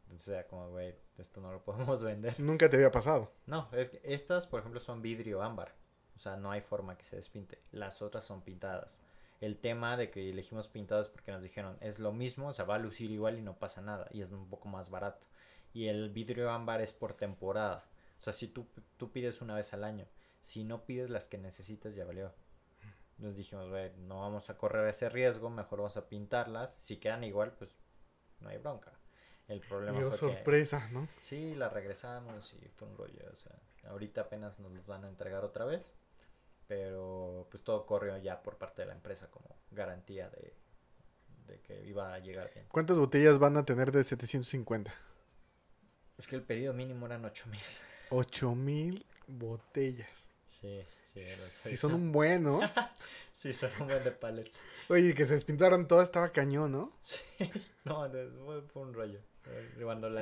[0.03, 2.39] Entonces era como, güey, esto no lo podemos vender.
[2.39, 3.31] Nunca te había pasado.
[3.45, 5.73] No, es que estas, por ejemplo, son vidrio ámbar.
[6.17, 7.59] O sea, no hay forma que se despinte.
[7.71, 9.01] Las otras son pintadas.
[9.41, 12.75] El tema de que elegimos pintadas porque nos dijeron es lo mismo, o sea, va
[12.75, 14.07] a lucir igual y no pasa nada.
[14.11, 15.27] Y es un poco más barato.
[15.73, 17.83] Y el vidrio ámbar es por temporada.
[18.21, 18.65] O sea, si tú,
[18.97, 20.07] tú pides una vez al año,
[20.39, 22.33] si no pides las que necesitas, ya valió.
[23.17, 23.67] Nos dijimos,
[23.97, 26.77] no vamos a correr ese riesgo, mejor vamos a pintarlas.
[26.79, 27.75] Si quedan igual, pues
[28.39, 28.93] no hay bronca.
[29.47, 31.07] El problema Dio fue sorpresa, que, ¿no?
[31.19, 33.25] Sí, la regresamos y fue un rollo.
[33.31, 33.51] O sea,
[33.89, 35.93] ahorita apenas nos las van a entregar otra vez
[36.73, 40.55] pero pues todo corrió ya por parte de la empresa como garantía de,
[41.45, 42.65] de, que iba a llegar bien.
[42.69, 44.91] ¿Cuántas botellas van a tener de 750?
[46.17, 47.61] Es que el pedido mínimo eran 8000.
[48.09, 50.09] 8000 botellas.
[50.49, 50.83] Sí,
[51.13, 51.19] sí.
[51.19, 52.59] Sí, son un buen, ¿no?
[53.33, 54.63] sí, son un buen de pallets.
[54.89, 56.91] Oye, que se despintaron todas estaba cañón, ¿no?
[57.03, 57.21] Sí,
[57.83, 58.09] no,
[58.73, 59.19] fue un rollo.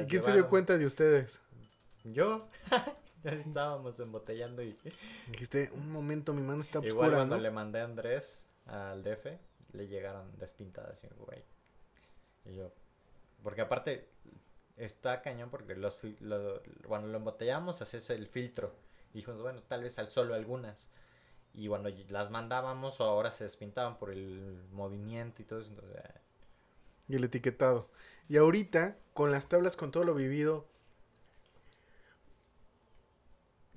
[0.03, 1.39] ¿Y quién se dio cuenta de ustedes?
[2.03, 2.49] yo.
[3.23, 4.77] ya estábamos embotellando y...
[5.27, 7.41] Dijiste, un momento, mi mano está oscura, Igual cuando ¿no?
[7.41, 9.37] le mandé a Andrés al DF,
[9.73, 11.43] le llegaron despintadas y güey.
[12.45, 12.71] Y yo,
[13.43, 14.09] porque aparte
[14.77, 18.73] está cañón porque los lo- cuando lo embotellamos haces el filtro.
[19.13, 20.89] Y dijimos, bueno, tal vez al solo algunas.
[21.53, 25.71] Y cuando las mandábamos o ahora se despintaban por el movimiento y todo eso.
[25.71, 26.01] Entonces,
[27.09, 27.89] Y el etiquetado.
[28.29, 30.65] Y ahorita, con las tablas, con todo lo vivido,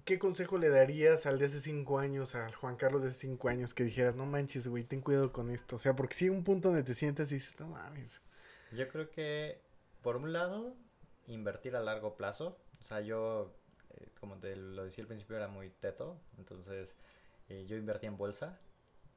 [0.04, 3.48] ¿qué consejo le darías al de hace cinco años, al Juan Carlos de hace cinco
[3.48, 5.76] años, que dijeras, no manches, güey, ten cuidado con esto?
[5.76, 8.20] O sea, porque si un punto donde te sientas y dices, no mames.
[8.72, 9.60] Yo creo que,
[10.02, 10.74] por un lado,
[11.26, 12.58] invertir a largo plazo.
[12.80, 13.54] O sea, yo,
[13.90, 16.20] eh, como te lo decía al principio, era muy teto.
[16.38, 16.96] Entonces,
[17.48, 18.58] eh, yo invertí en bolsa.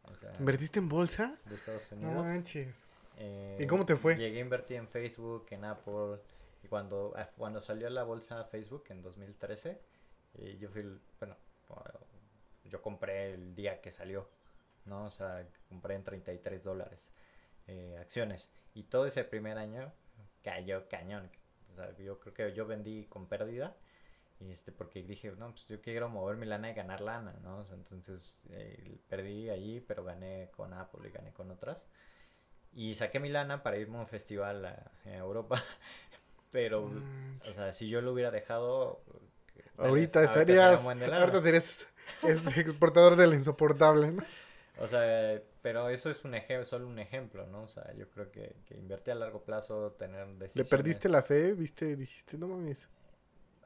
[0.04, 1.38] O sea, ¿Invertiste en bolsa?
[1.46, 2.26] de Estados No Unidos.
[2.26, 2.84] manches.
[3.18, 4.16] Eh, ¿Y cómo te fue?
[4.16, 6.20] Llegué a invertir en Facebook, en Apple.
[6.64, 9.82] Y cuando, cuando salió la bolsa Facebook en 2013,
[10.38, 11.38] eh, yo fui, el- bueno,
[11.70, 12.00] bueno,
[12.66, 14.30] yo compré el día que salió,
[14.86, 15.06] ¿no?
[15.06, 17.12] O sea, compré en 33 dólares
[17.68, 18.52] eh, acciones.
[18.74, 19.94] Y todo ese primer año
[20.44, 21.32] cayó cañón.
[21.72, 23.78] O sea, yo creo que yo vendí con pérdida.
[24.40, 27.60] Y este, porque dije, no, pues yo quiero mover mi lana y ganar lana, ¿no?
[27.60, 31.88] O sea, entonces eh, perdí allí, pero gané con Apple y gané con otras.
[32.74, 35.62] Y saqué mi lana para irme a un festival a, a Europa.
[36.52, 39.04] Pero, Mm, o sea, si yo lo hubiera dejado.
[39.78, 41.88] Ahorita vez estarías, de ahorita serías
[42.24, 44.24] es exportador del insoportable, ¿no?
[44.78, 47.64] O sea, pero eso es un ejemplo, solo un ejemplo, ¿no?
[47.64, 50.66] O sea, yo creo que, que invertir a largo plazo, tener Le decisiones.
[50.66, 52.90] perdiste la fe, viste, dijiste, no mames.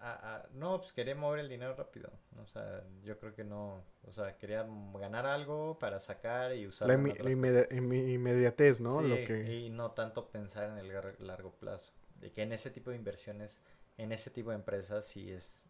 [0.03, 2.09] Ah, ah, no, pues quería mover el dinero rápido.
[2.43, 3.83] O sea, yo creo que no.
[4.07, 4.65] O sea, quería
[4.95, 9.01] ganar algo para sacar y La, en inme- otras la inmedi- inme- inmediatez, ¿no?
[9.01, 9.45] Lo que...
[9.45, 11.91] y no tanto pensar en el largo plazo.
[12.19, 13.59] De que en ese tipo de inversiones,
[13.97, 15.65] en ese tipo de empresas sí es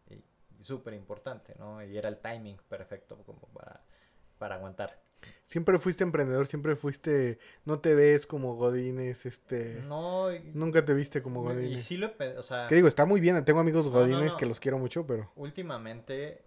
[0.64, 1.82] súper importante, ¿no?
[1.84, 3.80] Y era el timing perfecto como para,
[4.38, 5.00] para aguantar.
[5.46, 10.94] Siempre fuiste emprendedor, siempre fuiste, no te ves como Godines, este, No, y, nunca te
[10.94, 11.84] viste como y Godines.
[11.84, 14.36] sí lo, o sea, Que digo, está muy bien, tengo amigos No, no, Godines no.
[14.38, 16.44] que los quiero mucho, pero últimamente,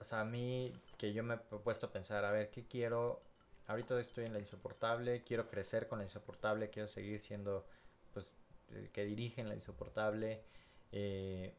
[0.00, 3.22] o sea, a mí que yo me he puesto a pensar, a ver, ¿qué quiero?
[3.66, 7.66] Ahorita estoy en la insoportable, quiero crecer con la insoportable, quiero seguir siendo,
[8.12, 8.34] pues,
[8.70, 10.42] el que dirige en la insoportable.
[10.92, 11.54] eh,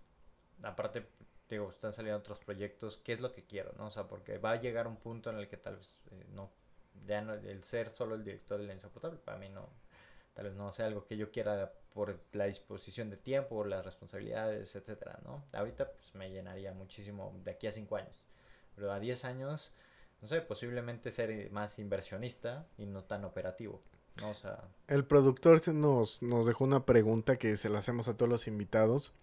[0.63, 1.07] aparte,
[1.55, 3.87] digo, están saliendo otros proyectos, ¿qué es lo que quiero, no?
[3.87, 6.51] O sea, porque va a llegar un punto en el que tal vez eh, no,
[7.07, 9.69] ya no, el ser solo el director de la insoportable, para mí no,
[10.33, 14.75] tal vez no sea algo que yo quiera por la disposición de tiempo, las responsabilidades,
[14.75, 15.43] etcétera, ¿no?
[15.53, 18.25] Ahorita pues me llenaría muchísimo de aquí a 5 años,
[18.75, 19.73] pero a 10 años,
[20.21, 23.81] no sé, posiblemente ser más inversionista y no tan operativo.
[24.23, 28.29] O sea, el productor nos, nos dejó una pregunta que se la hacemos a todos
[28.29, 29.13] los invitados.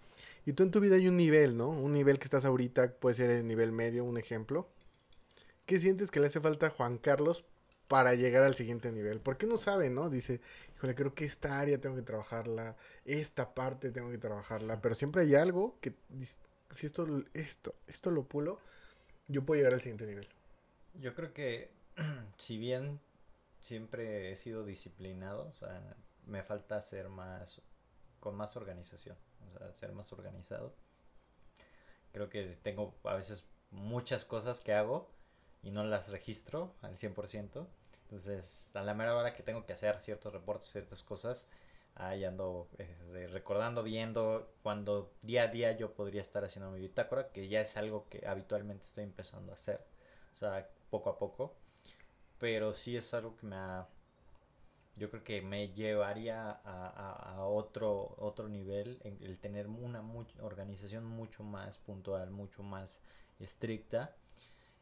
[0.47, 1.69] Y tú en tu vida hay un nivel, ¿no?
[1.69, 4.69] Un nivel que estás ahorita, puede ser el nivel medio, un ejemplo.
[5.67, 7.45] ¿Qué sientes que le hace falta a Juan Carlos
[7.89, 9.21] para llegar al siguiente nivel?
[9.21, 10.09] Porque uno sabe, ¿no?
[10.09, 10.41] Dice,
[10.77, 15.23] híjole, creo que esta área tengo que trabajarla, esta parte tengo que trabajarla, pero siempre
[15.23, 15.95] hay algo que,
[16.71, 18.61] si esto, esto, esto lo pulo,
[19.27, 20.29] yo puedo llegar al siguiente nivel.
[20.95, 21.73] yo creo que
[22.39, 23.01] si bien
[23.61, 27.61] siempre he sido disciplinado, o sea, me falta ser más,
[28.21, 29.17] con más organización,
[29.59, 30.75] sea, ser más organizado.
[32.13, 35.11] Creo que tengo a veces muchas cosas que hago
[35.63, 37.67] y no las registro al 100%.
[38.05, 41.49] Entonces, a la mera hora que tengo que hacer ciertos reportes, ciertas cosas,
[41.97, 47.31] ahí ando eh, recordando, viendo, cuando día a día yo podría estar haciendo mi bitácora,
[47.33, 49.85] que ya es algo que habitualmente estoy empezando a hacer.
[50.35, 51.55] O sea, poco a poco.
[52.39, 53.89] Pero sí es algo que me ha...
[54.97, 60.03] Yo creo que me llevaría a, a- a otro, otro nivel, en el tener una
[60.03, 63.01] much- organización mucho más puntual, mucho más
[63.39, 64.17] estricta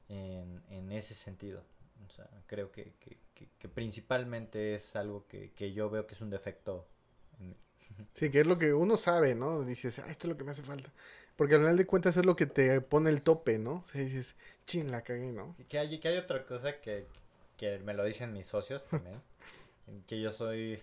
[0.08, 1.62] en, en ese sentido.
[2.06, 6.14] O sea, creo que, que- que- que principalmente es algo que, que yo veo que
[6.14, 6.86] es un defecto.
[7.40, 7.56] en mí.
[8.14, 9.64] Sí, que es lo que uno sabe, ¿no?
[9.64, 10.92] Dices, ah, esto es lo que me hace falta.
[11.36, 13.82] Porque al final de cuentas es lo que te pone el tope, ¿no?
[13.84, 14.36] O sea, dices,
[14.66, 15.56] chin, la cagué, ¿no?
[15.58, 17.06] Y Que hay, que hay otra cosa que,
[17.56, 19.20] que me lo dicen mis socios también.
[20.06, 20.82] que yo soy,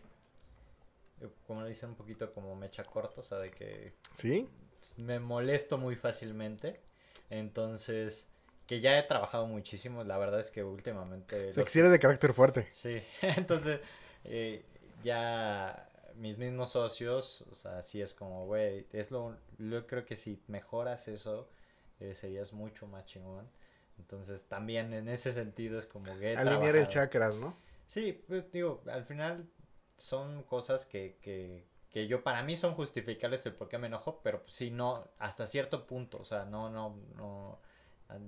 [1.22, 4.50] eh, como lo dicen, un poquito como mecha corta, o sea, de que ¿Sí?
[4.98, 6.80] me molesto muy fácilmente.
[7.30, 8.28] Entonces,
[8.68, 11.50] que ya he trabajado muchísimo, la verdad es que últimamente...
[11.50, 12.68] O sea, los- que si eres de carácter fuerte.
[12.72, 13.80] Sí, entonces
[14.26, 14.64] eh,
[15.04, 20.18] ya mis mismos socios, o sea, sí es como, güey, es lo, yo creo que
[20.18, 21.50] si mejoras eso,
[22.00, 23.50] eh, serías mucho más chingón.
[23.98, 26.36] Entonces también en ese sentido es como que...
[26.36, 27.56] Alinear el chakras, ¿no?
[27.92, 29.50] Sí, pues, digo, al final
[29.98, 34.22] son cosas que, que, que yo para mí son justificables el por qué me enojo,
[34.24, 37.60] pero sí no, hasta cierto punto, o sea, no, no, no,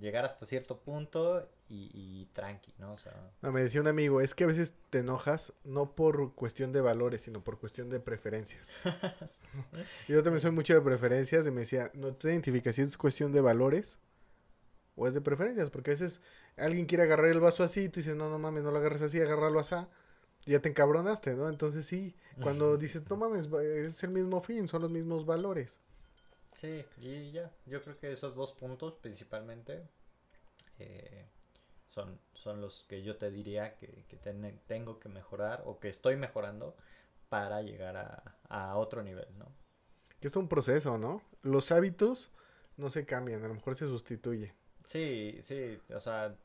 [0.01, 2.91] llegar hasta cierto punto y, y tranqui, ¿no?
[2.91, 3.13] O sea...
[3.41, 6.81] No, me decía un amigo, es que a veces te enojas no por cuestión de
[6.81, 8.75] valores, sino por cuestión de preferencias.
[10.09, 13.31] yo también soy mucho de preferencias y me decía, no te identificas si es cuestión
[13.31, 13.97] de valores
[14.97, 16.21] o es de preferencias, porque a veces
[16.57, 19.01] alguien quiere agarrar el vaso así y tú dices, no, no mames, no lo agarres
[19.01, 19.75] así, agárralo así
[20.45, 21.47] ya te encabronaste, ¿no?
[21.47, 25.79] Entonces sí, cuando dices, no mames, es el mismo fin, son los mismos valores.
[26.53, 29.87] Sí, y ya, yo creo que esos dos puntos principalmente
[30.79, 31.25] eh,
[31.85, 34.17] son, son los que yo te diría que, que
[34.67, 36.75] tengo que mejorar o que estoy mejorando
[37.29, 39.47] para llegar a, a otro nivel, ¿no?
[40.19, 41.21] Que es un proceso, ¿no?
[41.41, 42.31] Los hábitos
[42.77, 44.53] no se cambian, a lo mejor se sustituye.
[44.85, 46.35] Sí, sí, o sea,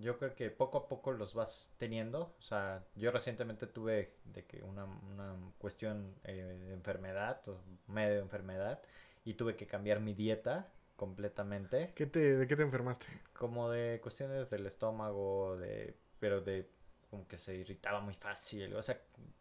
[0.00, 2.34] yo creo que poco a poco los vas teniendo.
[2.38, 8.20] O sea, yo recientemente tuve de que una, una cuestión eh, de enfermedad, o medio
[8.20, 8.80] enfermedad,
[9.24, 11.92] y tuve que cambiar mi dieta completamente.
[11.94, 13.06] ¿Qué te, ¿De qué te enfermaste?
[13.32, 16.68] Como de cuestiones del estómago, de pero de
[17.10, 19.00] como que se irritaba muy fácil, o sea,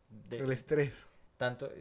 [0.09, 1.07] de, el estrés.
[1.37, 1.71] Tanto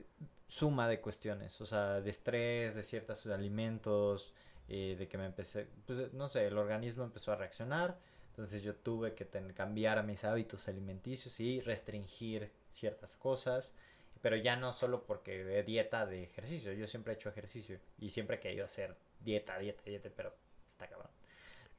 [0.47, 4.33] suma de cuestiones, o sea, de estrés, de ciertos alimentos,
[4.69, 7.99] eh, de que me empecé, pues no sé, el organismo empezó a reaccionar
[8.35, 13.73] entonces yo tuve que cambiar mis hábitos alimenticios y restringir ciertas cosas,
[14.23, 18.37] pero ya no solo porque dieta de ejercicio, yo siempre he hecho ejercicio y siempre
[18.37, 20.35] he querido hacer dieta, dieta, dieta, pero
[20.69, 21.13] está cabrón.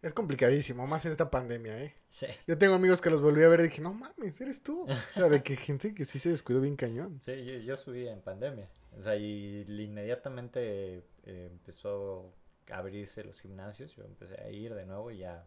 [0.02, 1.94] Es complicadísimo, más en esta pandemia, ¿eh?
[2.08, 2.28] Sí.
[2.48, 4.84] Yo tengo amigos que los volví a ver y dije, no mames, eres tú.
[4.84, 7.20] O sea, de que gente que sí se descuidó bien cañón.
[7.26, 8.70] Sí, yo, yo subí en pandemia.
[8.98, 12.32] O sea, y inmediatamente eh, empezó
[12.72, 15.46] a abrirse los gimnasios, yo empecé a ir de nuevo y ya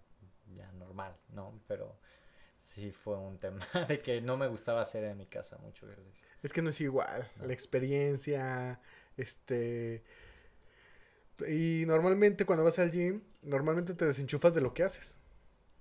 [0.54, 1.60] ya normal, ¿no?
[1.66, 1.98] Pero
[2.56, 6.26] sí fue un tema de que no me gustaba hacer en mi casa mucho ejercicio.
[6.42, 8.80] Es que no es igual, la experiencia,
[9.16, 10.04] este...
[11.46, 15.18] Y normalmente cuando vas al gym, normalmente te desenchufas de lo que haces.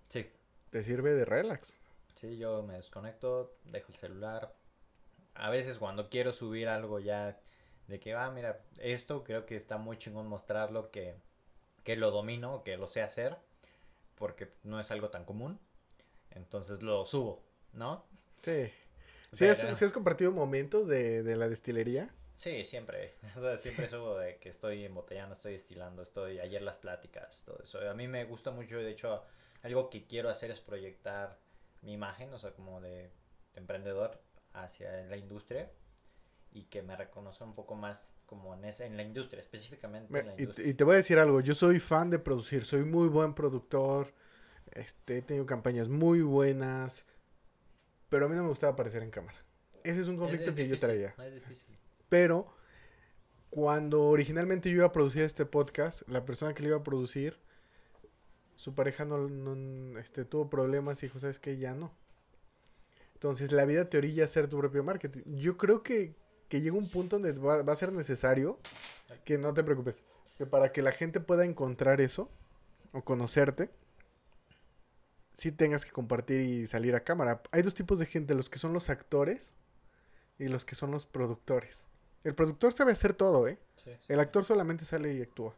[0.07, 0.29] Sí.
[0.69, 1.77] Te sirve de relax.
[2.13, 4.55] Sí, yo me desconecto, dejo el celular.
[5.33, 7.39] A veces cuando quiero subir algo ya
[7.87, 11.15] de que, ah, mira, esto creo que está muy chingón mostrarlo, que,
[11.83, 13.37] que lo domino, que lo sé hacer
[14.17, 15.59] porque no es algo tan común.
[16.31, 18.05] Entonces lo subo, ¿no?
[18.41, 18.71] Sí.
[19.33, 22.13] ¿Sí, has, compartido momentos de, de, la destilería?
[22.35, 23.15] Sí, siempre.
[23.35, 27.59] O sea, siempre subo de que estoy embotellando, estoy destilando, estoy ayer las pláticas, todo
[27.61, 27.79] eso.
[27.89, 29.23] A mí me gusta mucho, de hecho,
[29.63, 31.39] algo que quiero hacer es proyectar
[31.81, 33.11] mi imagen, o sea, como de,
[33.57, 34.21] emprendedor
[34.53, 35.69] hacia la industria
[36.51, 40.25] y que me reconozca un poco más como en, esa, en la industria, específicamente en
[40.25, 40.67] la industria.
[40.67, 44.13] Y, te voy a decir algo, yo soy fan de producir, soy muy buen productor,
[44.71, 47.05] este, he tenido campañas muy buenas,
[48.09, 49.37] pero a mí no me gustaba aparecer en cámara.
[49.83, 51.15] Ese es un conflicto que yo traía.
[51.17, 51.75] Es difícil.
[52.09, 52.53] Pero
[53.49, 57.39] cuando originalmente yo iba a producir este podcast, la persona que lo iba a producir,
[58.55, 61.57] su pareja no, no este, tuvo problemas y dijo, ¿sabes qué?
[61.57, 61.93] Ya no.
[63.13, 65.21] Entonces la vida te orilla a hacer tu propio marketing.
[65.25, 66.15] Yo creo que,
[66.49, 68.59] que llega un punto donde va, a ser necesario
[69.25, 70.03] que no te preocupes.
[70.37, 72.29] Que para que la gente pueda encontrar eso
[72.91, 73.69] o conocerte,
[75.33, 77.41] sí tengas que compartir y salir a cámara.
[77.51, 79.53] Hay dos tipos de gente, los que son los actores
[80.39, 81.87] y los que son los productores.
[82.23, 83.57] El productor sabe hacer todo, ¿eh?
[84.09, 85.55] El actor solamente sale y actúa.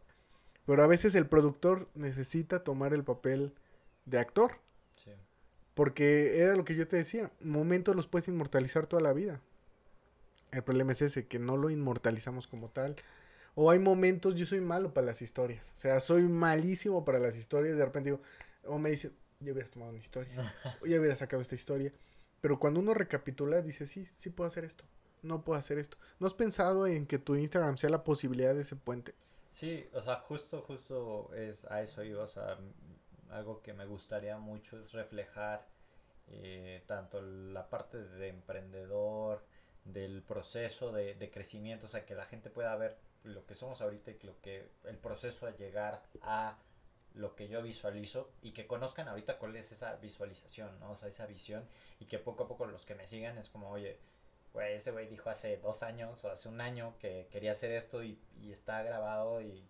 [0.65, 3.53] Pero a veces el productor necesita tomar el papel
[4.05, 4.59] de actor.
[4.95, 5.11] Sí.
[5.73, 9.41] Porque era lo que yo te decía, momentos los puedes inmortalizar toda la vida.
[10.51, 12.95] El problema es ese, que no lo inmortalizamos como tal.
[13.55, 15.73] O hay momentos, yo soy malo para las historias.
[15.75, 17.77] O sea, soy malísimo para las historias.
[17.77, 18.21] De repente digo,
[18.63, 20.53] o me dice, ya hubieras tomado una historia.
[20.81, 21.91] o ya hubieras sacado esta historia.
[22.41, 24.85] Pero cuando uno recapitula, dice, sí, sí puedo hacer esto.
[25.21, 25.97] No puedo hacer esto.
[26.19, 29.13] ¿No has pensado en que tu Instagram sea la posibilidad de ese puente?
[29.53, 32.23] Sí, o sea, justo, justo es a eso iba.
[32.23, 32.57] O sea,
[33.29, 35.67] algo que me gustaría mucho es reflejar
[36.27, 39.43] eh, tanto la parte de emprendedor,
[39.85, 43.81] del proceso de, de, crecimiento, o sea, que la gente pueda ver lo que somos
[43.81, 46.57] ahorita y lo que el proceso a llegar a
[47.15, 50.91] lo que yo visualizo y que conozcan ahorita cuál es esa visualización, ¿no?
[50.91, 51.67] O sea, esa visión
[51.99, 53.99] y que poco a poco los que me sigan es como, oye,
[54.53, 58.03] güey, ese güey dijo hace dos años o hace un año que quería hacer esto
[58.03, 59.67] y, y está grabado y,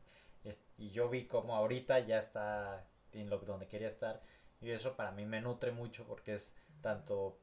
[0.77, 4.22] y yo vi como ahorita ya está en lo donde quería estar
[4.61, 7.38] y eso para mí me nutre mucho porque es tanto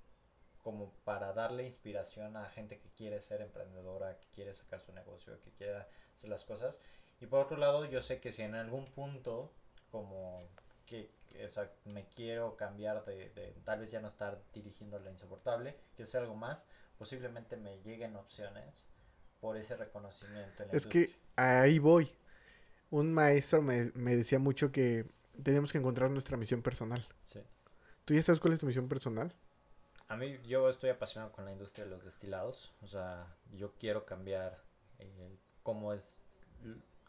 [0.67, 5.41] como para darle inspiración a gente que quiere ser emprendedora, que quiere sacar su negocio,
[5.45, 5.77] que quiere
[6.17, 6.81] hacer las cosas.
[7.21, 9.53] Y por otro lado, yo sé que si en algún punto,
[9.93, 10.43] como
[10.85, 11.09] que
[11.45, 15.77] o sea, me quiero cambiar de, de, tal vez ya no estar dirigiendo la insoportable,
[15.95, 16.65] quiero hacer algo más,
[16.99, 18.85] posiblemente me lleguen opciones
[19.41, 20.65] por ese reconocimiento.
[20.65, 22.11] En la Es que ahí voy.
[22.91, 25.07] Un maestro me, me decía mucho que
[25.45, 27.07] tenemos que encontrar nuestra misión personal.
[27.23, 27.39] Sí.
[28.05, 29.33] ¿Tú ya sabes cuál es tu misión personal?
[30.09, 32.73] A mí, yo estoy apasionado con la industria de los destilados.
[32.83, 34.63] O sea, yo quiero cambiar
[34.99, 36.19] eh, cómo es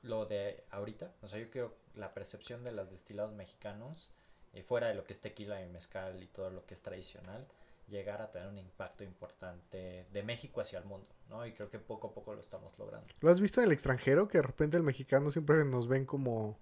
[0.02, 1.12] lo de ahorita.
[1.22, 4.10] O sea, yo quiero la percepción de los destilados mexicanos,
[4.54, 7.46] eh, fuera de lo que es tequila y mezcal y todo lo que es tradicional,
[7.88, 11.46] llegar a tener un impacto importante de México hacia el mundo, ¿no?
[11.46, 13.08] Y creo que poco a poco lo estamos logrando.
[13.22, 14.28] ¿Lo has visto en el extranjero?
[14.28, 16.58] Que de repente el mexicano siempre nos ven como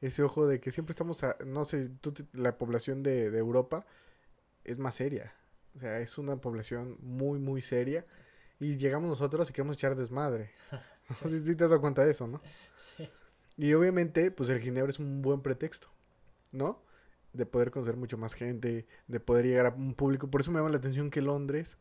[0.00, 3.86] ese ojo de que siempre estamos, a- no sé, tú la población de Europa
[4.64, 5.34] es más seria.
[5.78, 8.04] O sea, es una población muy, muy seria.
[8.58, 10.50] Y llegamos nosotros y queremos echar desmadre.
[11.08, 12.42] Sí, sí te has dado cuenta de eso, ¿no?
[12.76, 13.08] Sí.
[13.56, 15.88] Y obviamente, pues el ginebra es un buen pretexto,
[16.52, 16.82] ¿no?
[17.32, 20.30] De poder conocer mucho más gente, de poder llegar a un público.
[20.30, 21.78] Por eso me llama la atención que Londres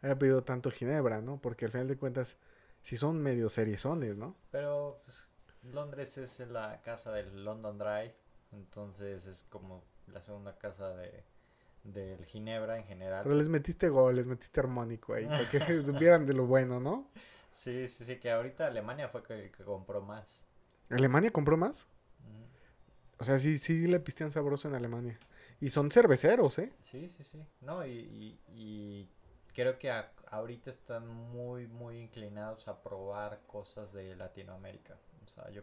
[0.00, 1.42] haya pedido tanto ginebra, ¿no?
[1.42, 2.38] Porque al final de cuentas,
[2.80, 4.34] si son medio seriezones, ¿no?
[4.50, 5.16] Pero pues,
[5.74, 8.14] Londres es la casa del London Dry,
[8.52, 11.22] entonces es como la segunda casa de
[11.84, 13.24] del Ginebra en general.
[13.24, 17.06] Pero les metiste gol, les metiste armónico ahí, para que supieran de lo bueno, ¿no?
[17.52, 20.44] Sí, sí, sí, que ahorita Alemania fue el que compró más.
[20.90, 21.86] ¿Alemania compró más?
[22.24, 22.46] Ujú.
[23.18, 25.18] O sea, sí, sí le pistean sabroso en Alemania.
[25.60, 26.72] Y son cerveceros, ¿eh?
[26.82, 27.38] Sí, sí, sí.
[27.60, 29.08] No, y, y, y
[29.54, 34.96] creo que a- ahorita están muy, muy inclinados a probar cosas de Latinoamérica.
[35.24, 35.62] O sea, yo,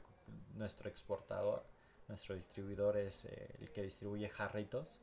[0.56, 1.64] nuestro exportador,
[2.08, 5.00] nuestro distribuidor es eh, el que distribuye jarritos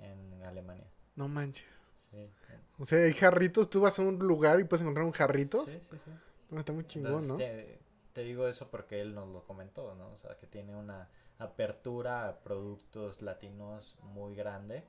[0.00, 0.86] en Alemania.
[1.16, 1.66] No manches.
[2.10, 2.30] Sí.
[2.78, 5.70] O sea, hay jarritos, tú vas a un lugar y puedes encontrar un jarritos.
[5.70, 6.10] Sí, sí, sí.
[6.50, 7.36] No, está muy chingón, Entonces, ¿no?
[7.36, 7.78] te,
[8.12, 10.10] te digo eso porque él nos lo comentó, ¿no?
[10.10, 11.08] O sea, que tiene una
[11.38, 14.84] apertura a productos latinos muy grande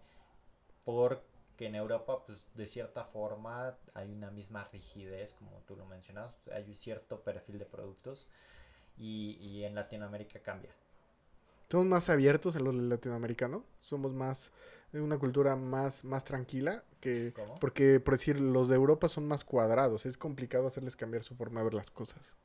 [0.83, 6.33] porque en Europa, pues, de cierta forma hay una misma rigidez, como tú lo mencionas,
[6.51, 8.27] hay un cierto perfil de productos
[8.97, 10.71] y, y en Latinoamérica cambia.
[11.69, 13.63] Somos más abiertos a lo latinoamericano.
[13.81, 14.51] Somos más,
[14.91, 17.33] de una cultura más, más tranquila que...
[17.33, 17.59] ¿Cómo?
[17.59, 20.05] Porque, por decir, los de Europa son más cuadrados.
[20.05, 22.37] Es complicado hacerles cambiar su forma de ver las cosas.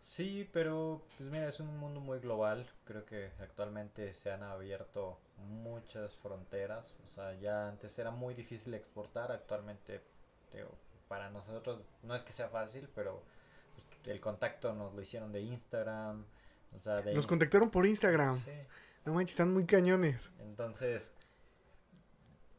[0.00, 2.70] Sí, pero pues mira, es un mundo muy global.
[2.84, 6.94] Creo que actualmente se han abierto muchas fronteras.
[7.02, 9.32] O sea, ya antes era muy difícil exportar.
[9.32, 10.02] Actualmente,
[10.52, 10.68] digo,
[11.08, 13.22] para nosotros no es que sea fácil, pero
[13.74, 16.24] pues, el contacto nos lo hicieron de Instagram.
[16.74, 17.14] O sea, de...
[17.14, 18.36] Nos contactaron por Instagram.
[18.44, 18.50] Sí.
[19.04, 20.30] No manches, están muy cañones.
[20.40, 21.12] Entonces,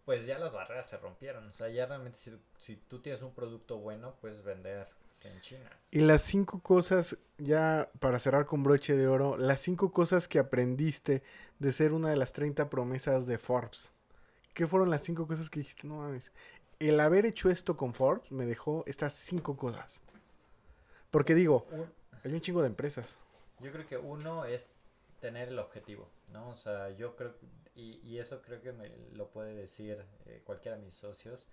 [0.05, 1.47] pues ya las barreras se rompieron.
[1.47, 4.87] O sea, ya realmente si, si tú tienes un producto bueno, puedes vender
[5.23, 5.69] en China.
[5.91, 10.39] Y las cinco cosas, ya para cerrar con broche de oro, las cinco cosas que
[10.39, 11.23] aprendiste
[11.59, 13.91] de ser una de las 30 promesas de Forbes.
[14.53, 15.87] ¿Qué fueron las cinco cosas que dijiste?
[15.87, 16.31] No mames.
[16.79, 20.01] El haber hecho esto con Forbes me dejó estas cinco cosas.
[21.09, 21.65] Porque digo,
[22.23, 23.17] hay un chingo de empresas.
[23.59, 24.81] Yo creo que uno es
[25.19, 26.49] tener el objetivo, ¿no?
[26.49, 27.35] O sea, yo creo,
[27.73, 31.49] y, y eso creo que me lo puede decir eh, cualquiera de mis socios.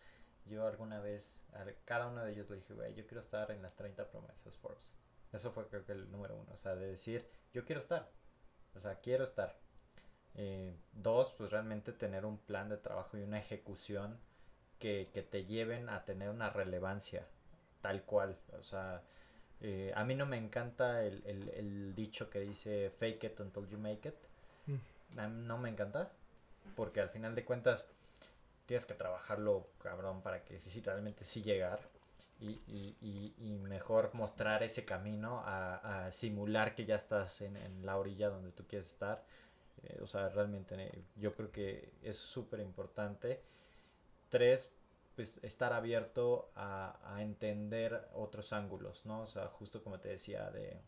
[0.47, 3.63] Yo alguna vez, a cada uno de ellos le dije, güey, yo quiero estar en
[3.63, 4.97] las 30 promesas Forbes.
[5.33, 8.11] Eso fue creo que el número uno, o sea, de decir, yo quiero estar,
[8.75, 9.57] o sea, quiero estar.
[10.35, 14.19] Eh, dos, pues realmente tener un plan de trabajo y una ejecución
[14.79, 17.27] que, que te lleven a tener una relevancia
[17.83, 19.03] tal cual, o sea,
[19.63, 23.67] eh, a mí no me encanta el, el- el dicho que dice fake it until
[23.69, 24.15] you make it.
[24.67, 25.19] Mm.
[25.19, 26.11] A mí no me encanta.
[26.77, 27.89] Porque al final de cuentas
[28.67, 31.81] tienes que trabajarlo, cabrón, para que sí, realmente sí llegar.
[32.41, 37.57] Y, y- y- y mejor mostrar ese camino a, a simular que ya estás en,
[37.57, 39.23] en la orilla donde tú quieres estar.
[39.85, 43.41] Eh, o sea, realmente yo creo que es súper importante.
[44.29, 44.69] Tres,
[45.15, 49.21] pues estar abierto a, entender otros ángulos, ¿no?
[49.21, 50.81] O sea, justo como te decía, de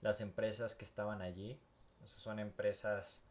[0.00, 1.60] las empresas que estaban allí,
[2.02, 3.22] o sea, son empresas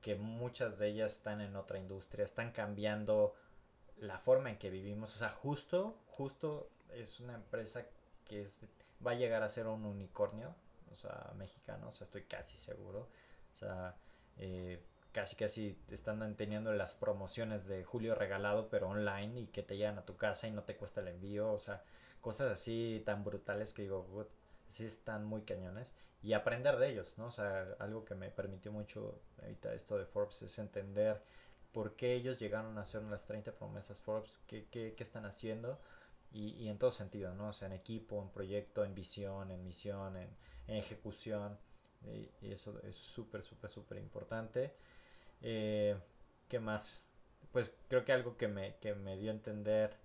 [0.00, 3.34] que muchas de ellas están en otra industria, están cambiando
[3.98, 7.84] la forma en que vivimos, o sea, justo, justo es una empresa
[8.24, 8.46] que
[9.04, 10.54] va a llegar a ser un unicornio,
[10.90, 13.08] o sea, mexicano, o sea, estoy casi seguro,
[13.52, 13.96] o sea,
[14.38, 19.76] eh, casi casi están teniendo las promociones de Julio regalado pero online y que te
[19.76, 21.82] llegan a tu casa y no te cuesta el envío, o sea,
[22.20, 24.26] cosas así tan brutales que digo, "What?",
[24.68, 27.26] sí están muy cañones y aprender de ellos, ¿no?
[27.26, 31.20] O sea, algo que me permitió mucho ahorita esto de Forbes es entender
[31.72, 35.78] por qué ellos llegaron a hacer las 30 promesas Forbes, qué, qué, qué están haciendo
[36.32, 37.48] y, y en todo sentido, ¿no?
[37.48, 40.28] O sea, en equipo, en proyecto, en visión, en misión, en,
[40.68, 41.58] ejecución
[42.40, 44.72] y eso es súper, súper, súper importante.
[45.42, 45.96] Eh,
[46.48, 47.02] ¿Qué más?
[47.52, 49.96] Pues creo que algo que me, que me dio a entender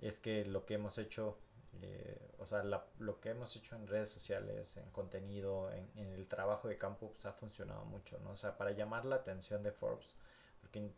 [0.00, 1.38] es que lo que hemos hecho
[1.82, 6.68] eh, o sea, lo que hemos hecho en redes sociales, en contenido, en, el trabajo
[6.68, 8.30] de campo, pues ha funcionado mucho, ¿no?
[8.30, 10.14] O sea, para llamar la atención de Forbes,
[10.60, 10.90] porque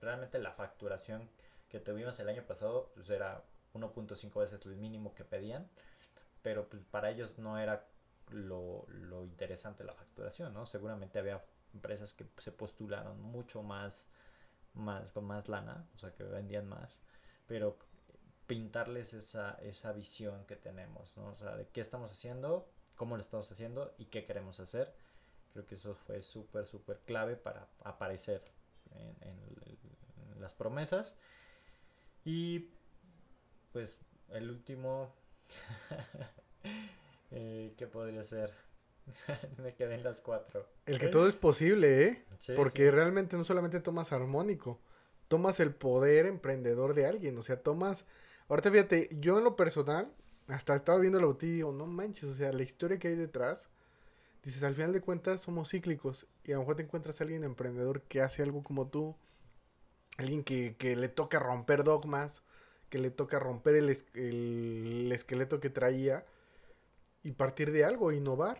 [0.00, 1.28] realmente la facturación
[1.68, 3.42] que tuvimos el año pasado, pues era
[3.74, 5.68] 1.5 veces el mínimo que pedían,
[6.42, 7.86] pero pues para ellos no era
[8.30, 10.66] lo, lo interesante la facturación, ¿no?
[10.66, 11.42] Seguramente había
[11.78, 14.06] empresas que se postularon mucho más,
[14.74, 17.02] más, con más lana, o sea, que vendían más,
[17.46, 17.78] pero
[18.48, 21.28] pintarles esa, esa visión que tenemos, ¿no?
[21.30, 24.92] O sea, de qué estamos haciendo, cómo lo estamos haciendo y qué queremos hacer.
[25.52, 28.42] Creo que eso fue súper, súper clave para aparecer
[28.90, 29.38] en,
[30.40, 31.16] las promesas.
[32.24, 32.70] Y
[33.72, 33.98] pues
[34.30, 35.12] el último,
[37.30, 38.54] eh, ¿qué podría ser?
[39.62, 40.66] Me quedé en las cuatro.
[40.86, 42.24] El que todo es posible, ¿eh?
[42.56, 44.80] Porque realmente no solamente tomas armónico,
[45.28, 48.04] tomas el poder emprendedor de alguien, o sea, tomas
[48.48, 50.10] Ahorita fíjate, yo en lo personal,
[50.46, 53.14] hasta estaba viendo la botella y digo, no manches, o sea, la historia que hay
[53.14, 53.68] detrás,
[54.42, 57.44] dices, al final de cuentas somos cíclicos y a lo mejor te encuentras a alguien
[57.44, 59.16] emprendedor que hace algo como tú,
[60.16, 62.42] alguien que, que le toca romper dogmas,
[62.88, 66.24] que le toca romper el, el, esqueleto que traía
[67.22, 68.58] y partir de algo, innovar.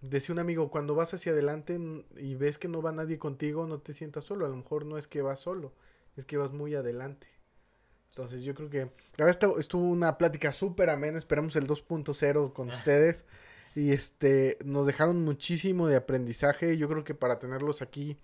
[0.00, 1.78] Decía un amigo, cuando vas hacia adelante
[2.16, 4.46] y ves que no va nadie contigo, no te sientas solo.
[4.46, 5.72] A lo mejor no es que vas solo,
[6.16, 7.26] es que vas muy adelante.
[8.10, 12.68] Entonces yo creo que la verdad estuvo una plática súper amena, esperamos el 2.0 con
[12.68, 13.24] ustedes
[13.76, 18.16] y este nos dejaron muchísimo de aprendizaje, yo creo que para tenerlos aquí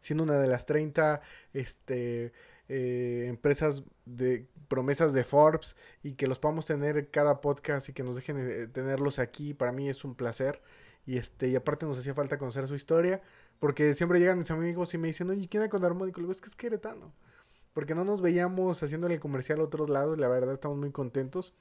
[0.00, 1.20] siendo una de las 30
[1.52, 2.32] este
[2.68, 8.02] eh, empresas de promesas de Forbes y que los podamos tener cada podcast y que
[8.02, 10.60] nos dejen eh, tenerlos aquí, para mí es un placer.
[11.06, 13.22] Y este, y aparte nos hacía falta conocer su historia,
[13.60, 16.20] porque siempre llegan mis amigos y me dicen, oye, ¿quién hay con armónico?
[16.20, 17.12] Le digo, es que es queretano
[17.76, 21.52] porque no nos veíamos haciéndole el comercial a otros lados, la verdad estamos muy contentos.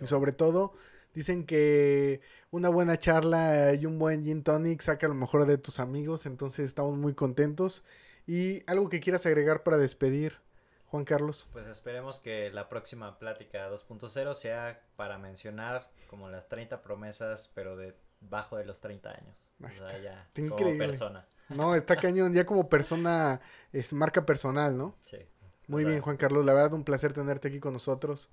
[0.00, 0.74] Y sobre todo,
[1.12, 2.20] dicen que
[2.52, 6.66] una buena charla y un buen gin tonic saca lo mejor de tus amigos, entonces
[6.66, 7.82] estamos muy contentos.
[8.28, 10.38] Y algo que quieras agregar para despedir,
[10.86, 11.48] Juan Carlos.
[11.50, 17.76] Pues esperemos que la próxima plática 2.0 sea para mencionar como las 30 promesas, pero
[17.76, 17.96] de
[18.28, 19.50] bajo de los 30 años.
[19.62, 21.26] O sea, ya como persona.
[21.48, 23.40] No, está cañón, ya como persona,
[23.72, 24.96] es marca personal, ¿no?
[25.04, 25.18] Sí.
[25.66, 28.30] Muy bien, Juan Carlos, la verdad un placer tenerte aquí con nosotros.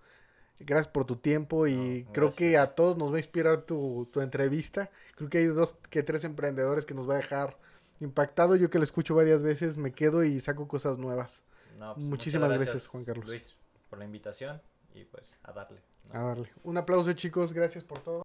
[0.59, 4.21] Gracias por tu tiempo y creo que a todos nos va a inspirar tu, tu,
[4.21, 4.91] entrevista.
[5.15, 7.57] Creo que hay dos que tres emprendedores que nos va a dejar
[7.99, 8.55] impactado.
[8.55, 11.43] Yo que lo escucho varias veces me quedo y saco cosas nuevas.
[11.77, 13.25] Pues, Muchísimas gracias, Juan Carlos.
[13.25, 13.55] Luis,
[13.89, 14.61] por la invitación
[14.93, 15.81] y pues a darle.
[16.11, 16.51] A darle.
[16.63, 18.23] Un aplauso chicos, gracias por todo.